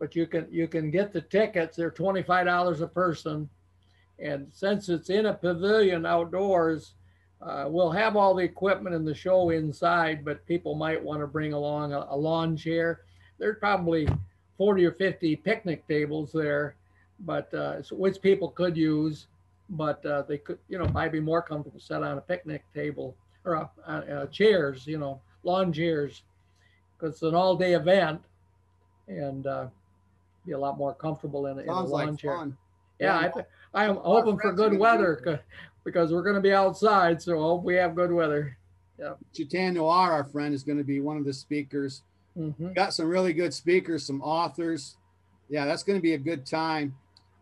but 0.00 0.16
you 0.16 0.26
can 0.26 0.48
you 0.50 0.66
can 0.66 0.90
get 0.90 1.12
the 1.12 1.20
tickets. 1.20 1.76
They're 1.76 1.90
twenty 1.92 2.22
five 2.24 2.46
dollars 2.46 2.80
a 2.80 2.88
person, 2.88 3.48
and 4.18 4.48
since 4.52 4.88
it's 4.88 5.10
in 5.10 5.26
a 5.26 5.34
pavilion 5.34 6.04
outdoors, 6.04 6.94
uh, 7.42 7.66
we'll 7.68 7.90
have 7.90 8.16
all 8.16 8.34
the 8.34 8.42
equipment 8.44 8.94
in 8.94 9.04
the 9.04 9.14
show 9.14 9.50
inside. 9.50 10.24
But 10.24 10.44
people 10.46 10.74
might 10.74 11.02
want 11.02 11.20
to 11.20 11.26
bring 11.26 11.52
along 11.52 11.92
a, 11.92 12.06
a 12.10 12.16
lawn 12.16 12.56
chair. 12.56 13.00
There's 13.38 13.56
probably 13.58 14.08
40 14.58 14.84
or 14.86 14.92
50 14.92 15.36
picnic 15.36 15.86
tables 15.88 16.30
there, 16.32 16.76
but 17.20 17.52
uh, 17.54 17.82
so- 17.82 17.96
which 17.96 18.20
people 18.20 18.48
could 18.50 18.76
use, 18.76 19.26
but 19.70 20.04
uh, 20.06 20.22
they 20.22 20.38
could, 20.38 20.58
you 20.68 20.78
know, 20.78 20.86
might 20.88 21.10
be 21.10 21.18
more 21.20 21.42
comfortable 21.42 21.80
set 21.80 22.02
on 22.02 22.18
a 22.18 22.20
picnic 22.20 22.62
table 22.74 23.16
or 23.44 23.68
chairs, 24.30 24.86
you 24.86 24.98
know, 24.98 25.20
lawn 25.42 25.72
chairs, 25.72 26.22
because 26.96 27.14
it's 27.14 27.22
an 27.22 27.34
all-day 27.34 27.72
event, 27.74 28.20
and 29.08 29.46
uh, 29.48 29.66
be 30.46 30.52
a 30.52 30.58
lot 30.58 30.78
more 30.78 30.94
comfortable 30.94 31.46
in, 31.46 31.58
a- 31.58 31.62
in 31.62 31.68
a 31.68 31.72
lawn 31.72 31.90
like 32.10 32.18
chair. 32.18 32.36
fun. 32.36 32.56
Yeah, 33.00 33.18
I, 33.18 33.28
th- 33.28 33.46
I 33.74 33.84
am 33.84 33.96
hoping 33.96 34.38
for 34.38 34.52
good 34.52 34.76
weather 34.78 35.42
because 35.84 36.12
we're 36.12 36.22
going 36.22 36.34
to 36.36 36.40
be 36.42 36.52
outside, 36.52 37.22
so 37.22 37.38
I 37.38 37.42
hope 37.42 37.64
we 37.64 37.74
have 37.76 37.94
good 37.94 38.12
weather. 38.12 38.56
Chatan 39.34 39.74
Noir, 39.74 40.12
our 40.12 40.24
friend, 40.24 40.54
is 40.54 40.62
going 40.62 40.78
to 40.78 40.84
be 40.84 41.00
one 41.00 41.16
of 41.16 41.24
the 41.24 41.32
speakers. 41.32 42.02
hmm 42.36 42.72
Got 42.72 42.94
some 42.94 43.08
really 43.08 43.32
good 43.32 43.52
speakers, 43.52 44.06
some 44.06 44.22
authors. 44.22 44.96
Yeah, 45.48 45.64
that's 45.64 45.82
going 45.82 45.98
to 45.98 46.02
be 46.02 46.14
a 46.14 46.18
good 46.18 46.46
time. 46.46 46.94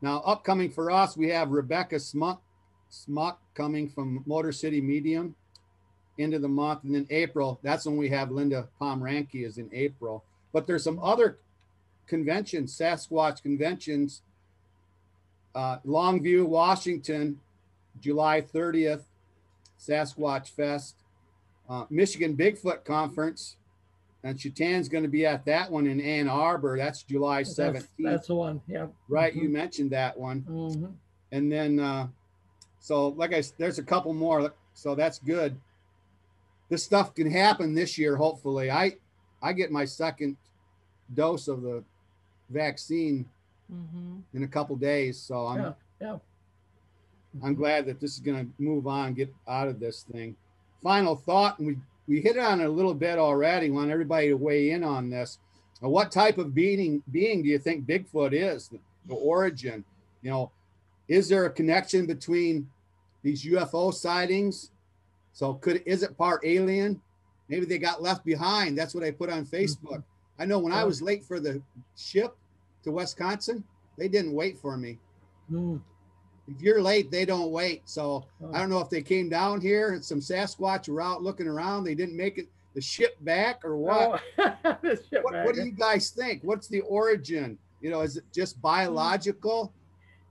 Now, 0.03 0.19
upcoming 0.25 0.71
for 0.71 0.91
us, 0.91 1.17
we 1.17 1.29
have 1.29 1.51
Rebecca 1.51 1.99
Smuck, 2.01 2.43
Smuck 2.89 3.41
coming 3.55 3.89
from 3.89 4.23
Motor 4.27 4.53
City 4.53 4.81
Medium 4.81 5.35
into 6.17 6.39
the 6.39 6.49
month. 6.49 6.85
And 6.85 6.95
then 6.95 7.07
April, 7.11 7.61
that's 7.63 7.85
when 7.85 7.97
we 7.97 8.09
have 8.09 8.31
Linda 8.31 8.69
Pomeranke 8.81 9.45
is 9.47 9.59
in 9.59 9.69
April. 9.73 10.25
But 10.53 10.67
there's 10.67 10.85
some 10.85 10.99
other 11.01 11.39
conventions, 12.07 12.77
Sasquatch 12.77 13.43
conventions. 13.43 14.23
Uh, 15.55 15.79
Longview, 15.87 16.47
Washington, 16.47 17.41
July 18.01 18.41
30th, 18.41 19.03
Sasquatch 19.79 20.49
Fest. 20.51 20.97
Uh, 21.71 21.85
Michigan 21.89 22.37
Bigfoot 22.37 22.85
Conference, 22.85 23.57
and 24.25 24.37
Chatan's 24.37 24.89
going 24.89 25.05
to 25.05 25.09
be 25.09 25.25
at 25.25 25.45
that 25.45 25.71
one 25.71 25.87
in 25.87 26.01
Ann 26.01 26.29
Arbor. 26.29 26.77
That's 26.77 27.05
July 27.05 27.43
17th. 27.43 27.87
that's 28.01 28.27
the 28.27 28.35
one. 28.35 28.61
Yeah. 28.67 28.89
right. 29.09 29.33
You 29.33 29.49
mentioned 29.49 29.93
that 29.93 30.19
one. 30.19 30.43
Mm-hmm. 30.51 30.87
And 31.31 31.53
then, 31.53 31.79
uh, 31.79 32.09
so 32.81 33.09
like 33.11 33.33
I, 33.33 33.45
there's 33.57 33.79
a 33.79 33.85
couple 33.85 34.13
more. 34.13 34.53
So 34.75 34.97
that's 34.97 35.21
good. 35.21 35.57
This 36.71 36.83
stuff 36.83 37.15
can 37.15 37.31
happen 37.31 37.73
this 37.73 37.97
year, 37.97 38.17
hopefully. 38.17 38.69
I, 38.69 38.97
I 39.41 39.53
get 39.53 39.71
my 39.71 39.85
second 39.85 40.37
dose 41.15 41.47
of 41.47 41.63
the 41.63 41.85
vaccine 42.51 43.27
Mhm. 43.73 44.23
in 44.35 44.43
a 44.43 44.49
couple 44.49 44.77
days. 44.77 45.19
So 45.19 45.47
I'm, 45.47 45.61
Yeah. 45.61 45.73
Yeah. 46.01 46.19
I'm 47.43 47.55
glad 47.55 47.87
that 47.87 48.01
this 48.01 48.15
is 48.15 48.21
going 48.21 48.45
to 48.47 48.53
move 48.63 48.87
on, 48.87 49.15
get 49.15 49.33
out 49.47 49.69
of 49.69 49.79
this 49.79 50.03
thing. 50.03 50.37
Final 50.83 51.15
thought, 51.17 51.59
and 51.59 51.69
we 51.69 51.77
we 52.09 52.21
hit 52.21 52.37
on 52.37 52.61
it 52.61 52.65
a 52.65 52.69
little 52.71 52.95
bit 52.95 53.19
already. 53.21 53.71
Want 53.71 53.91
everybody 53.91 54.29
to 54.29 54.35
weigh 54.35 54.71
in 54.73 54.83
on 54.83 55.11
this. 55.11 55.39
Uh, 55.81 55.89
What 55.89 56.11
type 56.11 56.39
of 56.39 56.53
being 56.55 57.05
being 57.13 57.43
do 57.43 57.49
you 57.49 57.59
think 57.59 57.87
Bigfoot 57.87 58.33
is? 58.33 58.69
The, 58.69 58.81
the 59.07 59.15
origin, 59.15 59.85
you 60.23 60.31
know, 60.31 60.51
is 61.07 61.29
there 61.29 61.45
a 61.45 61.51
connection 61.51 62.07
between 62.07 62.69
these 63.23 63.45
UFO 63.45 63.93
sightings? 63.95 64.73
So 65.33 65.55
could 65.55 65.83
is 65.87 66.03
it 66.03 66.17
part 66.19 66.41
alien? 66.45 67.01
Maybe 67.49 67.65
they 67.67 67.79
got 67.79 68.03
left 68.03 68.25
behind. 68.25 68.77
That's 68.77 68.95
what 68.95 69.05
I 69.05 69.13
put 69.13 69.31
on 69.31 69.47
Facebook. 69.47 70.03
I 70.39 70.47
know 70.47 70.59
when 70.59 70.73
I 70.73 70.83
was 70.85 71.01
late 71.03 71.23
for 71.25 71.39
the 71.39 71.63
ship 71.97 72.37
to 72.85 72.91
Wisconsin, 72.91 73.65
they 73.99 74.09
didn't 74.09 74.33
wait 74.33 74.59
for 74.59 74.77
me. 74.77 74.99
Hmm. 75.49 75.77
If 76.49 76.63
you're 76.63 76.81
late, 76.83 77.11
they 77.11 77.25
don't 77.25 77.51
wait. 77.51 77.83
So 77.85 78.25
Oh. 78.43 78.51
I 78.53 78.59
don't 78.59 78.71
know 78.71 78.81
if 78.81 78.91
they 78.91 79.03
came 79.03 79.29
down 79.29 79.61
here 79.61 79.93
and 79.93 80.05
some 80.05 80.21
Sasquatch 80.21 80.89
were 80.89 81.01
out 81.01 81.23
looking 81.23 81.47
around. 81.47 81.85
They 81.85 81.95
didn't 81.95 82.17
make 82.17 82.39
it 82.39 82.49
the 82.75 82.81
ship 82.81 83.17
back 83.25 83.65
or 83.65 83.77
what. 83.77 84.23
Oh, 84.39 84.57
the 84.83 85.01
ship 85.11 85.23
What, 85.23 85.45
what 85.45 85.55
do 85.55 85.63
you 85.65 85.73
guys 85.73 86.11
think? 86.11 86.43
What's 86.43 86.69
the 86.69 86.81
origin? 86.83 87.59
You 87.81 87.91
know, 87.91 88.01
is 88.01 88.17
it 88.17 88.25
just 88.33 88.61
biological? 88.61 89.73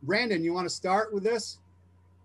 Brandon, 0.03 0.43
you 0.43 0.53
want 0.53 0.65
to 0.65 0.73
start 0.73 1.13
with 1.13 1.23
this? 1.23 1.59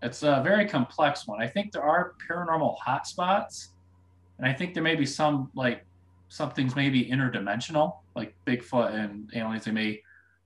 It's 0.01 0.23
a 0.23 0.41
very 0.43 0.67
complex 0.67 1.27
one. 1.27 1.41
I 1.41 1.47
think 1.47 1.71
there 1.71 1.83
are 1.83 2.13
paranormal 2.29 2.77
hotspots, 2.85 3.69
and 4.37 4.47
I 4.47 4.53
think 4.53 4.73
there 4.73 4.83
may 4.83 4.95
be 4.95 5.05
some 5.05 5.49
like 5.55 5.83
some 6.29 6.51
things 6.51 6.75
may 6.75 6.89
be 6.89 7.09
interdimensional, 7.09 7.97
like 8.15 8.35
Bigfoot 8.45 8.93
and 8.93 9.29
aliens. 9.35 9.65
They 9.65 9.71
may 9.71 10.01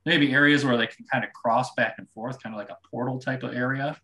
maybe 0.10 0.34
areas 0.34 0.66
where 0.66 0.76
they 0.76 0.88
can 0.88 1.06
kind 1.06 1.24
of 1.24 1.32
cross 1.34 1.74
back 1.76 1.96
and 2.00 2.10
forth, 2.10 2.42
kind 2.42 2.54
of 2.54 2.60
like 2.60 2.70
a 2.70 2.78
portal 2.90 3.20
type 3.20 3.44
of 3.44 3.54
area. 3.54 3.96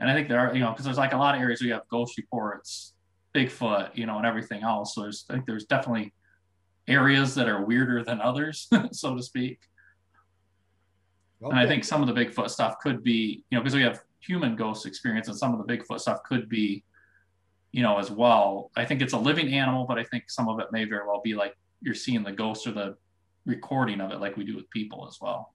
And 0.00 0.10
I 0.10 0.14
think 0.14 0.28
there 0.28 0.38
are, 0.38 0.54
you 0.54 0.60
know, 0.60 0.70
because 0.70 0.84
there's 0.84 0.98
like 0.98 1.14
a 1.14 1.16
lot 1.16 1.34
of 1.34 1.40
areas 1.40 1.60
where 1.60 1.68
you 1.68 1.72
have 1.72 1.88
ghost 1.90 2.16
reports, 2.18 2.92
Bigfoot, 3.34 3.96
you 3.96 4.06
know, 4.06 4.18
and 4.18 4.26
everything 4.26 4.62
else. 4.62 4.94
So 4.94 5.02
there's 5.02 5.24
I 5.28 5.32
think 5.32 5.46
there's 5.46 5.64
definitely 5.64 6.12
areas 6.86 7.34
that 7.34 7.48
are 7.48 7.64
weirder 7.64 8.04
than 8.04 8.20
others, 8.20 8.68
so 8.92 9.16
to 9.16 9.22
speak. 9.22 9.58
And 11.40 11.58
I 11.58 11.66
think 11.66 11.84
some 11.84 12.02
of 12.02 12.12
the 12.12 12.20
Bigfoot 12.20 12.50
stuff 12.50 12.78
could 12.80 13.02
be, 13.02 13.44
you 13.50 13.56
know, 13.56 13.62
because 13.62 13.74
we 13.74 13.82
have 13.82 14.00
human 14.20 14.56
ghost 14.56 14.86
experience 14.86 15.28
and 15.28 15.36
some 15.36 15.54
of 15.54 15.64
the 15.64 15.72
Bigfoot 15.72 16.00
stuff 16.00 16.22
could 16.24 16.48
be, 16.48 16.84
you 17.72 17.82
know, 17.82 17.98
as 17.98 18.10
well. 18.10 18.70
I 18.76 18.84
think 18.84 19.00
it's 19.00 19.14
a 19.14 19.18
living 19.18 19.54
animal, 19.54 19.86
but 19.86 19.98
I 19.98 20.04
think 20.04 20.30
some 20.30 20.48
of 20.48 20.58
it 20.60 20.66
may 20.72 20.84
very 20.84 21.06
well 21.06 21.20
be 21.22 21.34
like 21.34 21.56
you're 21.80 21.94
seeing 21.94 22.24
the 22.24 22.32
ghost 22.32 22.66
or 22.66 22.72
the 22.72 22.96
recording 23.48 24.00
of 24.00 24.12
it 24.12 24.20
like 24.20 24.36
we 24.36 24.44
do 24.44 24.54
with 24.54 24.68
people 24.70 25.08
as 25.08 25.18
well. 25.20 25.54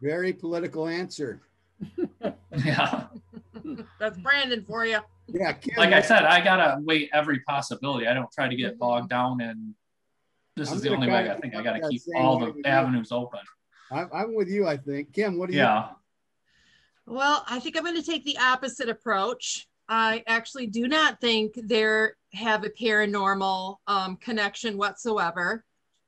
very 0.00 0.32
political 0.32 0.86
answer. 0.88 1.42
Yeah. 2.54 3.06
That's 3.98 4.18
Brandon 4.18 4.62
for 4.62 4.84
you. 4.84 4.98
Yeah, 5.26 5.52
Kim, 5.54 5.74
Like 5.78 5.94
I 5.94 6.02
said, 6.02 6.24
I 6.24 6.44
gotta 6.44 6.78
weigh 6.82 7.08
every 7.14 7.40
possibility. 7.40 8.06
I 8.06 8.12
don't 8.12 8.30
try 8.30 8.46
to 8.46 8.54
get 8.54 8.78
bogged 8.78 9.08
down 9.08 9.40
in 9.40 9.74
this 10.54 10.70
I'm 10.70 10.76
is 10.76 10.82
the 10.82 10.90
only 10.90 11.08
way 11.08 11.30
I 11.30 11.40
think 11.40 11.54
I 11.54 11.62
gotta 11.62 11.88
keep 11.88 12.02
all 12.14 12.38
the 12.38 12.46
with 12.46 12.56
you. 12.56 12.62
avenues 12.66 13.10
open. 13.10 13.40
I'm, 13.90 14.08
I'm 14.12 14.34
with 14.34 14.48
you. 14.48 14.66
I 14.68 14.76
think 14.76 15.14
Kim. 15.14 15.38
What 15.38 15.48
do 15.48 15.54
you? 15.54 15.60
Yeah. 15.62 15.88
Well, 17.06 17.42
I 17.48 17.58
think 17.58 17.76
I'm 17.76 17.82
going 17.84 17.96
to 17.96 18.02
take 18.02 18.24
the 18.24 18.38
opposite 18.38 18.88
approach. 18.88 19.66
I 19.88 20.22
actually 20.26 20.66
do 20.68 20.86
not 20.86 21.20
think 21.20 21.54
there 21.56 22.16
have 22.32 22.64
a 22.64 22.70
paranormal 22.70 23.76
um, 23.86 24.16
connection 24.18 24.76
whatsoever. 24.78 25.64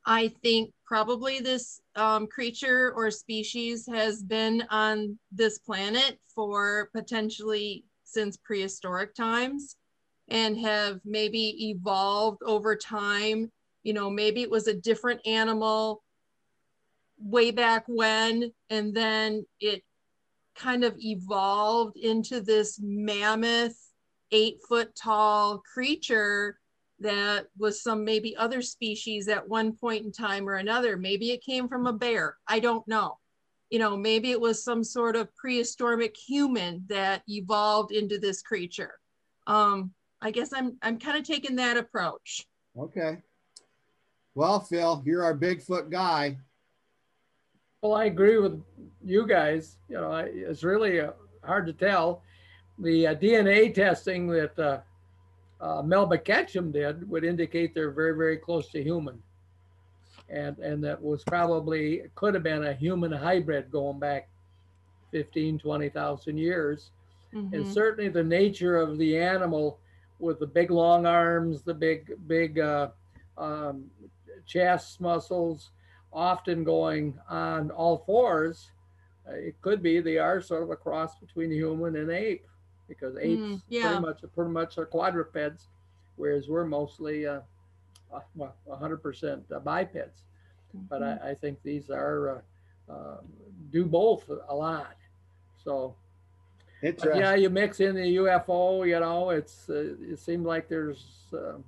I 0.06 0.28
think 0.42 0.72
probably 0.86 1.40
this 1.40 1.80
um, 1.96 2.26
creature 2.26 2.92
or 2.94 3.10
species 3.10 3.86
has 3.90 4.22
been 4.22 4.64
on 4.70 5.18
this 5.32 5.58
planet 5.58 6.18
for 6.34 6.90
potentially 6.94 7.84
since 8.04 8.36
prehistoric 8.36 9.14
times 9.14 9.76
and 10.28 10.58
have 10.58 11.00
maybe 11.04 11.70
evolved 11.70 12.42
over 12.44 12.76
time. 12.76 13.50
You 13.82 13.94
know, 13.94 14.10
maybe 14.10 14.42
it 14.42 14.50
was 14.50 14.66
a 14.66 14.74
different 14.74 15.26
animal 15.26 16.02
way 17.18 17.50
back 17.50 17.84
when, 17.86 18.52
and 18.70 18.94
then 18.94 19.46
it 19.60 19.82
kind 20.54 20.84
of 20.84 20.94
evolved 20.98 21.96
into 21.96 22.40
this 22.40 22.78
mammoth, 22.82 23.76
eight 24.32 24.58
foot 24.68 24.94
tall 24.94 25.62
creature 25.72 26.58
that 27.04 27.46
was 27.58 27.82
some 27.82 28.02
maybe 28.02 28.34
other 28.36 28.62
species 28.62 29.28
at 29.28 29.46
one 29.46 29.72
point 29.76 30.04
in 30.06 30.10
time 30.10 30.48
or 30.48 30.54
another. 30.54 30.96
Maybe 30.96 31.30
it 31.32 31.44
came 31.44 31.68
from 31.68 31.86
a 31.86 31.92
bear. 31.92 32.36
I 32.48 32.58
don't 32.60 32.86
know. 32.88 33.18
You 33.70 33.78
know, 33.78 33.94
maybe 33.96 34.30
it 34.30 34.40
was 34.40 34.64
some 34.64 34.82
sort 34.82 35.14
of 35.14 35.34
prehistoric 35.36 36.16
human 36.16 36.82
that 36.88 37.22
evolved 37.28 37.92
into 37.92 38.18
this 38.18 38.40
creature. 38.40 38.94
Um, 39.46 39.92
I 40.22 40.30
guess 40.30 40.52
I'm 40.54 40.78
I'm 40.82 40.98
kind 40.98 41.18
of 41.18 41.24
taking 41.24 41.56
that 41.56 41.76
approach. 41.76 42.46
Okay. 42.78 43.18
Well, 44.34 44.60
Phil, 44.60 45.02
you're 45.04 45.22
our 45.24 45.36
Bigfoot 45.36 45.90
guy. 45.90 46.38
Well, 47.82 47.94
I 47.94 48.06
agree 48.06 48.38
with 48.38 48.62
you 49.04 49.26
guys. 49.26 49.76
You 49.88 49.96
know, 49.96 50.10
I- 50.10 50.32
it's 50.32 50.64
really 50.64 51.00
uh, 51.00 51.12
hard 51.44 51.66
to 51.66 51.74
tell. 51.74 52.22
The 52.78 53.08
uh, 53.08 53.14
DNA 53.14 53.72
testing 53.74 54.26
that 54.28 54.58
uh, 54.58 54.80
uh, 55.64 55.82
Melba 55.82 56.18
Ketchum 56.18 56.70
did 56.70 57.08
would 57.08 57.24
indicate 57.24 57.74
they're 57.74 57.90
very, 57.90 58.16
very 58.16 58.36
close 58.36 58.68
to 58.70 58.82
human. 58.82 59.22
And, 60.28 60.58
and 60.58 60.84
that 60.84 61.00
was 61.00 61.24
probably, 61.24 62.02
could 62.14 62.34
have 62.34 62.42
been 62.42 62.64
a 62.64 62.74
human 62.74 63.12
hybrid 63.12 63.70
going 63.70 63.98
back 63.98 64.28
15, 65.10 65.58
20,000 65.58 66.36
years. 66.36 66.90
And 67.32 67.64
Mhm. 67.64 67.66
certainly 67.66 68.10
the 68.10 68.22
nature 68.22 68.76
of 68.76 68.98
the 68.98 69.16
animal 69.18 69.78
with 70.18 70.38
the 70.38 70.46
big 70.46 70.70
long 70.70 71.06
arms, 71.06 71.62
the 71.62 71.74
big, 71.74 72.12
big 72.26 72.58
uh, 72.58 72.90
um, 73.38 73.90
chest 74.46 75.00
muscles, 75.00 75.70
often 76.12 76.62
going 76.62 77.18
on 77.28 77.70
all 77.70 77.98
fours, 77.98 78.70
uh, 79.28 79.32
it 79.32 79.60
could 79.62 79.82
be 79.82 80.00
they 80.00 80.18
are 80.18 80.40
sort 80.40 80.62
of 80.62 80.70
a 80.70 80.76
cross 80.76 81.16
between 81.16 81.50
human 81.50 81.96
and 81.96 82.10
ape 82.10 82.46
because 82.88 83.16
apes 83.16 83.42
Mm, 83.42 83.62
yeah. 83.68 83.88
pretty 83.88 84.00
much 84.00 84.20
pretty 84.34 84.50
much 84.50 84.78
are 84.78 84.86
quadrupeds, 84.86 85.68
whereas 86.16 86.48
we're 86.48 86.64
mostly 86.64 87.26
uh, 87.26 87.40
uh, 88.12 88.20
well, 88.34 88.54
100% 88.68 89.52
uh, 89.52 89.58
bipeds. 89.60 90.22
But 90.88 91.02
I, 91.02 91.30
I 91.30 91.34
think 91.34 91.62
these 91.62 91.90
are 91.90 92.42
uh, 92.88 92.92
uh, 92.92 93.16
do 93.70 93.84
both 93.84 94.28
a 94.48 94.54
lot. 94.54 94.96
So 95.62 95.94
yeah, 97.16 97.34
you 97.34 97.48
mix 97.50 97.80
in 97.80 97.94
the 97.94 98.16
UFO, 98.16 98.86
you 98.86 98.98
know, 99.00 99.30
it's 99.30 99.68
uh, 99.68 99.94
it 100.00 100.18
seems 100.18 100.44
like 100.46 100.68
there's 100.68 101.04
um, 101.32 101.40
uh, 101.40 101.58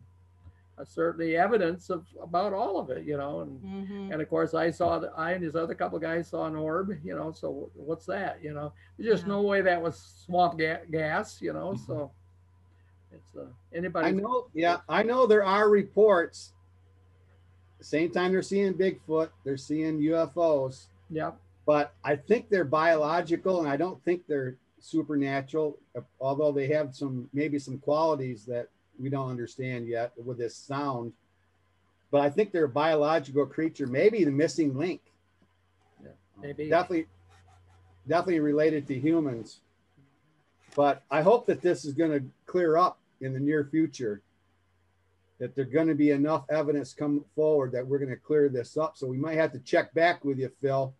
certainly 0.85 1.37
evidence 1.37 1.89
of 1.91 2.07
about 2.23 2.53
all 2.53 2.79
of 2.79 2.91
it, 2.91 3.05
you 3.05 3.17
know, 3.17 3.41
and 3.41 3.61
Mhm. 3.63 4.13
and 4.13 4.21
of 4.23 4.29
course 4.29 4.53
I 4.55 4.71
saw 4.71 4.99
that 4.99 5.13
I 5.17 5.33
and 5.33 5.43
his 5.43 5.57
other 5.57 5.75
couple 5.75 5.99
guys 5.99 6.29
saw 6.29 6.47
an 6.47 6.55
orb, 6.57 6.91
you 7.03 7.15
know, 7.17 7.33
so 7.33 7.71
what's 7.75 8.05
that, 8.07 8.43
you 8.43 8.53
know? 8.53 8.73
There's 8.99 9.11
just 9.15 9.23
Yeah. 9.25 9.29
no 9.35 9.43
way 9.43 9.63
that 9.63 9.81
was 9.81 9.97
swamp 9.99 10.59
ga- 10.59 10.85
gas, 10.91 11.41
you 11.41 11.53
know, 11.55 11.75
so 11.75 12.11
it's 13.13 13.35
uh, 13.37 13.47
anybody. 13.73 14.09
I 14.09 14.11
know. 14.11 14.49
Yeah, 14.53 14.81
I 14.89 15.03
know 15.03 15.27
there 15.27 15.45
are 15.45 15.71
reports. 15.71 16.53
Same 17.81 18.11
time 18.11 18.33
they're 18.33 18.43
seeing 18.43 18.75
Bigfoot, 18.75 19.31
they're 19.45 19.57
seeing 19.57 19.99
UFOs, 20.01 20.89
Yeah, 21.09 21.33
but 21.65 21.95
I 22.05 22.17
think 22.17 22.49
they're 22.51 22.65
biological, 22.65 23.61
and 23.61 23.69
I 23.69 23.77
don't 23.77 24.03
think 24.05 24.27
they're 24.27 24.57
supernatural. 24.79 25.79
Although 26.21 26.53
they 26.53 26.67
have 26.69 26.95
some 26.95 27.29
maybe 27.33 27.59
some 27.59 27.79
qualities 27.79 28.45
that 28.47 28.69
we 29.01 29.09
don't 29.09 29.31
understand 29.31 29.89
yet 29.89 30.13
with 30.23 30.39
this 30.39 30.57
sound. 30.57 31.13
But 32.11 32.21
I 32.23 32.31
think 32.31 32.53
they're 32.53 32.65
a 32.65 32.69
biological 32.69 33.47
creature, 33.47 33.87
maybe 33.87 34.25
the 34.25 34.31
missing 34.31 34.77
link. 34.77 35.01
Yeah. 36.03 36.11
maybe. 36.41 36.69
definitely 36.69 37.07
definitely 38.09 38.41
related 38.41 38.87
to 38.87 38.95
humans 38.95 39.61
but 40.77 41.03
i 41.11 41.21
hope 41.21 41.45
that 41.47 41.61
this 41.61 41.85
is 41.85 41.93
going 41.93 42.13
to 42.13 42.23
clear 42.47 42.77
up 42.77 43.01
in 43.21 43.33
the 43.33 43.41
near 43.41 43.65
future 43.65 44.23
that 45.39 45.55
there's 45.55 45.69
going 45.69 45.89
to 45.89 45.95
be 45.95 46.11
enough 46.11 46.45
evidence 46.51 46.93
come 46.93 47.25
forward 47.35 47.73
that 47.73 47.87
we're 47.87 47.99
going 47.99 48.11
to 48.11 48.17
clear 48.17 48.49
this 48.49 48.77
up 48.77 48.97
so 48.97 49.07
we 49.07 49.17
might 49.17 49.37
have 49.37 49.53
to 49.53 49.59
check 49.61 49.93
back 49.95 50.25
with 50.25 50.39
you 50.39 50.51
phil. 50.61 50.95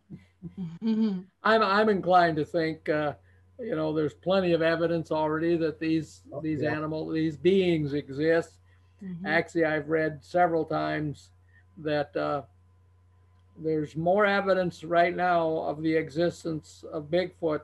I'm 0.83 1.27
I'm 1.43 1.89
inclined 1.89 2.37
to 2.37 2.45
think, 2.45 2.89
uh, 2.89 3.15
you 3.59 3.75
know, 3.75 3.93
there's 3.93 4.15
plenty 4.15 4.53
of 4.53 4.63
evidence 4.63 5.11
already 5.11 5.57
that 5.57 5.79
these 5.79 6.23
Oh, 6.33 6.41
these 6.43 6.63
yeah. 6.63 6.71
animal 6.73 7.09
these 7.09 7.37
beings 7.37 7.93
exist. 7.95 8.59
Mhm. 9.03 9.27
Actually, 9.27 9.65
I've 9.65 9.89
read 9.89 10.23
several 10.23 10.65
times 10.65 11.31
that 11.79 12.17
uh, 12.17 12.43
there's 13.59 13.97
more 13.97 14.27
evidence 14.27 14.85
right 14.85 15.15
now 15.15 15.49
of 15.59 15.83
the 15.83 15.95
existence 15.95 16.85
of 16.93 17.11
Bigfoot 17.11 17.63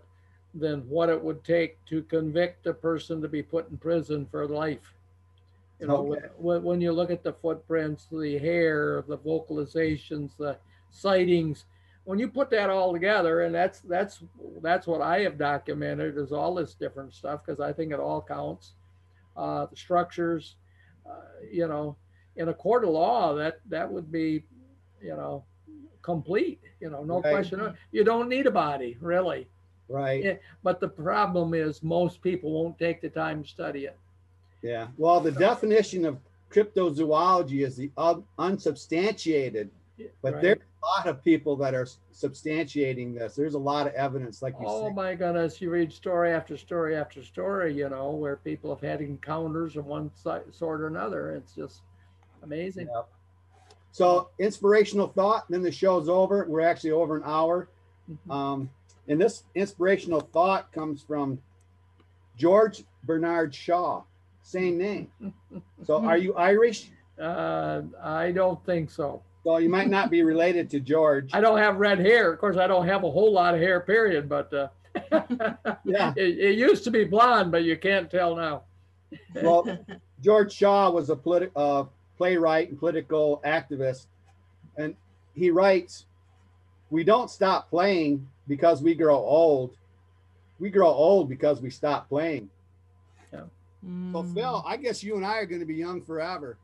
than 0.54 0.88
what 0.88 1.08
it 1.08 1.22
would 1.22 1.44
take 1.44 1.84
to 1.86 2.02
convict 2.02 2.66
a 2.66 2.74
person 2.74 3.20
to 3.22 3.28
be 3.28 3.42
put 3.42 3.70
in 3.70 3.76
prison 3.78 4.26
for 4.30 4.46
life. 4.46 4.94
You 5.80 5.86
know, 5.86 6.02
Okay. 6.02 6.26
when, 6.38 6.62
when 6.62 6.80
you 6.80 6.92
look 6.92 7.10
at 7.10 7.22
the 7.22 7.32
footprints, 7.32 8.06
the 8.10 8.38
hair, 8.38 9.04
the 9.08 9.18
vocalizations, 9.18 10.36
the 10.36 10.56
sightings, 10.90 11.64
when 12.04 12.18
you 12.18 12.28
put 12.28 12.50
that 12.50 12.70
all 12.70 12.92
together, 12.92 13.42
and 13.42 13.54
that's 13.54 13.80
that's 13.80 14.22
that's 14.62 14.86
what 14.86 15.00
I 15.00 15.20
have 15.20 15.38
documented 15.38 16.16
is 16.18 16.32
all 16.32 16.54
this 16.54 16.74
different 16.74 17.14
stuff 17.14 17.44
because 17.44 17.60
I 17.60 17.72
think 17.72 17.92
it 17.92 18.00
all 18.00 18.22
counts. 18.22 18.74
Uh, 19.36 19.66
the 19.66 19.76
structures, 19.76 20.56
uh, 21.06 21.12
you 21.50 21.66
know, 21.68 21.96
in 22.36 22.48
a 22.48 22.54
court 22.54 22.84
of 22.84 22.90
law, 22.90 23.34
that 23.34 23.60
that 23.68 23.90
would 23.90 24.10
be, 24.10 24.44
you 25.02 25.14
know, 25.16 25.44
complete. 26.02 26.60
You 26.80 26.90
know, 26.90 27.04
no 27.04 27.22
Right. 27.24 27.32
question. 27.32 27.74
You 27.92 28.04
don't 28.04 28.28
need 28.28 28.46
a 28.46 28.50
body, 28.50 28.96
really. 29.00 29.48
right 29.88 30.22
Yeah. 30.24 30.34
But 30.62 30.80
the 30.80 30.88
problem 30.88 31.54
is 31.54 31.82
most 31.82 32.22
people 32.22 32.52
won't 32.52 32.78
take 32.78 33.00
the 33.00 33.08
time 33.10 33.42
to 33.42 33.48
study 33.48 33.84
it. 33.86 33.96
yeah 34.62 34.88
well 34.96 35.20
the 35.20 35.30
definition 35.32 36.04
of 36.04 36.18
cryptozoology 36.50 37.64
is 37.64 37.76
the 37.76 37.90
unsubstantiated, 38.38 39.70
but 40.22 40.34
Right. 40.34 40.42
there's 40.42 40.58
lot 40.82 41.06
of 41.06 41.22
people 41.22 41.56
that 41.56 41.74
are 41.74 41.86
substantiating 42.12 43.16
this. 43.16 43.34
There's 43.34 43.54
a 43.54 43.58
lot 43.58 43.86
of 43.86 43.94
evidence, 43.94 44.42
like 44.42 44.54
you 44.60 44.66
Oh 44.66 44.86
said. 44.86 44.94
my 44.96 45.14
goodness, 45.14 45.60
you 45.60 45.70
read 45.70 45.92
story 45.92 46.32
after 46.32 46.56
story 46.56 46.96
after 46.96 47.22
story, 47.22 47.74
you 47.74 47.88
know, 47.88 48.10
where 48.10 48.36
people 48.36 48.74
have 48.74 48.80
had 48.82 49.00
encounters 49.00 49.76
of 49.76 49.86
one 49.86 50.10
sort 50.16 50.80
or 50.80 50.86
another. 50.88 51.34
It's 51.36 51.54
just 51.54 51.82
amazing. 52.42 52.88
Yep. 52.92 53.08
So 53.92 54.30
inspirational 54.38 55.08
thought. 55.08 55.44
Then 55.50 55.62
the 55.62 55.70
show's 55.72 56.08
over. 56.08 56.46
We're 56.48 56.60
actually 56.62 56.92
over 56.92 57.16
an 57.16 57.22
hour. 57.24 57.68
Mhm. 58.10 58.30
Um, 58.32 58.70
and 59.08 59.20
this 59.20 59.44
inspirational 59.54 60.20
thought 60.20 60.72
comes 60.72 61.02
from 61.02 61.40
George 62.36 62.84
Bernard 63.04 63.54
Shaw, 63.54 64.02
same 64.42 64.78
name. 64.78 65.10
So 65.84 66.02
are 66.04 66.16
you 66.16 66.34
Irish? 66.34 66.90
Uh, 67.20 67.82
I 68.00 68.30
don't 68.32 68.64
think 68.64 68.88
so. 68.90 69.22
So 69.44 69.56
you 69.58 69.68
might 69.68 69.88
not 69.88 70.10
be 70.10 70.22
related 70.22 70.70
to 70.70 70.80
George. 70.80 71.30
I 71.32 71.40
don't 71.40 71.58
have 71.58 71.76
red 71.78 71.98
hair. 71.98 72.32
Of 72.32 72.38
course, 72.38 72.56
I 72.56 72.66
don't 72.66 72.86
have 72.86 73.02
a 73.02 73.10
whole 73.10 73.32
lot 73.32 73.54
of 73.54 73.60
hair, 73.60 73.80
period, 73.80 74.28
but 74.28 74.52
uh, 74.52 74.68
Yeah. 75.84 76.12
it, 76.16 76.38
it 76.38 76.58
used 76.58 76.84
to 76.84 76.90
be 76.90 77.04
blonde, 77.04 77.50
but 77.50 77.64
you 77.64 77.76
can't 77.76 78.10
tell 78.10 78.36
now. 78.36 78.62
Well, 79.42 79.84
George 80.22 80.52
Shaw 80.54 80.90
was 80.90 81.10
a 81.10 81.16
politi- 81.16 81.50
uh, 81.54 81.84
playwright 82.16 82.70
and 82.70 82.78
political 82.78 83.42
activist, 83.44 84.06
and 84.78 84.94
he 85.34 85.50
writes, 85.50 86.06
"We 86.88 87.04
don't 87.04 87.28
stop 87.30 87.68
playing 87.68 88.26
because 88.48 88.82
we 88.82 88.94
grow 88.94 89.16
old. 89.16 89.76
We 90.58 90.70
grow 90.70 90.88
old 90.88 91.28
because 91.28 91.60
we 91.60 91.68
stop 91.68 92.08
playing." 92.08 92.48
So 93.32 93.50
Mm. 93.84 94.34
Phil, 94.34 94.62
I 94.66 94.76
guess 94.76 95.02
you 95.02 95.16
and 95.16 95.26
I 95.26 95.38
are 95.38 95.46
going 95.46 95.60
to 95.60 95.66
be 95.66 95.74
young 95.74 96.00
forever. 96.02 96.56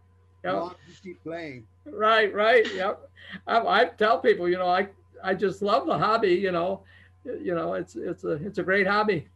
Yeah. 0.44 0.52
long 0.52 0.74
keep 1.02 1.20
playing. 1.24 1.66
Right, 1.92 2.32
right. 2.34 2.66
Yep. 2.74 3.10
I, 3.46 3.58
I 3.60 3.84
tell 3.86 4.18
people, 4.20 4.48
you 4.48 4.56
know, 4.58 4.68
I, 4.68 4.88
I 5.22 5.34
just 5.34 5.62
love 5.62 5.86
the 5.86 5.98
hobby, 5.98 6.30
you 6.34 6.52
know, 6.52 6.82
you 7.24 7.54
know, 7.54 7.74
it's, 7.74 7.96
it's 7.96 8.24
a, 8.24 8.32
it's 8.32 8.58
a 8.58 8.62
great 8.62 8.86
hobby. 8.86 9.28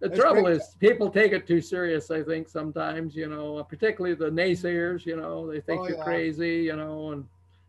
The 0.00 0.08
That's 0.08 0.20
trouble 0.20 0.42
great. 0.44 0.56
is 0.56 0.74
people 0.80 1.08
take 1.10 1.32
it 1.32 1.46
too 1.46 1.60
serious. 1.60 2.10
I 2.10 2.22
think 2.22 2.48
sometimes, 2.48 3.14
you 3.14 3.28
know, 3.28 3.62
particularly 3.64 4.16
the 4.16 4.30
naysayers, 4.30 5.06
you 5.06 5.16
know, 5.16 5.50
they 5.50 5.60
think 5.60 5.82
Oh, 5.82 5.88
you're 5.88 5.96
yeah. 5.98 6.02
crazy, 6.04 6.56
you 6.64 6.74
know, 6.76 7.12
and, 7.12 7.24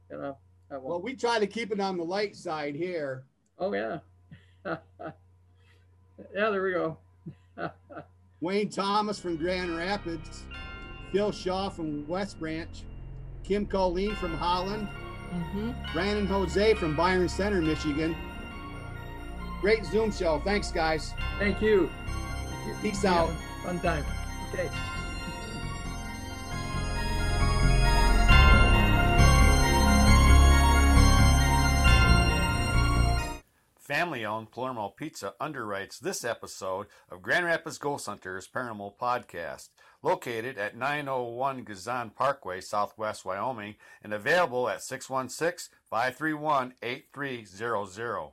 you 0.09 0.17
know, 0.17 0.37
Well, 0.71 0.99
we 1.01 1.15
try 1.15 1.37
to 1.39 1.45
keep 1.47 1.71
it 1.71 1.79
on 1.79 1.97
the 1.97 2.03
light 2.03 2.35
side 2.35 2.75
here. 2.75 3.23
oh 3.59 3.73
yeah. 3.73 3.99
yeah, 4.65 4.79
there 6.33 6.63
we 6.63 6.71
go. 6.71 6.97
Wayne 8.41 8.69
Thomas 8.69 9.19
from 9.19 9.37
Grand 9.37 9.75
Rapids, 9.77 10.43
Phil 11.11 11.31
Shaw 11.31 11.69
from 11.69 12.07
West 12.07 12.39
Branch, 12.39 12.83
Kim 13.43 13.65
Colleen 13.65 14.15
from 14.15 14.33
Holland, 14.33 14.87
Mhm. 15.33 15.75
Brandon 15.93 16.27
Hoezee 16.27 16.77
from 16.77 16.95
Byron 16.95 17.27
Center, 17.29 17.61
Michigan. 17.61 18.15
Great 19.61 19.85
Zoom 19.85 20.11
show. 20.11 20.41
Thanks, 20.43 20.71
guys. 20.71 21.13
Thank 21.39 21.61
you. 21.61 21.89
Peace 22.81 23.03
out. 23.05 23.29
Fun 23.63 23.79
time. 23.79 24.05
Okay. 24.53 24.69
Family 33.93 34.25
owned 34.25 34.49
Palermo 34.49 34.89
Pizza 34.89 35.35
underwrites 35.39 35.99
this 35.99 36.25
episode 36.25 36.87
of 37.11 37.21
Grand 37.21 37.45
Rapids 37.45 37.77
Ghost 37.77 38.07
Hunters 38.07 38.47
Paranormal 38.47 38.97
Podcast, 38.97 39.69
located 40.01 40.57
at 40.57 40.75
901 40.75 41.63
Gezon 41.63 42.15
Parkway, 42.15 42.59
Southwest 42.59 43.23
Wyoming, 43.23 43.75
and 44.03 44.11
available 44.11 44.67
at 44.67 44.81
616 44.81 45.77
531 45.91 46.73
8300. 46.81 48.31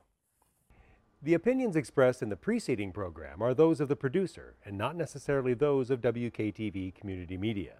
The 1.21 1.35
opinions 1.35 1.75
expressed 1.75 2.23
in 2.23 2.29
the 2.29 2.35
preceding 2.35 2.91
program 2.91 3.43
are 3.43 3.53
those 3.53 3.79
of 3.79 3.87
the 3.87 3.95
producer 3.95 4.55
and 4.65 4.79
not 4.79 4.95
necessarily 4.95 5.53
those 5.53 5.91
of 5.91 6.01
WKTV 6.01 6.95
Community 6.95 7.37
Media. 7.37 7.75